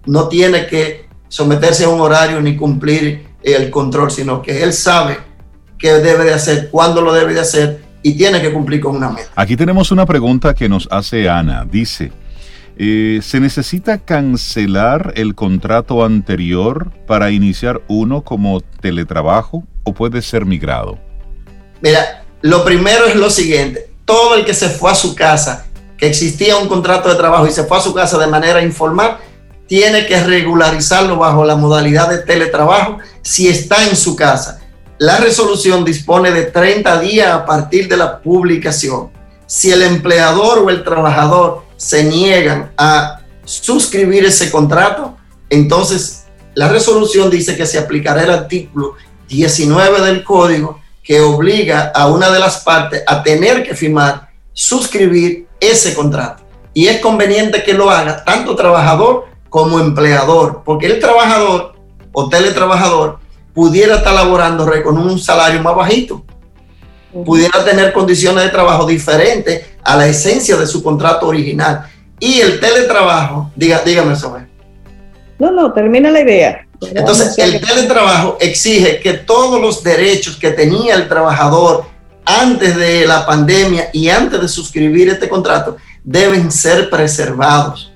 No 0.06 0.28
tiene 0.28 0.68
que 0.68 1.08
someterse 1.30 1.86
a 1.86 1.90
un 1.90 2.02
horario 2.02 2.42
ni 2.42 2.58
cumplir 2.58 3.29
el 3.44 3.70
control, 3.70 4.12
sino 4.12 4.42
que 4.42 4.64
él 4.64 4.74
sabe 4.74 5.18
qué 5.78 5.94
debe 5.94 6.26
de 6.26 6.34
hacer, 6.34 6.70
cuándo 6.70 7.02
lo 7.02 7.14
debe 7.14 7.34
de 7.34 7.40
hacer 7.40 7.82
y 8.02 8.14
tiene 8.14 8.42
que 8.42 8.52
cumplir 8.52 8.82
con 8.82 8.96
una 8.96 9.10
meta. 9.10 9.30
Aquí 9.36 9.56
tenemos 9.56 9.92
una 9.92 10.06
pregunta 10.06 10.54
que 10.54 10.70
nos 10.70 10.88
hace 10.92 11.30
Ana. 11.30 11.66
Dice, 11.70 12.12
eh, 12.78 13.20
¿se 13.22 13.40
necesita 13.40 13.98
cancelar 13.98 15.14
el 15.16 15.36
contrato 15.36 16.04
anterior 16.04 16.92
para 17.08 17.32
iniciar 17.32 17.82
uno 17.88 18.24
como 18.24 18.62
teletrabajo 18.62 19.64
o 19.84 19.94
puede 19.94 20.22
ser 20.22 20.46
migrado? 20.46 20.98
Mira, 21.82 22.24
lo 22.42 22.64
primero 22.64 23.06
es 23.06 23.16
lo 23.16 23.30
siguiente. 23.30 23.90
Todo 24.06 24.36
el 24.36 24.46
que 24.46 24.54
se 24.54 24.70
fue 24.70 24.92
a 24.92 24.96
su 24.96 25.16
casa, 25.16 25.66
que 25.98 26.08
existía 26.08 26.58
un 26.58 26.68
contrato 26.68 27.10
de 27.10 27.16
trabajo 27.16 27.48
y 27.48 27.52
se 27.52 27.64
fue 27.64 27.78
a 27.78 27.82
su 27.82 27.94
casa 27.94 28.18
de 28.18 28.28
manera 28.28 28.62
informal, 28.62 29.18
tiene 29.70 30.06
que 30.06 30.22
regularizarlo 30.22 31.16
bajo 31.16 31.46
la 31.46 31.56
modalidad 31.56 32.10
de 32.10 32.18
teletrabajo 32.18 32.98
si 33.22 33.48
está 33.48 33.88
en 33.88 33.96
su 33.96 34.18
casa 34.18 34.60
la 35.00 35.16
resolución 35.16 35.86
dispone 35.86 36.32
de 36.32 36.44
30 36.44 37.00
días 37.00 37.32
a 37.32 37.46
partir 37.46 37.88
de 37.88 37.96
la 37.96 38.20
publicación. 38.20 39.10
Si 39.48 39.72
el 39.72 39.82
empleador 39.82 40.60
o 40.60 40.70
el 40.70 40.84
trabajador 40.84 41.64
se 41.78 42.04
niegan 42.04 42.74
a 42.78 43.22
suscribir 43.46 44.26
ese 44.26 44.52
contrato, 44.52 45.18
entonces 45.50 46.26
la 46.54 46.68
resolución 46.68 47.30
dice 47.30 47.56
que 47.56 47.66
se 47.66 47.80
aplicará 47.80 48.24
el 48.24 48.32
artículo 48.32 48.96
19 49.30 50.02
del 50.02 50.24
código 50.26 50.82
que 51.02 51.22
obliga 51.22 51.94
a 51.96 52.08
una 52.08 52.30
de 52.30 52.40
las 52.40 52.58
partes 52.58 53.02
a 53.08 53.24
tener 53.24 53.64
que 53.64 53.76
firmar, 53.76 54.30
suscribir 54.52 55.48
ese 55.62 55.94
contrato. 55.96 56.44
Y 56.74 56.88
es 56.88 57.00
conveniente 57.00 57.64
que 57.64 57.74
lo 57.74 57.90
haga 57.90 58.26
tanto 58.26 58.54
trabajador 58.54 59.28
como 59.50 59.80
empleador, 59.80 60.62
porque 60.64 60.88
el 60.88 61.00
trabajador 61.00 61.74
o 62.12 62.30
teletrabajador 62.30 63.20
pudiera 63.54 63.98
estar 63.98 64.14
laborando 64.14 64.70
con 64.84 64.98
un 64.98 65.20
salario 65.20 65.62
más 65.62 65.76
bajito, 65.76 66.24
pudiera 67.26 67.64
tener 67.64 67.92
condiciones 67.92 68.44
de 68.44 68.50
trabajo 68.50 68.86
diferentes 68.86 69.66
a 69.84 69.98
la 69.98 70.08
esencia 70.08 70.56
de 70.56 70.68
su 70.68 70.84
contrato 70.84 71.28
original. 71.28 71.88
Y 72.20 72.40
el 72.42 72.60
teletrabajo, 72.60 73.52
diga, 73.56 73.82
dígame 73.84 74.14
eso. 74.14 74.38
No, 75.40 75.52
no, 75.52 75.72
termina 75.74 76.12
la 76.12 76.22
idea. 76.22 76.68
Entonces, 76.82 77.38
el 77.38 77.60
teletrabajo 77.60 78.38
exige 78.40 79.00
que 79.00 79.14
todos 79.14 79.60
los 79.60 79.84
derechos 79.84 80.38
que 80.38 80.52
tenía 80.52 80.96
el 80.96 81.08
trabajador 81.08 81.86
antes 82.26 82.76
de 82.76 83.06
la 83.08 83.26
pandemia 83.26 83.90
y 83.92 84.10
antes 84.10 84.40
de 84.40 84.48
suscribir 84.48 85.10
este 85.10 85.28
contrato 85.28 85.78
deben 86.04 86.52
ser 86.52 86.90
preservados. 86.90 87.89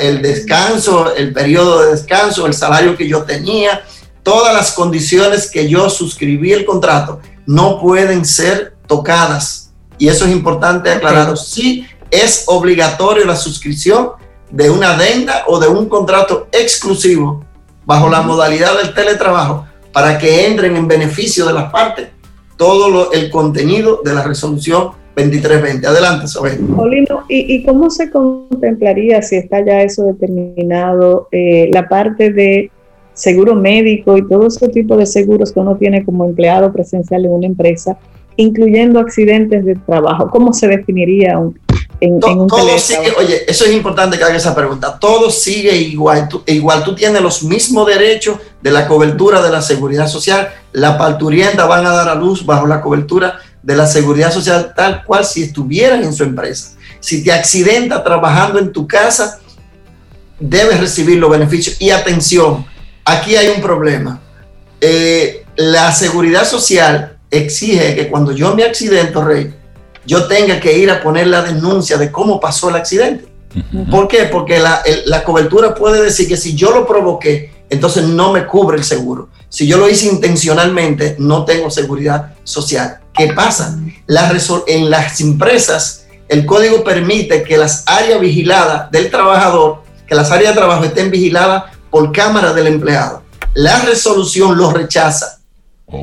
El 0.00 0.22
descanso, 0.22 1.14
el 1.14 1.32
periodo 1.32 1.82
de 1.82 1.92
descanso, 1.92 2.46
el 2.46 2.54
salario 2.54 2.96
que 2.96 3.06
yo 3.06 3.24
tenía, 3.24 3.84
todas 4.22 4.54
las 4.54 4.72
condiciones 4.72 5.50
que 5.50 5.68
yo 5.68 5.90
suscribí 5.90 6.52
el 6.52 6.64
contrato 6.64 7.20
no 7.46 7.80
pueden 7.80 8.24
ser 8.24 8.74
tocadas. 8.86 9.72
Y 9.98 10.08
eso 10.08 10.24
es 10.24 10.32
importante 10.32 10.90
aclararlo. 10.90 11.36
Sí 11.36 11.86
es 12.10 12.44
obligatorio 12.46 13.24
la 13.24 13.36
suscripción 13.36 14.10
de 14.50 14.70
una 14.70 14.94
adenda 14.94 15.44
o 15.46 15.58
de 15.58 15.68
un 15.68 15.88
contrato 15.88 16.48
exclusivo 16.52 17.44
bajo 17.84 18.08
la 18.08 18.22
modalidad 18.22 18.76
del 18.78 18.94
teletrabajo 18.94 19.66
para 19.92 20.18
que 20.18 20.46
entren 20.46 20.76
en 20.76 20.88
beneficio 20.88 21.46
de 21.46 21.52
las 21.52 21.70
partes 21.70 22.08
todo 22.56 23.12
el 23.12 23.30
contenido 23.30 24.00
de 24.04 24.14
la 24.14 24.22
resolución 24.22 24.92
2320. 25.16 25.86
Adelante, 25.86 26.24
Isabel. 26.26 26.58
¿y, 27.28 27.54
¿y, 27.54 27.64
cómo 27.64 27.90
se 27.90 28.10
contemplaría, 28.10 29.22
si 29.22 29.36
está 29.36 29.64
ya 29.64 29.82
eso 29.82 30.04
determinado, 30.04 31.28
eh, 31.30 31.70
la 31.72 31.88
parte 31.88 32.32
de 32.32 32.70
seguro 33.12 33.54
médico 33.54 34.16
y 34.18 34.28
todo 34.28 34.48
ese 34.48 34.68
tipo 34.68 34.96
de 34.96 35.06
seguros 35.06 35.52
que 35.52 35.60
uno 35.60 35.76
tiene 35.76 36.04
como 36.04 36.24
empleado 36.24 36.72
presencial 36.72 37.24
en 37.24 37.30
una 37.30 37.46
empresa, 37.46 37.96
incluyendo 38.36 38.98
accidentes 38.98 39.64
de 39.64 39.76
trabajo. 39.76 40.28
¿Cómo 40.30 40.52
se 40.52 40.66
definiría 40.66 41.38
un, 41.38 41.56
en, 42.00 42.14
un 42.14 42.48
todo 42.48 42.78
sigue, 42.78 43.12
Oye, 43.18 43.42
eso 43.46 43.64
es 43.64 43.72
importante 43.72 44.18
que 44.18 44.24
haga 44.24 44.36
esa 44.36 44.54
pregunta. 44.54 44.98
Todo 44.98 45.30
sigue 45.30 45.76
igual. 45.76 46.28
Tú, 46.28 46.42
igual 46.46 46.82
tú 46.82 46.94
tienes 46.94 47.22
los 47.22 47.44
mismos 47.44 47.86
derechos 47.86 48.38
de 48.60 48.70
la 48.70 48.88
cobertura 48.88 49.40
de 49.40 49.50
la 49.50 49.62
seguridad 49.62 50.08
social. 50.08 50.48
La 50.72 50.98
parturienta 50.98 51.66
van 51.66 51.86
a 51.86 51.90
dar 51.90 52.08
a 52.08 52.14
luz 52.14 52.44
bajo 52.44 52.66
la 52.66 52.80
cobertura 52.80 53.38
de 53.64 53.74
la 53.74 53.86
seguridad 53.86 54.30
social 54.30 54.74
tal 54.76 55.04
cual 55.04 55.24
si 55.24 55.42
estuvieran 55.42 56.04
en 56.04 56.12
su 56.12 56.22
empresa. 56.22 56.72
Si 57.00 57.24
te 57.24 57.32
accidenta 57.32 58.04
trabajando 58.04 58.58
en 58.58 58.72
tu 58.72 58.86
casa, 58.86 59.40
debes 60.38 60.80
recibir 60.80 61.18
los 61.18 61.30
beneficios. 61.30 61.80
Y 61.80 61.90
atención, 61.90 62.66
aquí 63.04 63.36
hay 63.36 63.48
un 63.48 63.62
problema. 63.62 64.20
Eh, 64.80 65.46
la 65.56 65.92
seguridad 65.92 66.46
social 66.46 67.16
exige 67.30 67.94
que 67.94 68.08
cuando 68.08 68.32
yo 68.32 68.54
me 68.54 68.64
accidento, 68.64 69.24
Rey, 69.24 69.54
yo 70.06 70.26
tenga 70.26 70.60
que 70.60 70.76
ir 70.76 70.90
a 70.90 71.02
poner 71.02 71.28
la 71.28 71.42
denuncia 71.42 71.96
de 71.96 72.12
cómo 72.12 72.38
pasó 72.38 72.68
el 72.68 72.76
accidente. 72.76 73.32
¿Por 73.90 74.08
qué? 74.08 74.24
Porque 74.24 74.58
la, 74.58 74.82
la, 75.06 75.22
cobertura 75.22 75.76
puede 75.76 76.02
decir 76.02 76.26
que 76.26 76.36
si 76.36 76.56
yo 76.56 76.72
lo 76.72 76.86
provoqué, 76.88 77.52
entonces 77.70 78.02
no 78.02 78.32
me 78.32 78.46
cubre 78.46 78.76
el 78.76 78.82
seguro. 78.82 79.28
Si 79.48 79.66
yo 79.66 79.78
lo 79.78 79.88
hice 79.88 80.06
intencionalmente, 80.06 81.14
no 81.20 81.44
tengo 81.44 81.70
seguridad 81.70 82.34
social. 82.42 82.98
¿Qué 83.14 83.32
pasa? 83.32 83.78
La 84.06 84.36
en 84.66 84.90
las 84.90 85.20
empresas, 85.20 86.06
el 86.28 86.44
código 86.44 86.82
permite 86.82 87.44
que 87.44 87.56
las 87.56 87.84
áreas 87.86 88.20
vigiladas 88.20 88.90
del 88.90 89.10
trabajador, 89.10 89.82
que 90.06 90.14
las 90.14 90.30
áreas 90.30 90.54
de 90.54 90.60
trabajo 90.60 90.84
estén 90.84 91.10
vigiladas 91.10 91.64
por 91.90 92.10
cámara 92.12 92.52
del 92.52 92.66
empleado. 92.66 93.22
La 93.54 93.80
resolución 93.82 94.58
lo 94.58 94.72
rechaza 94.72 95.38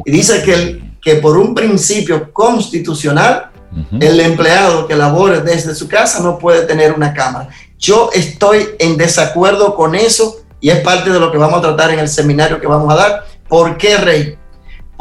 y 0.05 0.11
dice 0.11 0.41
que, 0.43 0.81
que 1.01 1.15
por 1.15 1.37
un 1.37 1.53
principio 1.53 2.31
constitucional, 2.31 3.51
el 3.99 4.19
empleado 4.19 4.87
que 4.87 4.95
labore 4.95 5.41
desde 5.41 5.73
su 5.75 5.87
casa 5.87 6.19
no 6.21 6.37
puede 6.37 6.65
tener 6.65 6.93
una 6.93 7.13
cámara. 7.13 7.49
Yo 7.77 8.09
estoy 8.13 8.69
en 8.79 8.97
desacuerdo 8.97 9.75
con 9.75 9.95
eso 9.95 10.41
y 10.59 10.69
es 10.69 10.79
parte 10.79 11.09
de 11.09 11.19
lo 11.19 11.31
que 11.31 11.37
vamos 11.37 11.59
a 11.59 11.61
tratar 11.61 11.91
en 11.91 11.99
el 11.99 12.07
seminario 12.07 12.59
que 12.59 12.67
vamos 12.67 12.91
a 12.93 12.95
dar. 12.95 13.25
¿Por 13.47 13.77
qué, 13.77 13.97
Rey? 13.97 14.37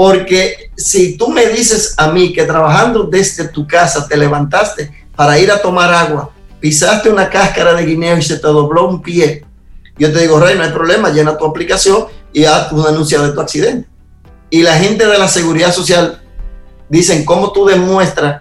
Porque 0.00 0.70
si 0.78 1.18
tú 1.18 1.28
me 1.28 1.44
dices 1.44 1.92
a 1.98 2.10
mí 2.10 2.32
que 2.32 2.44
trabajando 2.44 3.02
desde 3.02 3.48
tu 3.48 3.66
casa 3.66 4.08
te 4.08 4.16
levantaste 4.16 4.90
para 5.14 5.38
ir 5.38 5.52
a 5.52 5.60
tomar 5.60 5.92
agua, 5.92 6.30
pisaste 6.58 7.10
una 7.10 7.28
cáscara 7.28 7.74
de 7.74 7.84
guineo 7.84 8.16
y 8.16 8.22
se 8.22 8.38
te 8.38 8.46
dobló 8.46 8.88
un 8.88 9.02
pie, 9.02 9.44
yo 9.98 10.10
te 10.10 10.20
digo, 10.20 10.40
Rey, 10.40 10.56
no 10.56 10.64
hay 10.64 10.70
problema, 10.70 11.10
llena 11.10 11.36
tu 11.36 11.44
aplicación 11.44 12.06
y 12.32 12.46
haz 12.46 12.72
un 12.72 12.86
anuncio 12.86 13.20
de 13.20 13.32
tu 13.32 13.42
accidente. 13.42 13.90
Y 14.48 14.62
la 14.62 14.78
gente 14.78 15.06
de 15.06 15.18
la 15.18 15.28
seguridad 15.28 15.70
social 15.70 16.22
dicen, 16.88 17.26
¿cómo 17.26 17.52
tú 17.52 17.66
demuestras 17.66 18.40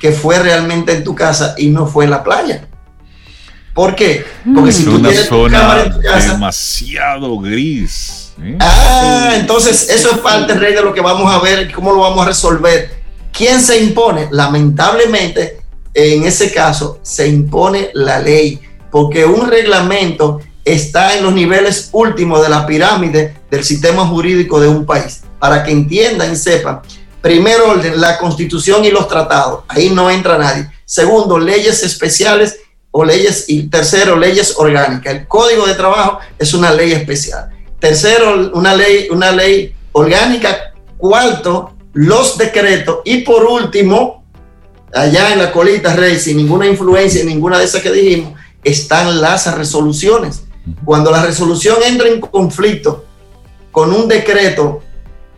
que 0.00 0.10
fue 0.10 0.40
realmente 0.40 0.90
en 0.94 1.04
tu 1.04 1.14
casa 1.14 1.54
y 1.58 1.68
no 1.68 1.86
fue 1.86 2.06
en 2.06 2.10
la 2.10 2.24
playa? 2.24 2.66
¿Por 3.78 3.94
qué? 3.94 4.24
Porque 4.56 4.72
si 4.72 4.82
tú 4.82 4.96
una 4.96 5.08
tienes 5.08 5.28
zona 5.28 5.82
en 5.84 5.92
tu 5.92 6.00
casa, 6.00 6.32
demasiado 6.32 7.38
gris. 7.38 8.32
¿eh? 8.42 8.56
Ah, 8.58 9.34
entonces 9.36 9.88
eso 9.88 10.10
es 10.10 10.18
parte, 10.18 10.54
Rey, 10.54 10.74
de 10.74 10.82
lo 10.82 10.92
que 10.92 11.00
vamos 11.00 11.32
a 11.32 11.38
ver, 11.38 11.70
cómo 11.72 11.92
lo 11.92 12.00
vamos 12.00 12.26
a 12.26 12.28
resolver. 12.28 12.90
¿Quién 13.30 13.60
se 13.60 13.80
impone? 13.80 14.26
Lamentablemente, 14.32 15.60
en 15.94 16.24
ese 16.24 16.50
caso, 16.52 16.98
se 17.02 17.28
impone 17.28 17.90
la 17.94 18.18
ley, 18.18 18.58
porque 18.90 19.24
un 19.24 19.48
reglamento 19.48 20.40
está 20.64 21.16
en 21.16 21.22
los 21.22 21.32
niveles 21.32 21.90
últimos 21.92 22.42
de 22.42 22.48
la 22.48 22.66
pirámide 22.66 23.36
del 23.48 23.62
sistema 23.62 24.04
jurídico 24.08 24.58
de 24.58 24.66
un 24.66 24.86
país. 24.86 25.22
Para 25.38 25.62
que 25.62 25.70
entiendan 25.70 26.32
y 26.32 26.36
sepan, 26.36 26.80
primer 27.20 27.60
orden, 27.60 28.00
la 28.00 28.18
constitución 28.18 28.84
y 28.84 28.90
los 28.90 29.06
tratados, 29.06 29.62
ahí 29.68 29.90
no 29.90 30.10
entra 30.10 30.36
nadie. 30.36 30.68
Segundo, 30.84 31.38
leyes 31.38 31.84
especiales 31.84 32.58
o 32.90 33.04
leyes, 33.04 33.44
y 33.48 33.68
tercero, 33.68 34.16
leyes 34.16 34.54
orgánicas. 34.56 35.14
El 35.14 35.26
código 35.26 35.66
de 35.66 35.74
trabajo 35.74 36.18
es 36.38 36.54
una 36.54 36.72
ley 36.72 36.92
especial. 36.92 37.50
Tercero, 37.78 38.50
una 38.54 38.74
ley, 38.74 39.08
una 39.10 39.30
ley 39.32 39.74
orgánica. 39.92 40.74
Cuarto, 40.96 41.74
los 41.92 42.36
decretos. 42.38 42.98
Y 43.04 43.18
por 43.18 43.44
último, 43.44 44.24
allá 44.92 45.32
en 45.32 45.38
la 45.38 45.52
colita, 45.52 45.94
Rey, 45.94 46.18
sin 46.18 46.36
ninguna 46.36 46.66
influencia, 46.66 47.24
ninguna 47.24 47.58
de 47.58 47.64
esas 47.64 47.82
que 47.82 47.92
dijimos, 47.92 48.34
están 48.64 49.20
las 49.20 49.52
resoluciones. 49.54 50.44
Cuando 50.84 51.10
la 51.10 51.24
resolución 51.24 51.76
entra 51.84 52.08
en 52.08 52.20
conflicto 52.20 53.04
con 53.70 53.92
un 53.92 54.08
decreto, 54.08 54.82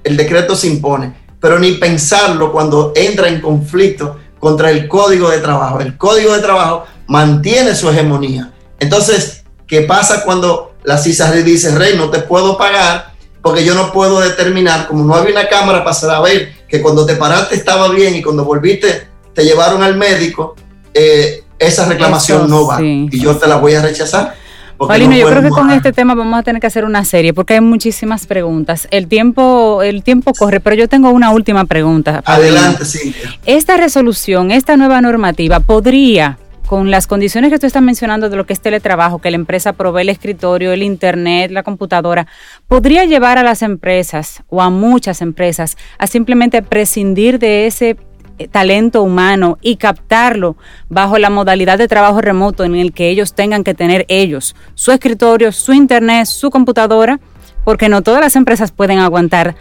el 0.02 0.16
decreto 0.16 0.56
se 0.56 0.66
impone, 0.66 1.14
pero 1.40 1.58
ni 1.58 1.72
pensarlo 1.72 2.52
cuando 2.52 2.92
entra 2.96 3.28
en 3.28 3.40
conflicto 3.40 4.18
contra 4.38 4.70
el 4.70 4.88
código 4.88 5.30
de 5.30 5.38
trabajo. 5.38 5.80
El 5.80 5.96
código 5.96 6.34
de 6.34 6.40
trabajo 6.40 6.84
mantiene 7.10 7.74
su 7.74 7.90
hegemonía. 7.90 8.52
Entonces, 8.78 9.42
¿qué 9.66 9.82
pasa 9.82 10.22
cuando 10.24 10.74
la 10.84 10.96
CISARI 10.96 11.42
dice, 11.42 11.76
Rey, 11.76 11.96
no 11.96 12.08
te 12.08 12.20
puedo 12.20 12.56
pagar 12.56 13.10
porque 13.42 13.64
yo 13.64 13.74
no 13.74 13.92
puedo 13.92 14.20
determinar, 14.20 14.86
como 14.86 15.04
no 15.04 15.14
había 15.14 15.32
una 15.32 15.48
cámara 15.48 15.82
para 15.82 15.94
saber 15.94 16.52
que 16.68 16.80
cuando 16.80 17.04
te 17.04 17.16
paraste 17.16 17.56
estaba 17.56 17.88
bien 17.88 18.14
y 18.14 18.22
cuando 18.22 18.44
volviste 18.44 19.08
te 19.34 19.44
llevaron 19.44 19.82
al 19.82 19.96
médico, 19.96 20.54
eh, 20.94 21.42
esa 21.58 21.86
reclamación 21.86 22.48
no 22.48 22.66
va 22.66 22.80
y 22.80 23.18
yo 23.18 23.36
te 23.36 23.48
la 23.48 23.56
voy 23.56 23.74
a 23.74 23.82
rechazar. 23.82 24.36
Paulino, 24.78 25.14
yo 25.16 25.26
creo 25.26 25.42
que 25.42 25.50
con 25.50 25.70
este 25.70 25.92
tema 25.92 26.14
vamos 26.14 26.38
a 26.38 26.42
tener 26.42 26.60
que 26.60 26.68
hacer 26.68 26.84
una 26.84 27.04
serie 27.04 27.34
porque 27.34 27.54
hay 27.54 27.60
muchísimas 27.60 28.26
preguntas. 28.26 28.86
El 28.92 29.08
tiempo, 29.08 29.82
el 29.82 30.04
tiempo 30.04 30.32
corre, 30.32 30.60
pero 30.60 30.76
yo 30.76 30.88
tengo 30.88 31.10
una 31.10 31.32
última 31.32 31.64
pregunta. 31.64 32.22
Adelante, 32.24 32.84
sí. 32.84 33.14
Esta 33.46 33.76
resolución, 33.76 34.52
esta 34.52 34.76
nueva 34.76 35.00
normativa, 35.00 35.60
podría 35.60 36.38
con 36.70 36.88
las 36.88 37.08
condiciones 37.08 37.50
que 37.50 37.58
tú 37.58 37.66
estás 37.66 37.82
mencionando 37.82 38.30
de 38.30 38.36
lo 38.36 38.46
que 38.46 38.52
es 38.52 38.60
teletrabajo, 38.60 39.18
que 39.18 39.32
la 39.32 39.34
empresa 39.34 39.72
provee 39.72 40.02
el 40.02 40.08
escritorio, 40.08 40.70
el 40.70 40.84
internet, 40.84 41.50
la 41.50 41.64
computadora, 41.64 42.28
podría 42.68 43.04
llevar 43.06 43.38
a 43.38 43.42
las 43.42 43.62
empresas 43.62 44.44
o 44.48 44.62
a 44.62 44.70
muchas 44.70 45.20
empresas 45.20 45.76
a 45.98 46.06
simplemente 46.06 46.62
prescindir 46.62 47.40
de 47.40 47.66
ese 47.66 47.96
eh, 48.38 48.46
talento 48.46 49.02
humano 49.02 49.58
y 49.60 49.78
captarlo 49.78 50.56
bajo 50.88 51.18
la 51.18 51.28
modalidad 51.28 51.76
de 51.76 51.88
trabajo 51.88 52.20
remoto 52.20 52.62
en 52.62 52.76
el 52.76 52.92
que 52.92 53.08
ellos 53.08 53.34
tengan 53.34 53.64
que 53.64 53.74
tener 53.74 54.06
ellos 54.06 54.54
su 54.76 54.92
escritorio, 54.92 55.50
su 55.50 55.72
internet, 55.72 56.26
su 56.26 56.50
computadora, 56.50 57.18
porque 57.64 57.88
no 57.88 58.02
todas 58.02 58.20
las 58.20 58.36
empresas 58.36 58.72
pueden 58.72 58.98
aguantar 58.98 59.56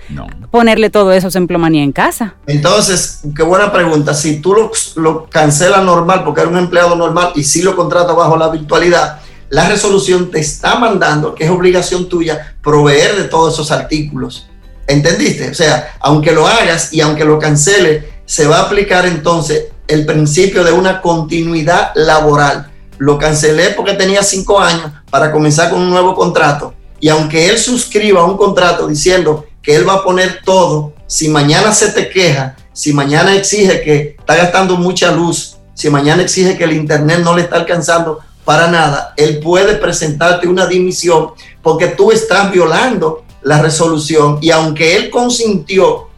ponerle 0.51 0.89
todo 0.89 1.11
eso 1.11 1.29
en 1.37 1.47
plomanía 1.47 1.83
en 1.83 1.91
casa. 1.91 2.35
Entonces, 2.47 3.21
qué 3.35 3.43
buena 3.43 3.71
pregunta. 3.71 4.13
Si 4.13 4.39
tú 4.39 4.53
lo, 4.53 4.71
lo 4.95 5.29
cancelas 5.29 5.83
normal 5.83 6.23
porque 6.23 6.41
eres 6.41 6.53
un 6.53 6.59
empleado 6.59 6.95
normal 6.95 7.31
y 7.35 7.43
si 7.43 7.61
lo 7.61 7.75
contratas 7.75 8.15
bajo 8.15 8.37
la 8.37 8.49
virtualidad, 8.49 9.19
la 9.49 9.67
resolución 9.67 10.29
te 10.29 10.39
está 10.39 10.75
mandando, 10.75 11.33
que 11.33 11.45
es 11.45 11.49
obligación 11.49 12.07
tuya, 12.07 12.55
proveer 12.61 13.15
de 13.15 13.23
todos 13.23 13.53
esos 13.53 13.71
artículos. 13.71 14.47
¿Entendiste? 14.87 15.49
O 15.49 15.53
sea, 15.53 15.95
aunque 15.99 16.31
lo 16.31 16.47
hagas 16.47 16.93
y 16.93 17.01
aunque 17.01 17.25
lo 17.25 17.37
cancele, 17.37 18.09
se 18.25 18.47
va 18.47 18.57
a 18.57 18.61
aplicar 18.63 19.05
entonces 19.05 19.65
el 19.87 20.05
principio 20.05 20.63
de 20.63 20.71
una 20.71 21.01
continuidad 21.01 21.91
laboral. 21.95 22.71
Lo 22.97 23.17
cancelé 23.17 23.71
porque 23.71 23.93
tenía 23.93 24.23
cinco 24.23 24.59
años 24.59 24.91
para 25.09 25.31
comenzar 25.31 25.69
con 25.69 25.79
un 25.79 25.89
nuevo 25.89 26.13
contrato. 26.15 26.73
Y 26.99 27.09
aunque 27.09 27.49
él 27.49 27.57
suscriba 27.57 28.25
un 28.25 28.37
contrato 28.37 28.87
diciendo 28.87 29.45
que 29.61 29.75
él 29.75 29.87
va 29.87 29.95
a 29.95 30.03
poner 30.03 30.41
todo, 30.43 30.93
si 31.07 31.29
mañana 31.29 31.73
se 31.73 31.89
te 31.91 32.09
queja, 32.09 32.55
si 32.73 32.93
mañana 32.93 33.35
exige 33.35 33.81
que 33.81 34.15
está 34.19 34.35
gastando 34.35 34.77
mucha 34.77 35.11
luz, 35.11 35.57
si 35.73 35.89
mañana 35.89 36.21
exige 36.21 36.57
que 36.57 36.63
el 36.63 36.73
internet 36.73 37.19
no 37.23 37.35
le 37.35 37.43
está 37.43 37.57
alcanzando 37.57 38.19
para 38.45 38.67
nada, 38.67 39.13
él 39.15 39.39
puede 39.39 39.75
presentarte 39.75 40.47
una 40.47 40.65
dimisión 40.65 41.31
porque 41.61 41.87
tú 41.87 42.11
estás 42.11 42.51
violando 42.51 43.23
la 43.41 43.61
resolución 43.61 44.39
y 44.41 44.51
aunque 44.51 44.95
él 44.95 45.09
consintió 45.09 46.09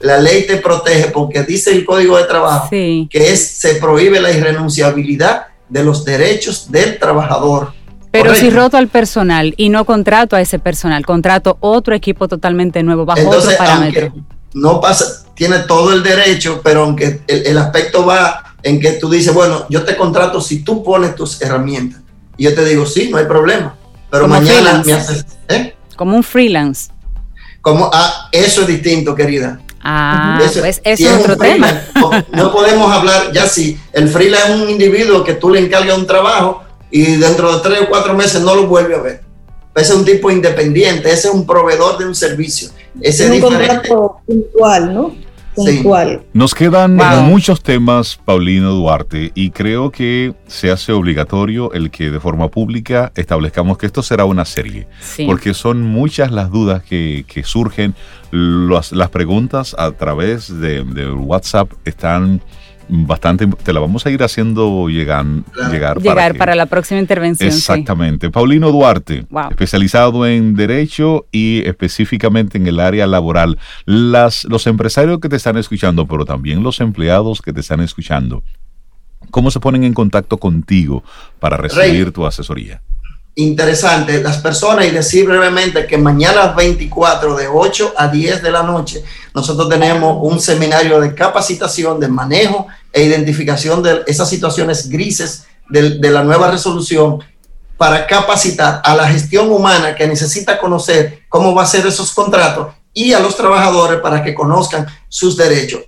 la 0.00 0.18
ley 0.18 0.46
te 0.46 0.56
protege 0.58 1.08
porque 1.08 1.42
dice 1.42 1.72
el 1.72 1.84
Código 1.84 2.18
de 2.18 2.24
Trabajo 2.24 2.68
que 2.70 3.08
es, 3.12 3.46
se 3.46 3.76
prohíbe 3.76 4.20
la 4.20 4.30
irrenunciabilidad 4.30 5.46
de 5.68 5.82
los 5.82 6.04
derechos 6.04 6.70
del 6.70 6.98
trabajador. 6.98 7.72
Pero 8.22 8.34
si 8.34 8.50
roto 8.50 8.76
al 8.76 8.88
personal 8.88 9.54
y 9.56 9.68
no 9.68 9.84
contrato 9.84 10.36
a 10.36 10.40
ese 10.40 10.58
personal, 10.58 11.04
contrato 11.04 11.56
otro 11.60 11.94
equipo 11.94 12.28
totalmente 12.28 12.82
nuevo 12.82 13.04
bajo 13.04 13.28
otro 13.28 13.50
parámetro. 13.56 14.12
No 14.54 14.80
pasa, 14.80 15.26
tiene 15.34 15.58
todo 15.60 15.92
el 15.92 16.02
derecho, 16.02 16.60
pero 16.64 16.84
aunque 16.84 17.20
el, 17.26 17.58
aspecto 17.58 18.06
va 18.06 18.54
en 18.62 18.80
que 18.80 18.92
tú 18.92 19.10
dices, 19.10 19.34
bueno, 19.34 19.66
yo 19.68 19.84
te 19.84 19.96
contrato 19.96 20.40
si 20.40 20.64
tú 20.64 20.82
pones 20.82 21.14
tus 21.14 21.42
herramientas. 21.42 22.00
Y 22.38 22.44
yo 22.44 22.54
te 22.54 22.64
digo, 22.64 22.86
sí, 22.86 23.08
no 23.10 23.18
hay 23.18 23.26
problema. 23.26 23.74
Pero 24.10 24.28
mañana 24.28 24.82
me 24.84 24.92
haces. 24.94 25.26
¿eh? 25.48 25.74
Como 25.96 26.16
un 26.16 26.22
freelance. 26.22 26.90
Como, 27.60 27.90
ah, 27.92 28.28
eso 28.32 28.62
es 28.62 28.66
distinto, 28.66 29.14
querida. 29.14 29.60
Ah, 29.82 30.36
pues 30.38 30.56
eso 30.56 30.82
es 30.82 31.20
otro 31.20 31.36
tema. 31.36 31.82
No, 32.32 32.50
podemos 32.50 32.90
hablar, 32.92 33.32
ya 33.32 33.46
si 33.46 33.78
el 33.92 34.08
freelance 34.08 34.54
es 34.54 34.60
un 34.60 34.70
individuo 34.70 35.22
que 35.22 35.34
tú 35.34 35.50
le 35.50 35.60
encargas 35.60 35.96
un 35.96 36.06
trabajo 36.06 36.65
y 36.90 37.16
dentro 37.16 37.54
de 37.54 37.62
tres 37.62 37.82
o 37.82 37.88
cuatro 37.88 38.14
meses 38.14 38.42
no 38.42 38.54
lo 38.54 38.66
vuelve 38.66 38.94
a 38.94 39.00
ver. 39.00 39.20
Ese 39.74 39.92
es 39.92 39.98
un 39.98 40.04
tipo 40.04 40.30
independiente, 40.30 41.10
ese 41.10 41.28
es 41.28 41.34
un 41.34 41.46
proveedor 41.46 41.98
de 41.98 42.06
un 42.06 42.14
servicio. 42.14 42.70
Ese 43.00 43.24
es, 43.24 43.30
un 43.30 43.50
diferente. 43.50 43.90
puntual, 44.26 44.94
¿no? 44.94 45.14
Nos 46.34 46.54
quedan 46.54 46.96
muchos 47.24 47.62
temas, 47.62 48.18
Paulino 48.22 48.72
Duarte, 48.72 49.32
y 49.34 49.50
creo 49.50 49.90
que 49.90 50.34
se 50.46 50.70
hace 50.70 50.92
obligatorio 50.92 51.72
el 51.72 51.90
que 51.90 52.10
de 52.10 52.20
forma 52.20 52.50
pública 52.50 53.10
establezcamos 53.14 53.78
que 53.78 53.86
esto 53.86 54.02
será 54.02 54.26
una 54.26 54.44
serie, 54.44 54.86
porque 55.24 55.54
son 55.54 55.82
muchas 55.82 56.30
las 56.30 56.50
dudas 56.50 56.82
que, 56.82 57.24
surgen, 57.44 57.94
las, 58.30 58.92
las 58.92 59.08
preguntas 59.08 59.74
a 59.78 59.92
través 59.92 60.48
de, 60.60 60.84
de 60.84 61.10
WhatsApp 61.10 61.70
están 61.86 62.42
bastante, 62.88 63.46
te 63.46 63.72
la 63.72 63.80
vamos 63.80 64.06
a 64.06 64.10
ir 64.10 64.22
haciendo 64.22 64.88
llegar, 64.88 65.24
llegar, 65.70 66.00
llegar 66.00 66.36
para, 66.36 66.54
la 66.54 66.66
próxima 66.66 67.00
intervención. 67.00 67.48
Exactamente. 67.48 68.30
Paulino 68.30 68.70
Duarte, 68.70 69.26
especializado 69.50 70.26
en 70.26 70.54
Derecho 70.54 71.26
y 71.32 71.62
específicamente 71.66 72.58
en 72.58 72.66
el 72.66 72.80
área 72.80 73.06
laboral. 73.06 73.58
Las, 73.84 74.44
los 74.44 74.66
empresarios 74.66 75.20
que 75.20 75.28
te 75.28 75.36
están 75.36 75.56
escuchando, 75.56 76.06
pero 76.06 76.24
también 76.24 76.62
los 76.62 76.80
empleados 76.80 77.42
que 77.42 77.52
te 77.52 77.60
están 77.60 77.80
escuchando, 77.80 78.42
¿cómo 79.30 79.50
se 79.50 79.60
ponen 79.60 79.84
en 79.84 79.94
contacto 79.94 80.38
contigo 80.38 81.02
para 81.40 81.56
recibir 81.56 82.12
tu 82.12 82.26
asesoría? 82.26 82.82
Interesante 83.38 84.22
las 84.22 84.38
personas 84.38 84.86
y 84.86 84.90
decir 84.90 85.26
brevemente 85.26 85.86
que 85.86 85.98
mañana 85.98 86.54
24 86.54 87.36
de 87.36 87.46
8 87.46 87.92
a 87.94 88.08
10 88.08 88.42
de 88.42 88.50
la 88.50 88.62
noche 88.62 89.04
nosotros 89.34 89.68
tenemos 89.68 90.18
un 90.22 90.40
seminario 90.40 90.98
de 91.00 91.14
capacitación 91.14 92.00
de 92.00 92.08
manejo 92.08 92.66
e 92.90 93.04
identificación 93.04 93.82
de 93.82 94.02
esas 94.06 94.30
situaciones 94.30 94.88
grises 94.88 95.46
de, 95.68 95.98
de 95.98 96.10
la 96.10 96.24
nueva 96.24 96.50
resolución 96.50 97.22
para 97.76 98.06
capacitar 98.06 98.80
a 98.82 98.96
la 98.96 99.06
gestión 99.06 99.52
humana 99.52 99.94
que 99.94 100.06
necesita 100.06 100.58
conocer 100.58 101.24
cómo 101.28 101.54
va 101.54 101.64
a 101.64 101.66
ser 101.66 101.86
esos 101.86 102.12
contratos 102.12 102.68
y 102.94 103.12
a 103.12 103.20
los 103.20 103.36
trabajadores 103.36 104.00
para 104.00 104.24
que 104.24 104.34
conozcan 104.34 104.86
sus 105.10 105.36
derechos. 105.36 105.82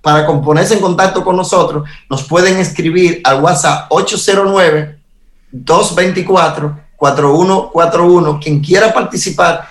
Para 0.00 0.26
ponerse 0.26 0.72
en 0.72 0.80
contacto 0.80 1.22
con 1.22 1.36
nosotros, 1.36 1.86
nos 2.08 2.22
pueden 2.22 2.56
escribir 2.56 3.20
al 3.24 3.42
WhatsApp 3.42 3.88
809 3.90 4.97
224-4141. 5.52 8.42
Quien 8.42 8.60
quiera 8.60 8.92
participar 8.92 9.68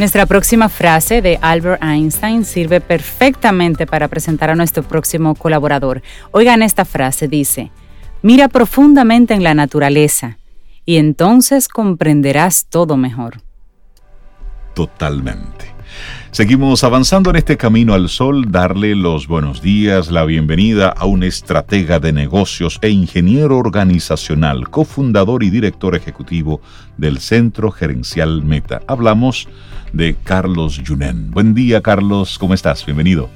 Nuestra 0.00 0.24
próxima 0.24 0.70
frase 0.70 1.20
de 1.20 1.38
Albert 1.42 1.82
Einstein 1.82 2.46
sirve 2.46 2.80
perfectamente 2.80 3.86
para 3.86 4.08
presentar 4.08 4.48
a 4.48 4.54
nuestro 4.54 4.82
próximo 4.82 5.34
colaborador. 5.34 6.00
Oigan 6.30 6.62
esta 6.62 6.86
frase, 6.86 7.28
dice, 7.28 7.70
mira 8.22 8.48
profundamente 8.48 9.34
en 9.34 9.44
la 9.44 9.52
naturaleza 9.52 10.38
y 10.86 10.96
entonces 10.96 11.68
comprenderás 11.68 12.64
todo 12.64 12.96
mejor. 12.96 13.42
Totalmente. 14.72 15.69
Seguimos 16.32 16.84
avanzando 16.84 17.30
en 17.30 17.36
este 17.36 17.56
camino 17.56 17.92
al 17.92 18.08
sol, 18.08 18.52
darle 18.52 18.94
los 18.94 19.26
buenos 19.26 19.60
días, 19.62 20.10
la 20.10 20.24
bienvenida 20.24 20.88
a 20.88 21.04
un 21.04 21.24
estratega 21.24 21.98
de 21.98 22.12
negocios 22.12 22.78
e 22.82 22.90
ingeniero 22.90 23.58
organizacional, 23.58 24.70
cofundador 24.70 25.42
y 25.42 25.50
director 25.50 25.96
ejecutivo 25.96 26.60
del 26.96 27.18
Centro 27.18 27.70
Gerencial 27.70 28.42
Meta. 28.44 28.80
Hablamos 28.86 29.48
de 29.92 30.14
Carlos 30.22 30.80
Junen. 30.86 31.30
Buen 31.32 31.52
día, 31.52 31.80
Carlos, 31.80 32.38
¿cómo 32.38 32.54
estás? 32.54 32.86
Bienvenido. 32.86 33.28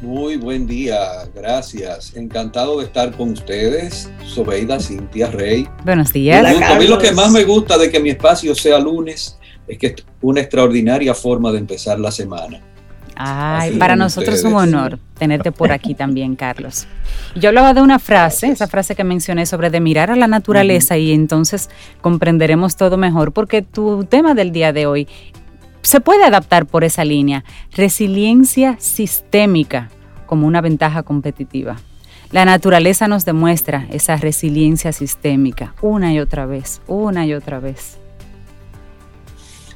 Muy 0.00 0.36
buen 0.36 0.66
día, 0.66 0.98
gracias. 1.32 2.16
Encantado 2.16 2.80
de 2.80 2.86
estar 2.86 3.16
con 3.16 3.30
ustedes, 3.30 4.10
Sobeida, 4.26 4.80
Cintia, 4.80 5.30
Rey. 5.30 5.68
Buenos 5.84 6.12
días. 6.12 6.44
a 6.44 6.78
mí 6.78 6.88
lo 6.88 6.98
que 6.98 7.12
más 7.12 7.30
me 7.30 7.44
gusta 7.44 7.78
de 7.78 7.88
que 7.88 8.00
mi 8.00 8.10
espacio 8.10 8.52
sea 8.54 8.80
lunes 8.80 9.38
es 9.72 9.78
que 9.78 9.86
es 9.88 9.94
una 10.20 10.40
extraordinaria 10.40 11.14
forma 11.14 11.52
de 11.52 11.58
empezar 11.58 11.98
la 11.98 12.10
semana. 12.10 12.60
Ay, 13.14 13.76
para 13.76 13.94
nosotros 13.94 14.36
es 14.36 14.44
un 14.44 14.54
honor 14.54 14.98
tenerte 15.18 15.52
por 15.52 15.70
aquí 15.70 15.94
también, 15.94 16.34
Carlos. 16.34 16.86
Yo 17.36 17.50
hablaba 17.50 17.74
de 17.74 17.82
una 17.82 17.98
frase, 17.98 18.48
esa 18.48 18.66
frase 18.66 18.94
que 18.94 19.04
mencioné 19.04 19.46
sobre 19.46 19.70
de 19.70 19.80
mirar 19.80 20.10
a 20.10 20.16
la 20.16 20.26
naturaleza 20.26 20.96
y 20.96 21.12
entonces 21.12 21.70
comprenderemos 22.00 22.76
todo 22.76 22.96
mejor, 22.96 23.32
porque 23.32 23.62
tu 23.62 24.04
tema 24.04 24.34
del 24.34 24.50
día 24.50 24.72
de 24.72 24.86
hoy 24.86 25.08
se 25.82 26.00
puede 26.00 26.24
adaptar 26.24 26.66
por 26.66 26.84
esa 26.84 27.04
línea. 27.04 27.44
Resiliencia 27.72 28.76
sistémica 28.80 29.90
como 30.26 30.46
una 30.46 30.60
ventaja 30.60 31.02
competitiva. 31.02 31.76
La 32.32 32.44
naturaleza 32.44 33.08
nos 33.08 33.24
demuestra 33.26 33.86
esa 33.90 34.16
resiliencia 34.16 34.92
sistémica 34.92 35.74
una 35.82 36.14
y 36.14 36.18
otra 36.18 36.46
vez, 36.46 36.80
una 36.86 37.26
y 37.26 37.34
otra 37.34 37.60
vez. 37.60 38.01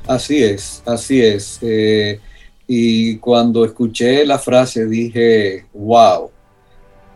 Así 0.07 0.43
es, 0.43 0.83
así 0.87 1.21
es. 1.21 1.59
Eh, 1.63 2.21
y 2.67 3.17
cuando 3.17 3.65
escuché 3.65 4.25
la 4.27 4.39
frase 4.39 4.87
dije, 4.87 5.67
wow, 5.73 6.31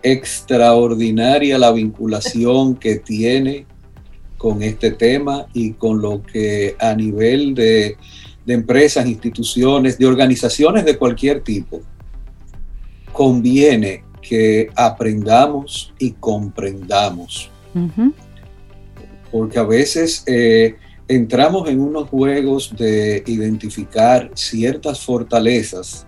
extraordinaria 0.03 1.59
la 1.59 1.72
vinculación 1.72 2.74
que 2.80 2.97
tiene 2.97 3.66
con 4.38 4.62
este 4.62 4.91
tema 4.93 5.47
y 5.53 5.72
con 5.72 6.01
lo 6.01 6.22
que 6.22 6.74
a 6.78 6.95
nivel 6.95 7.55
de 7.55 7.97
de 8.45 8.55
empresas, 8.55 9.07
instituciones, 9.07 9.99
de 9.99 10.07
organizaciones 10.07 10.84
de 10.84 10.97
cualquier 10.97 11.43
tipo, 11.43 11.80
conviene 13.12 14.05
que 14.22 14.68
aprendamos 14.74 15.93
y 15.99 16.12
comprendamos. 16.12 17.51
Porque 19.30 19.59
a 19.59 19.64
veces 19.64 20.24
eh, 20.26 20.76
entramos 21.11 21.68
en 21.68 21.80
unos 21.80 22.08
juegos 22.08 22.72
de 22.76 23.24
identificar 23.26 24.30
ciertas 24.34 25.00
fortalezas 25.00 26.06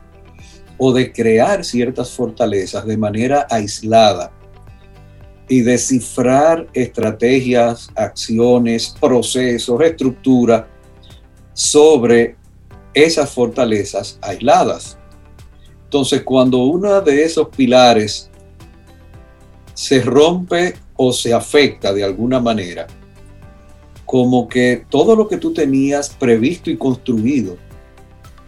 o 0.78 0.92
de 0.92 1.12
crear 1.12 1.64
ciertas 1.64 2.12
fortalezas 2.12 2.86
de 2.86 2.96
manera 2.96 3.44
aislada 3.50 4.30
y 5.48 5.62
descifrar 5.62 6.68
estrategias, 6.72 7.90
acciones, 7.96 8.94
procesos, 9.00 9.80
estructuras 9.80 10.66
sobre 11.52 12.36
esas 12.94 13.28
fortalezas 13.28 14.20
aisladas. 14.22 14.96
Entonces, 15.82 16.22
cuando 16.22 16.58
uno 16.58 17.00
de 17.00 17.24
esos 17.24 17.48
pilares 17.48 18.30
se 19.74 20.00
rompe 20.00 20.76
o 20.94 21.12
se 21.12 21.34
afecta 21.34 21.92
de 21.92 22.04
alguna 22.04 22.38
manera, 22.38 22.86
como 24.12 24.46
que 24.46 24.84
todo 24.90 25.16
lo 25.16 25.26
que 25.26 25.38
tú 25.38 25.54
tenías 25.54 26.10
previsto 26.10 26.70
y 26.70 26.76
construido 26.76 27.56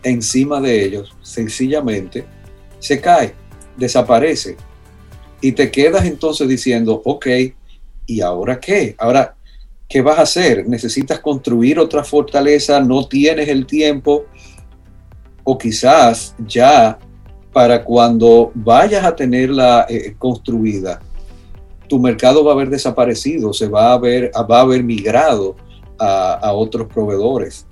encima 0.02 0.60
de 0.60 0.84
ellos, 0.84 1.16
sencillamente 1.22 2.26
se 2.80 3.00
cae, 3.00 3.32
desaparece. 3.74 4.58
Y 5.40 5.52
te 5.52 5.70
quedas 5.70 6.04
entonces 6.04 6.46
diciendo, 6.48 7.00
ok, 7.06 7.26
¿y 8.04 8.20
ahora 8.20 8.60
qué? 8.60 8.94
Ahora, 8.98 9.36
¿qué 9.88 10.02
vas 10.02 10.18
a 10.18 10.22
hacer? 10.24 10.68
¿Necesitas 10.68 11.20
construir 11.20 11.78
otra 11.78 12.04
fortaleza? 12.04 12.78
¿No 12.80 13.08
tienes 13.08 13.48
el 13.48 13.64
tiempo? 13.64 14.26
O 15.44 15.56
quizás 15.56 16.34
ya 16.46 16.98
para 17.54 17.82
cuando 17.82 18.52
vayas 18.54 19.02
a 19.02 19.16
tenerla 19.16 19.86
eh, 19.88 20.14
construida, 20.18 21.00
tu 21.94 22.00
mercado 22.00 22.42
va 22.42 22.50
a 22.50 22.54
haber 22.54 22.70
desaparecido, 22.70 23.52
se 23.52 23.68
va 23.68 23.90
a 23.90 23.92
haber, 23.92 24.32
va 24.50 24.58
a 24.58 24.62
haber 24.62 24.82
migrado 24.82 25.54
a, 25.96 26.52
otros 26.52 26.88
proveedores. 26.88 27.66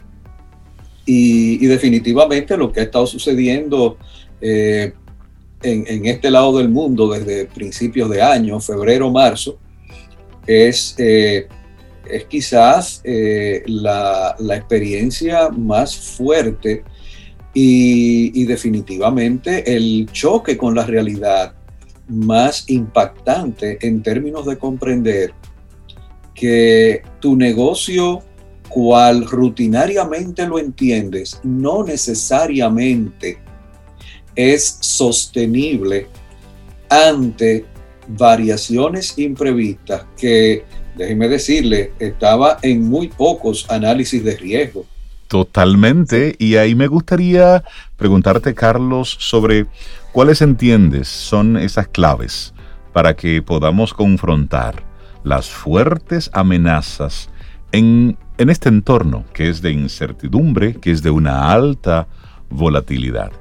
Y, 1.05 1.67
definitivamente 1.67 2.57
lo 2.57 2.71
que 2.71 2.79
ha 2.79 2.83
estado 2.85 3.05
sucediendo 3.05 3.97
eh, 4.41 4.93
en, 5.61 6.07
este 6.07 6.31
lado 6.31 6.57
del 6.57 6.69
mundo 6.69 7.11
desde 7.11 7.47
principios 7.47 8.09
de 8.11 8.23
año, 8.23 8.61
febrero, 8.61 9.11
marzo, 9.11 9.59
es 10.47 10.95
eh, 10.99 11.49
es 12.09 12.25
quizás 12.27 13.01
eh, 13.03 13.65
la, 13.67 14.37
experiencia 14.55 15.49
más 15.49 15.97
fuerte 15.97 16.85
y, 17.53 18.45
definitivamente 18.45 19.75
el 19.75 20.09
choque 20.13 20.57
con 20.57 20.77
la 20.77 20.87
realidad 20.87 21.57
más 22.13 22.69
impactante 22.69 23.79
en 23.87 24.03
términos 24.03 24.47
de 24.47 24.59
comprender 24.59 25.33
que 26.35 27.03
tu 27.21 27.37
negocio, 27.37 28.23
cual 28.69 29.27
rutinariamente 29.27 30.47
lo 30.47 30.59
entiendes, 30.59 31.41
no 31.43 31.85
necesariamente 31.85 33.39
es 34.35 34.79
sostenible 34.81 36.07
ante 36.89 37.67
variaciones 38.09 39.19
imprevistas 39.19 40.05
que 40.17 40.65
déjeme 40.95 41.29
decirle, 41.29 41.93
estaba 41.99 42.59
en 42.63 42.83
muy 42.83 43.09
pocos 43.09 43.67
análisis 43.71 44.23
de 44.25 44.37
riesgo. 44.37 44.87
Totalmente. 45.29 46.37
Y 46.39 46.57
ahí 46.57 46.75
me 46.75 46.87
gustaría 46.87 47.65
preguntarte, 47.97 48.55
Carlos, 48.55 49.17
sobre 49.19 49.67
cuáles 50.13 50.43
entiendes 50.43 51.09
son 51.09 51.57
esas 51.57 51.89
claves 51.89 52.55
para 52.93 53.17
que 53.17 53.43
podamos 53.43 53.95
confrontar 53.95 54.85
las 55.25 55.49
fuertes 55.49 56.31
amenazas 56.33 57.31
en, 57.73 58.19
en 58.39 58.51
este 58.51 58.69
entorno 58.69 59.25
que 59.33 59.49
es 59.49 59.63
de 59.63 59.73
incertidumbre, 59.73 60.75
que 60.75 60.91
es 60.91 61.03
de 61.03 61.11
una 61.11 61.53
alta 61.53 62.07
volatilidad. 62.51 63.33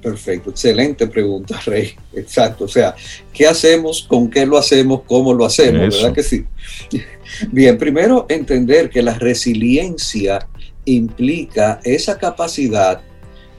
Perfecto, 0.00 0.50
excelente 0.50 1.06
pregunta, 1.06 1.58
Rey. 1.66 1.94
Exacto, 2.12 2.64
o 2.64 2.68
sea, 2.68 2.94
¿qué 3.32 3.46
hacemos? 3.46 4.04
¿Con 4.06 4.28
qué 4.30 4.44
lo 4.44 4.58
hacemos? 4.58 5.02
¿Cómo 5.06 5.32
lo 5.32 5.44
hacemos? 5.44 5.94
¿Verdad 5.96 6.14
que 6.14 6.22
sí? 6.22 6.44
Bien, 7.52 7.78
primero 7.78 8.26
entender 8.28 8.90
que 8.90 9.02
la 9.02 9.14
resiliencia 9.14 10.46
implica 10.84 11.80
esa 11.84 12.18
capacidad 12.18 13.00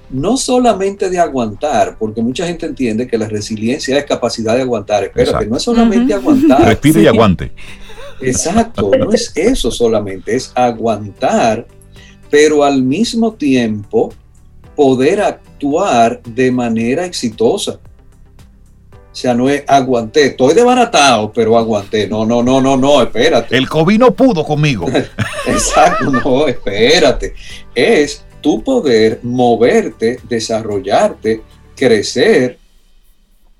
no 0.09 0.37
solamente 0.37 1.09
de 1.09 1.19
aguantar, 1.19 1.97
porque 1.97 2.21
mucha 2.21 2.45
gente 2.45 2.65
entiende 2.65 3.07
que 3.07 3.17
la 3.17 3.27
resiliencia 3.27 3.97
es 3.97 4.05
capacidad 4.05 4.55
de 4.55 4.61
aguantar. 4.61 5.03
Espérate, 5.03 5.47
no 5.47 5.57
es 5.57 5.63
solamente 5.63 6.13
aguantar. 6.13 6.65
Respire 6.65 7.01
y 7.01 7.07
aguante. 7.07 7.51
Exacto, 8.21 8.91
no 8.97 9.11
es 9.11 9.31
eso 9.35 9.71
solamente, 9.71 10.35
es 10.35 10.51
aguantar, 10.55 11.67
pero 12.29 12.63
al 12.63 12.81
mismo 12.81 13.33
tiempo 13.33 14.13
poder 14.75 15.21
actuar 15.21 16.21
de 16.23 16.51
manera 16.51 17.05
exitosa. 17.05 17.79
O 19.15 19.17
sea, 19.17 19.33
no 19.33 19.49
es 19.49 19.63
aguanté, 19.67 20.25
estoy 20.25 20.53
desbaratado, 20.53 21.31
pero 21.31 21.57
aguanté. 21.57 22.07
No, 22.07 22.25
no, 22.25 22.43
no, 22.43 22.59
no, 22.59 22.75
no, 22.75 23.01
espérate. 23.01 23.55
El 23.55 23.69
COVID 23.69 23.97
no 23.97 24.13
pudo 24.13 24.43
conmigo. 24.43 24.87
Exacto, 25.47 26.11
no, 26.11 26.47
espérate. 26.47 27.33
Es 27.73 28.25
tu 28.45 28.63
poder 28.63 29.21
moverte, 29.23 30.19
desarrollarte, 30.29 31.41
crecer 31.75 32.59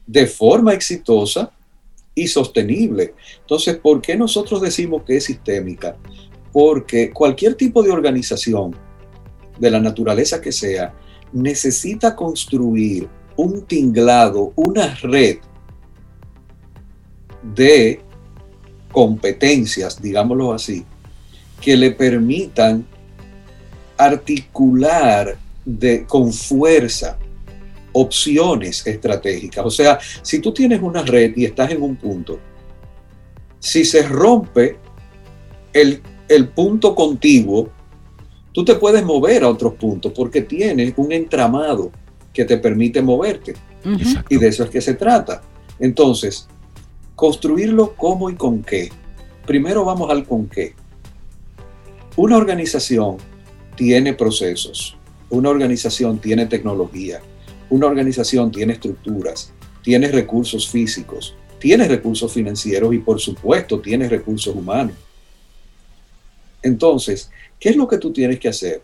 de 0.06 0.28
forma 0.28 0.74
exitosa 0.76 1.52
y 2.14 2.28
sostenible. 2.28 3.16
Entonces, 3.40 3.78
¿por 3.78 4.00
qué 4.00 4.16
nosotros 4.16 4.62
decimos 4.62 5.02
que 5.02 5.18
es 5.18 5.24
sistémica? 5.24 5.98
Porque 6.54 7.10
cualquier 7.10 7.56
tipo 7.56 7.82
de 7.82 7.90
organización, 7.90 8.76
de 9.58 9.72
la 9.72 9.80
naturaleza 9.80 10.40
que 10.40 10.52
sea, 10.52 10.94
necesita 11.34 12.16
construir 12.16 13.10
un 13.38 13.66
tinglado, 13.66 14.54
una 14.56 14.94
red 15.02 15.40
de 17.42 18.02
competencias, 18.92 20.00
digámoslo 20.00 20.54
así, 20.54 20.86
que 21.60 21.76
le 21.76 21.90
permitan 21.90 22.86
articular 23.98 25.38
de, 25.64 26.06
con 26.06 26.32
fuerza 26.32 27.18
opciones 27.94 28.86
estratégicas. 28.86 29.66
O 29.66 29.72
sea, 29.72 29.98
si 30.22 30.40
tú 30.40 30.54
tienes 30.54 30.82
una 30.82 31.02
red 31.02 31.32
y 31.36 31.46
estás 31.46 31.72
en 31.72 31.82
un 31.82 31.96
punto, 31.96 32.40
si 33.60 33.86
se 33.86 34.04
rompe 34.04 34.78
el, 35.72 36.02
el 36.28 36.50
punto 36.50 36.94
contiguo, 36.94 37.70
tú 38.52 38.66
te 38.66 38.76
puedes 38.76 39.04
mover 39.04 39.44
a 39.44 39.50
otros 39.50 39.76
puntos 39.76 40.12
porque 40.14 40.42
tienes 40.42 40.94
un 40.98 41.12
entramado 41.12 41.92
que 42.34 42.46
te 42.46 42.58
permite 42.58 43.02
moverte. 43.02 43.56
Y 44.30 44.38
de 44.38 44.48
eso 44.48 44.64
es 44.64 44.70
que 44.70 44.82
se 44.82 44.96
trata. 44.96 45.42
Entonces, 45.80 46.48
construirlo 47.16 47.96
cómo 47.96 48.30
y 48.30 48.36
con 48.36 48.62
qué. 48.62 48.92
Primero 49.46 49.86
vamos 49.86 50.10
al 50.10 50.26
con 50.26 50.48
qué. 50.48 50.74
Una 52.18 52.36
organización 52.36 53.18
tiene 53.76 54.14
procesos, 54.14 54.98
una 55.30 55.50
organización 55.50 56.20
tiene 56.20 56.46
tecnología, 56.46 57.22
una 57.70 57.88
organización 57.88 58.52
tiene 58.52 58.74
estructuras, 58.74 59.52
tiene 59.82 60.08
recursos 60.10 60.70
físicos, 60.70 61.36
tiene 61.60 61.88
recursos 61.88 62.32
financieros 62.32 62.94
y 62.94 63.00
por 63.00 63.20
supuesto 63.20 63.80
tiene 63.80 64.08
recursos 64.08 64.56
humanos. 64.56 64.96
Entonces, 66.62 67.30
¿Qué 67.60 67.70
es 67.70 67.76
lo 67.76 67.88
que 67.88 67.98
tú 67.98 68.12
tienes 68.12 68.40
que 68.40 68.50
hacer? 68.50 68.82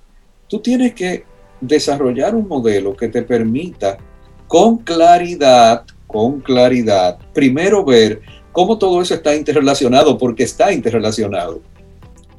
Tú 0.47 0.59
tienes 0.59 0.93
que 0.93 1.23
desarrollar 1.59 2.35
un 2.35 2.47
modelo 2.47 2.95
que 2.95 3.07
te 3.07 3.21
permita 3.21 3.97
con 4.47 4.79
claridad, 4.79 5.83
con 6.07 6.41
claridad, 6.41 7.19
primero 7.33 7.85
ver 7.85 8.21
cómo 8.51 8.77
todo 8.77 9.01
eso 9.01 9.13
está 9.13 9.35
interrelacionado, 9.35 10.17
porque 10.17 10.43
está 10.43 10.73
interrelacionado. 10.73 11.61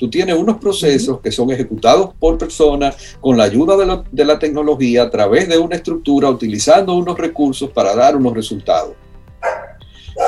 Tú 0.03 0.11
tienes 0.11 0.35
unos 0.35 0.57
procesos 0.57 1.21
que 1.21 1.31
son 1.31 1.53
ejecutados 1.53 2.11
por 2.19 2.37
personas 2.37 3.17
con 3.21 3.39
la 3.39 3.45
ayuda 3.45 3.77
de 3.77 3.87
la, 3.87 4.03
de 4.11 4.25
la 4.25 4.37
tecnología 4.37 5.05
a 5.05 5.11
través 5.11 5.49
de 5.49 5.57
una 5.57 5.77
estructura, 5.77 6.29
utilizando 6.29 6.93
unos 6.97 7.17
recursos 7.17 7.71
para 7.71 7.95
dar 7.95 8.17
unos 8.17 8.35
resultados. 8.35 8.95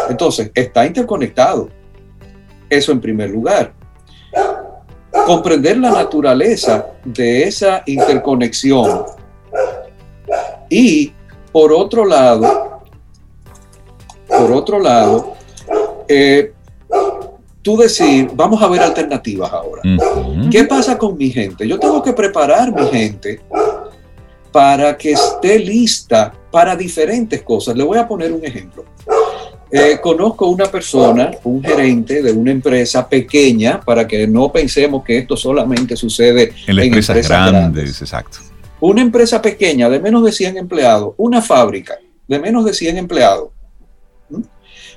Entonces, 0.09 0.53
está 0.55 0.87
interconectado. 0.87 1.71
Eso 2.71 2.93
en 2.93 3.01
primer 3.01 3.31
lugar 3.31 3.75
comprender 5.27 5.79
la 5.79 5.91
naturaleza 5.91 6.87
de 7.05 7.43
esa 7.43 7.83
interconexión 7.87 9.07
y 10.71 11.13
por 11.51 11.73
otro 11.73 12.05
lado, 12.05 12.81
por 14.29 14.53
otro 14.53 14.79
lado, 14.79 15.35
eh, 16.07 16.53
tú 17.65 17.79
decir, 17.79 18.31
vamos 18.35 18.63
a 18.63 18.69
ver 18.69 18.83
alternativas 18.83 19.51
ahora. 19.51 19.81
¿Qué 20.51 20.65
pasa 20.65 20.99
con 20.99 21.17
mi 21.17 21.31
gente? 21.31 21.67
Yo 21.67 21.79
tengo 21.79 22.03
que 22.03 22.13
preparar 22.13 22.73
mi 22.73 22.87
gente 22.89 23.41
para 24.53 24.97
que 24.97 25.13
esté 25.13 25.59
lista 25.59 26.33
para 26.51 26.77
diferentes 26.77 27.43
cosas. 27.43 27.75
Le 27.75 27.83
voy 27.83 27.97
a 27.97 28.07
poner 28.07 28.33
un 28.33 28.45
ejemplo. 28.45 28.85
Eh, 29.71 29.99
conozco 30.01 30.47
una 30.47 30.67
persona, 30.67 31.31
un 31.45 31.65
gerente 31.65 32.23
de 32.23 32.31
una 32.31 32.53
empresa 32.53 33.09
pequeña, 33.09 33.81
para 33.81 34.07
que 34.07 34.27
no 34.29 34.53
pensemos 34.53 35.03
que 35.03 35.19
esto 35.19 35.35
solamente 35.35 35.97
sucede 35.97 36.53
en, 36.67 36.79
empresas, 36.79 37.27
grandes, 37.27 38.01
Exacto. 38.01 38.39
Una 38.79 39.01
empresa 39.01 39.41
pequeña 39.41 39.89
de 39.89 39.99
menos 40.01 40.23
de 40.23 40.33
100 40.33 40.59
empleados, 40.59 41.15
una 41.17 41.41
fábrica 41.41 41.99
de 42.29 42.39
menos 42.39 42.65
de 42.67 42.75
100 42.75 42.99
empleados, 42.99 43.49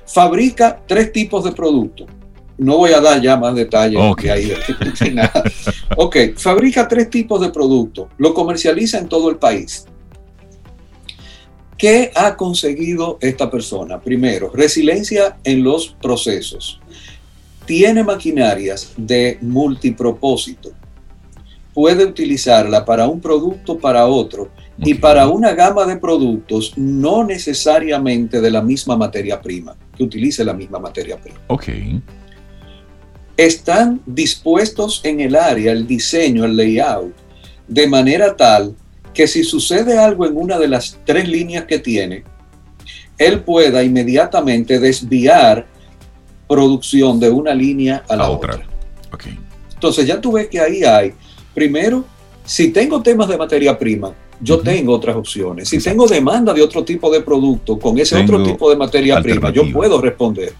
fabrica 0.04 0.80
tres 0.86 1.12
tipos 1.12 1.42
de 1.44 1.52
productos. 1.52 2.06
No 2.58 2.76
voy 2.76 2.92
a 2.92 3.00
dar 3.00 3.22
ya 3.22 3.36
más 3.36 3.54
detalles. 3.54 4.00
Ahí, 4.30 4.52
ok, 5.96 6.16
fabrica 6.36 6.86
tres 6.86 7.08
tipos 7.08 7.40
de 7.40 7.50
productos, 7.50 8.08
lo 8.18 8.34
comercializa 8.34 8.98
en 8.98 9.08
todo 9.08 9.30
el 9.30 9.36
país 9.36 9.86
¿Qué 11.78 12.10
ha 12.16 12.36
conseguido 12.36 13.18
esta 13.20 13.48
persona? 13.48 14.00
Primero, 14.00 14.50
resiliencia 14.52 15.38
en 15.44 15.62
los 15.62 15.94
procesos. 16.02 16.80
Tiene 17.66 18.02
maquinarias 18.02 18.94
de 18.96 19.38
multipropósito. 19.42 20.72
Puede 21.72 22.04
utilizarla 22.04 22.84
para 22.84 23.06
un 23.06 23.20
producto, 23.20 23.78
para 23.78 24.06
otro, 24.06 24.50
y 24.78 24.94
para 24.94 25.28
una 25.28 25.52
gama 25.52 25.84
de 25.84 25.96
productos 25.98 26.72
no 26.76 27.22
necesariamente 27.22 28.40
de 28.40 28.50
la 28.50 28.60
misma 28.60 28.96
materia 28.96 29.40
prima, 29.40 29.76
que 29.96 30.02
utilice 30.02 30.44
la 30.44 30.54
misma 30.54 30.80
materia 30.80 31.16
prima. 31.16 31.38
Ok. 31.46 31.68
Están 33.38 34.02
dispuestos 34.04 35.00
en 35.04 35.20
el 35.20 35.36
área, 35.36 35.72
el 35.72 35.86
diseño, 35.86 36.44
el 36.44 36.56
layout, 36.56 37.14
de 37.66 37.86
manera 37.86 38.36
tal 38.36 38.74
que 39.14 39.26
si 39.26 39.44
sucede 39.44 39.96
algo 39.96 40.26
en 40.26 40.36
una 40.36 40.58
de 40.58 40.68
las 40.68 40.98
tres 41.06 41.28
líneas 41.28 41.64
que 41.64 41.78
tiene, 41.78 42.24
él 43.16 43.40
pueda 43.40 43.82
inmediatamente 43.82 44.78
desviar 44.78 45.66
producción 46.48 47.18
de 47.20 47.30
una 47.30 47.54
línea 47.54 48.04
a 48.08 48.16
la 48.16 48.28
otra. 48.28 48.60
Entonces 49.74 50.06
ya 50.06 50.20
tú 50.20 50.32
ves 50.32 50.48
que 50.48 50.60
ahí 50.60 50.82
hay, 50.82 51.14
primero, 51.54 52.04
si 52.44 52.70
tengo 52.70 53.00
temas 53.02 53.28
de 53.28 53.36
materia 53.36 53.78
prima, 53.78 54.12
yo 54.40 54.58
tengo 54.58 54.94
otras 54.94 55.16
opciones. 55.16 55.68
Si 55.68 55.78
tengo 55.78 56.06
demanda 56.06 56.52
de 56.52 56.62
otro 56.62 56.84
tipo 56.84 57.10
de 57.10 57.20
producto 57.20 57.78
con 57.78 57.98
ese 57.98 58.16
otro 58.16 58.42
tipo 58.42 58.70
de 58.70 58.76
materia 58.76 59.20
prima, 59.20 59.50
yo 59.50 59.70
puedo 59.72 60.00
responder. 60.00 60.52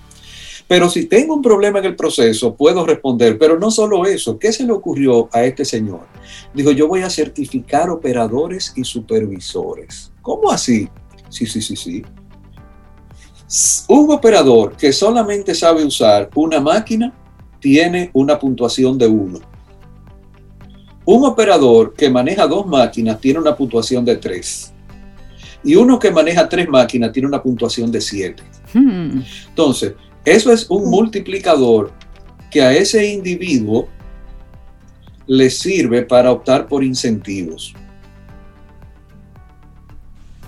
Pero 0.69 0.91
si 0.91 1.07
tengo 1.07 1.35
un 1.35 1.41
problema 1.41 1.79
en 1.79 1.87
el 1.87 1.97
proceso, 1.97 2.55
puedo 2.55 2.85
responder. 2.85 3.39
Pero 3.39 3.59
no 3.59 3.71
solo 3.71 4.05
eso, 4.05 4.39
¿qué 4.39 4.53
se 4.53 4.65
le 4.65 4.73
ocurrió 4.73 5.31
a 5.33 5.43
este 5.45 5.65
señor? 5.65 6.03
Dijo, 6.53 6.71
yo 6.73 6.87
voy 6.87 7.01
a 7.01 7.11
certificar 7.11 7.89
operadores 7.89 8.75
y 8.77 8.85
supervisores. 8.85 10.13
¿Cómo 10.21 10.51
así? 10.51 10.87
Sí, 11.31 11.47
sí, 11.47 11.63
sí, 11.63 11.75
sí. 11.75 12.03
Un 13.89 14.13
operador 14.13 14.77
que 14.77 14.93
solamente 14.93 15.55
sabe 15.55 15.83
usar 15.83 16.29
una 16.35 16.61
máquina 16.61 17.15
tiene 17.59 18.11
una 18.13 18.39
puntuación 18.39 18.99
de 18.99 19.07
uno. 19.07 19.41
Un 21.07 21.25
operador 21.25 21.95
que 21.95 22.11
maneja 22.11 22.47
dos 22.47 22.67
máquinas 22.67 23.19
tiene 23.19 23.39
una 23.39 23.57
puntuación 23.57 24.05
de 24.05 24.17
tres. 24.17 24.75
Y 25.65 25.75
uno 25.75 25.99
que 25.99 26.11
maneja 26.11 26.47
tres 26.47 26.69
máquinas 26.69 27.11
tiene 27.11 27.27
una 27.27 27.43
puntuación 27.43 27.91
de 27.91 28.03
siete. 28.03 28.43
Hmm. 28.75 29.23
Entonces, 29.49 29.95
Eso 30.29 30.53
es 30.53 30.67
un 30.69 30.91
multiplicador 30.91 31.91
que 32.51 32.61
a 32.61 32.75
ese 32.75 33.07
individuo 33.07 33.89
le 35.27 35.49
sirve 35.49 36.03
para 36.03 36.31
optar 36.31 36.69
por 36.69 36.85
incentivos. 36.85 37.75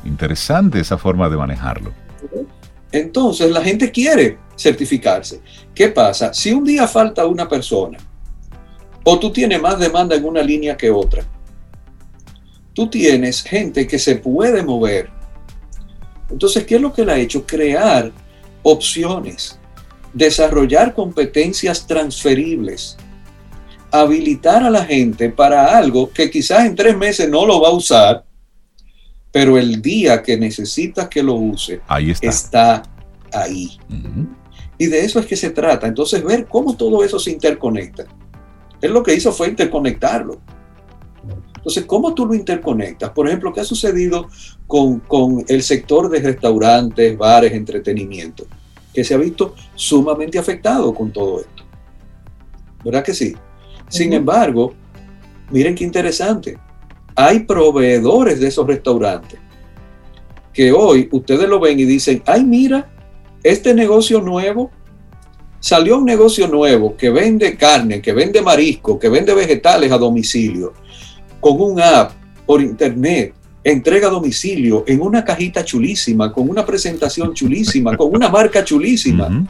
Interesante 0.05 0.81
esa 0.81 0.99
forma 0.99 1.31
de 1.31 1.37
manejarlo. 1.39 1.95
Entonces 2.93 3.51
la 3.51 3.63
gente 3.63 3.91
quiere 3.91 4.37
certificarse. 4.55 5.41
¿Qué 5.75 5.89
pasa? 5.89 6.35
Si 6.35 6.53
un 6.53 6.65
día 6.65 6.87
falta 6.87 7.25
una 7.25 7.49
persona 7.49 7.97
o 9.03 9.19
tú 9.19 9.33
tienes 9.33 9.63
más 9.63 9.79
demanda 9.79 10.15
en 10.15 10.27
una 10.27 10.43
línea 10.43 10.77
que 10.77 10.91
otra, 10.91 11.25
tú 12.75 12.91
tienes 12.91 13.43
gente 13.43 13.87
que 13.87 13.99
se 13.99 14.17
puede 14.17 14.63
mover. 14.63 15.09
Entonces, 16.29 16.65
¿qué 16.65 16.75
es 16.75 16.83
lo 16.83 16.93
que 16.93 17.07
le 17.07 17.13
ha 17.13 17.17
hecho? 17.17 17.47
Crear 17.47 18.13
opciones, 18.63 19.59
desarrollar 20.13 20.95
competencias 20.95 21.87
transferibles, 21.87 22.97
habilitar 23.91 24.63
a 24.63 24.71
la 24.71 24.85
gente 24.85 25.31
para 25.31 25.77
algo 25.77 26.11
que 26.11 26.31
quizás 26.31 26.67
en 26.67 26.75
tres 26.75 26.97
meses 26.97 27.29
no 27.29 27.47
lo 27.47 27.61
va 27.61 27.69
a 27.69 27.73
usar, 27.73 28.25
pero 29.33 29.59
el 29.59 29.81
día 29.81 30.23
que 30.23 30.37
necesitas 30.37 31.09
que 31.09 31.23
lo 31.23 31.35
use, 31.35 31.81
ahí 31.87 32.11
está. 32.11 32.29
está 32.29 32.83
ahí. 33.33 33.79
Y 34.79 34.87
de 34.87 35.05
eso 35.05 35.21
es 35.21 35.27
que 35.27 35.37
se 35.37 35.51
trata. 35.51 35.87
Entonces, 35.87 36.25
ver 36.25 36.47
cómo 36.47 36.75
todo 36.75 37.05
eso 37.05 37.19
se 37.19 37.31
interconecta. 37.31 38.07
Él 38.81 38.93
lo 38.93 39.03
que 39.03 39.15
hizo 39.15 39.31
fue 39.31 39.49
interconectarlo. 39.49 40.41
Entonces, 41.57 41.85
¿cómo 41.85 42.15
tú 42.15 42.25
lo 42.25 42.35
interconectas? 42.35 43.11
Por 43.11 43.29
ejemplo, 43.29 43.53
¿qué 43.53 43.61
ha 43.61 43.65
sucedido 43.65 44.29
con, 44.67 45.01
con 45.01 45.45
el 45.47 45.63
sector 45.63 46.09
de 46.09 46.21
restaurantes, 46.21 47.17
bares, 47.19 47.53
entretenimiento? 47.53 48.47
Que 48.93 49.05
se 49.05 49.15
ha 49.15 49.19
visto 49.19 49.55
sumamente 49.75 50.39
afectado 50.39 50.93
con 50.95 51.13
todo 51.13 51.41
esto. 51.41 51.65
¿Verdad 52.85 53.05
que 53.05 53.15
sí? 53.15 53.35
Sin 53.89 54.13
embargo, 54.13 54.75
miren 55.51 55.75
qué 55.75 55.85
interesante. 55.85 56.59
Hay 57.15 57.41
proveedores 57.41 58.41
de 58.41 58.49
esos 58.49 58.67
restaurantes 58.67 59.39
que 60.53 60.73
hoy 60.73 61.09
ustedes 61.13 61.49
lo 61.49 61.61
ven 61.61 61.79
y 61.79 61.85
dicen, 61.85 62.23
ay, 62.27 62.45
mira, 62.45 62.91
este 63.43 63.75
negocio 63.75 64.21
nuevo, 64.21 64.71
salió 65.61 65.99
un 65.99 66.05
negocio 66.05 66.49
nuevo 66.49 66.97
que 66.97 67.11
vende 67.11 67.57
carne, 67.57 68.01
que 68.01 68.13
vende 68.13 68.43
marisco, 68.43 68.99
que 68.99 69.09
vende 69.09 69.35
vegetales 69.35 69.93
a 69.93 69.99
domicilio, 69.99 70.73
con 71.41 71.61
un 71.61 71.81
app 71.81 72.13
por 72.47 72.61
internet, 72.61 73.35
entrega 73.63 74.09
a 74.09 74.11
domicilio 74.11 74.85
en 74.87 75.01
una 75.01 75.25
cajita 75.25 75.65
chulísima, 75.65 76.33
con 76.33 76.49
una 76.49 76.65
presentación 76.65 77.35
chulísima, 77.35 77.97
con 77.97 78.15
una 78.15 78.29
marca 78.29 78.65
chulísima. 78.65 79.47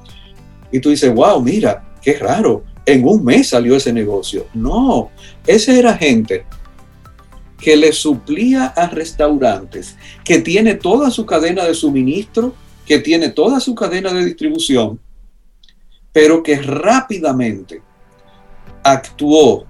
Y 0.72 0.80
tú 0.80 0.90
dices, 0.90 1.12
wow, 1.14 1.40
mira, 1.40 1.96
qué 2.02 2.14
raro, 2.14 2.64
en 2.86 3.06
un 3.06 3.24
mes 3.24 3.48
salió 3.48 3.76
ese 3.76 3.92
negocio. 3.92 4.46
No, 4.54 5.10
ese 5.46 5.78
era 5.78 5.96
gente 5.96 6.44
que 7.58 7.76
le 7.76 7.92
suplía 7.92 8.66
a 8.66 8.86
restaurantes, 8.88 9.96
que 10.24 10.38
tiene 10.38 10.74
toda 10.74 11.10
su 11.10 11.26
cadena 11.26 11.64
de 11.64 11.74
suministro, 11.74 12.54
que 12.86 12.98
tiene 12.98 13.28
toda 13.28 13.60
su 13.60 13.74
cadena 13.74 14.12
de 14.12 14.24
distribución, 14.24 14.98
pero 16.12 16.42
que 16.42 16.60
rápidamente 16.60 17.82
actuó 18.82 19.66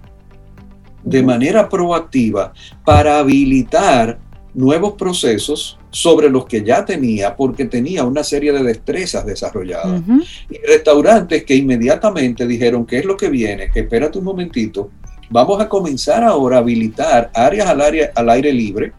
de 1.03 1.23
manera 1.23 1.69
proactiva 1.69 2.53
para 2.85 3.19
habilitar 3.19 4.19
nuevos 4.55 4.95
procesos 4.95 5.79
sobre 5.91 6.29
los 6.29 6.47
que 6.47 6.63
ya 6.63 6.85
tenía 6.85 7.37
porque 7.37 7.65
tenía 7.65 8.05
una 8.05 8.25
serie 8.25 8.53
de 8.53 8.63
destrezas 8.63 9.25
desarrolladas. 9.25 10.03
Y 10.49 10.59
restaurantes 10.67 11.45
que 11.45 11.55
inmediatamente 11.55 12.47
dijeron, 12.47 12.87
¿qué 12.87 12.99
es 12.99 13.05
lo 13.05 13.17
que 13.17 13.29
viene? 13.29 13.71
Espérate 13.75 14.19
un 14.19 14.25
momentito, 14.25 14.91
vamos 15.31 15.61
a 15.61 15.69
comenzar 15.69 16.25
ahora 16.25 16.57
a 16.57 16.61
habilitar 16.61 17.31
áreas 17.35 17.69
al, 17.69 17.81
área, 17.81 18.11
al 18.15 18.31
aire 18.31 18.53
libre, 18.53 18.93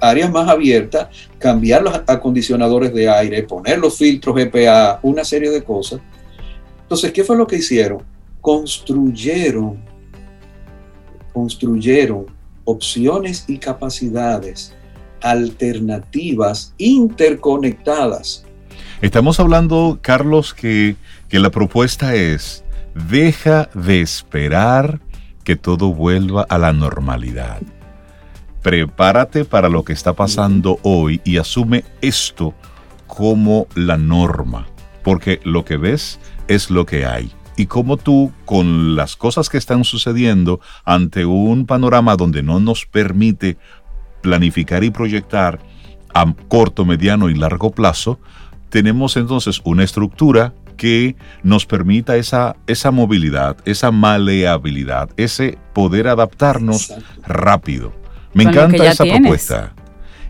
áreas 0.00 0.30
más 0.30 0.48
abiertas, 0.48 1.08
cambiar 1.38 1.82
los 1.82 1.94
acondicionadores 2.06 2.92
de 2.94 3.08
aire, 3.08 3.42
poner 3.42 3.78
los 3.78 3.96
filtros 3.96 4.38
EPA, 4.38 5.00
una 5.02 5.24
serie 5.24 5.50
de 5.50 5.62
cosas. 5.62 6.00
Entonces, 6.82 7.12
¿qué 7.12 7.24
fue 7.24 7.36
lo 7.36 7.46
que 7.46 7.56
hicieron? 7.56 8.02
Construyeron, 8.40 9.82
construyeron 11.32 12.35
opciones 12.66 13.46
y 13.48 13.56
capacidades 13.56 14.74
alternativas 15.22 16.74
interconectadas. 16.76 18.44
Estamos 19.00 19.40
hablando, 19.40 19.98
Carlos, 20.02 20.52
que, 20.52 20.96
que 21.28 21.38
la 21.38 21.50
propuesta 21.50 22.14
es, 22.14 22.64
deja 23.08 23.70
de 23.74 24.02
esperar 24.02 25.00
que 25.44 25.56
todo 25.56 25.94
vuelva 25.94 26.42
a 26.48 26.58
la 26.58 26.72
normalidad. 26.72 27.62
Prepárate 28.62 29.44
para 29.44 29.68
lo 29.68 29.84
que 29.84 29.92
está 29.92 30.12
pasando 30.12 30.78
hoy 30.82 31.20
y 31.24 31.38
asume 31.38 31.84
esto 32.02 32.54
como 33.06 33.68
la 33.74 33.96
norma, 33.96 34.66
porque 35.02 35.40
lo 35.44 35.64
que 35.64 35.76
ves 35.76 36.18
es 36.48 36.70
lo 36.70 36.84
que 36.84 37.06
hay 37.06 37.32
y 37.56 37.66
cómo 37.66 37.96
tú, 37.96 38.32
con 38.44 38.96
las 38.96 39.16
cosas 39.16 39.48
que 39.48 39.58
están 39.58 39.84
sucediendo 39.84 40.60
ante 40.84 41.24
un 41.24 41.66
panorama 41.66 42.16
donde 42.16 42.42
no 42.42 42.60
nos 42.60 42.86
permite 42.86 43.56
planificar 44.20 44.84
y 44.84 44.90
proyectar 44.90 45.58
a 46.14 46.32
corto, 46.48 46.84
mediano 46.84 47.28
y 47.30 47.34
largo 47.34 47.70
plazo, 47.70 48.18
tenemos 48.68 49.16
entonces 49.16 49.60
una 49.64 49.84
estructura 49.84 50.54
que 50.76 51.16
nos 51.42 51.66
permita 51.66 52.16
esa, 52.16 52.56
esa 52.66 52.90
movilidad, 52.90 53.56
esa 53.64 53.90
maleabilidad, 53.90 55.08
ese 55.16 55.58
poder 55.72 56.08
adaptarnos 56.08 56.92
rápido. 57.26 57.92
Me 58.34 58.44
encanta 58.44 58.86
esa 58.86 59.04
propuesta. 59.04 59.74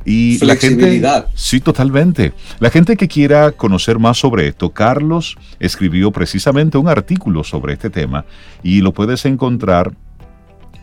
Y 0.06 0.38
la 0.44 0.54
gente, 0.54 1.02
sí, 1.34 1.58
totalmente. 1.58 2.32
La 2.60 2.70
gente 2.70 2.96
que 2.96 3.08
quiera 3.08 3.50
conocer 3.50 3.98
más 3.98 4.18
sobre 4.18 4.46
esto, 4.46 4.70
Carlos 4.70 5.36
escribió 5.58 6.12
precisamente 6.12 6.78
un 6.78 6.86
artículo 6.86 7.42
sobre 7.42 7.72
este 7.72 7.90
tema 7.90 8.24
y 8.62 8.82
lo 8.82 8.94
puedes 8.94 9.24
encontrar 9.24 9.94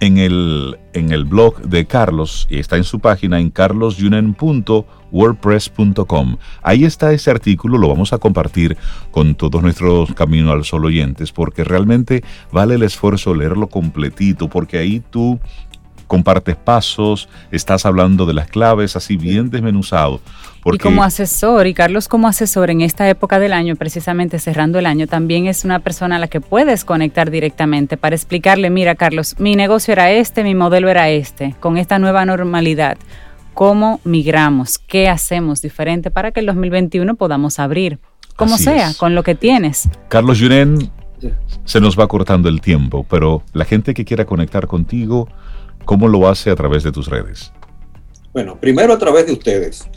en 0.01 0.17
el, 0.17 0.77
en 0.91 1.13
el 1.13 1.23
blog 1.23 1.61
de 1.61 1.85
Carlos 1.85 2.47
y 2.49 2.59
está 2.59 2.75
en 2.75 2.83
su 2.83 2.99
página 2.99 3.39
en 3.39 3.49
carlosyunen.wordpress.com. 3.49 6.37
Ahí 6.61 6.83
está 6.83 7.13
ese 7.13 7.31
artículo, 7.31 7.77
lo 7.77 7.87
vamos 7.87 8.11
a 8.11 8.17
compartir 8.17 8.75
con 9.11 9.35
todos 9.35 9.61
nuestros 9.61 10.13
Camino 10.13 10.51
al 10.51 10.65
Sol 10.65 10.83
oyentes 10.83 11.31
porque 11.31 11.63
realmente 11.63 12.25
vale 12.51 12.75
el 12.75 12.83
esfuerzo 12.83 13.33
leerlo 13.33 13.67
completito 13.67 14.49
porque 14.49 14.79
ahí 14.79 15.01
tú 15.09 15.39
compartes 16.13 16.55
pasos, 16.55 17.27
estás 17.49 17.87
hablando 17.87 18.27
de 18.27 18.35
las 18.35 18.47
claves, 18.47 18.95
así 18.95 19.17
bien 19.17 19.49
desmenuzado. 19.49 20.21
Y 20.71 20.77
como 20.77 21.03
asesor, 21.03 21.65
y 21.65 21.73
Carlos 21.73 22.07
como 22.07 22.27
asesor 22.27 22.69
en 22.69 22.81
esta 22.81 23.09
época 23.09 23.39
del 23.39 23.51
año, 23.51 23.75
precisamente 23.75 24.37
cerrando 24.37 24.77
el 24.77 24.85
año, 24.85 25.07
también 25.07 25.47
es 25.47 25.65
una 25.65 25.79
persona 25.79 26.17
a 26.17 26.19
la 26.19 26.27
que 26.27 26.39
puedes 26.39 26.85
conectar 26.85 27.31
directamente 27.31 27.97
para 27.97 28.15
explicarle, 28.15 28.69
mira 28.69 28.93
Carlos, 28.93 29.37
mi 29.39 29.55
negocio 29.55 29.91
era 29.91 30.11
este, 30.11 30.43
mi 30.43 30.53
modelo 30.53 30.87
era 30.87 31.09
este, 31.09 31.55
con 31.59 31.79
esta 31.79 31.97
nueva 31.97 32.27
normalidad. 32.27 32.95
¿Cómo 33.55 33.99
migramos? 34.03 34.77
¿Qué 34.77 35.09
hacemos 35.09 35.63
diferente 35.63 36.11
para 36.11 36.29
que 36.29 36.41
el 36.41 36.45
2021 36.45 37.15
podamos 37.15 37.57
abrir? 37.57 37.97
Como 38.35 38.59
sea, 38.59 38.93
con 38.99 39.15
lo 39.15 39.23
que 39.23 39.33
tienes. 39.33 39.89
Carlos 40.09 40.37
Yuren, 40.37 40.91
se 41.65 41.81
nos 41.81 41.99
va 41.99 42.07
cortando 42.07 42.49
el 42.49 42.61
tiempo, 42.61 43.03
pero 43.09 43.41
la 43.53 43.65
gente 43.65 43.95
que 43.95 44.05
quiera 44.05 44.25
conectar 44.25 44.67
contigo, 44.67 45.27
¿Cómo 45.85 46.07
lo 46.07 46.27
hace 46.27 46.49
a 46.49 46.55
través 46.55 46.83
de 46.83 46.91
tus 46.91 47.07
redes? 47.07 47.51
Bueno, 48.33 48.59
primero 48.59 48.93
a 48.93 48.97
través 48.97 49.27
de 49.27 49.33
ustedes. 49.33 49.87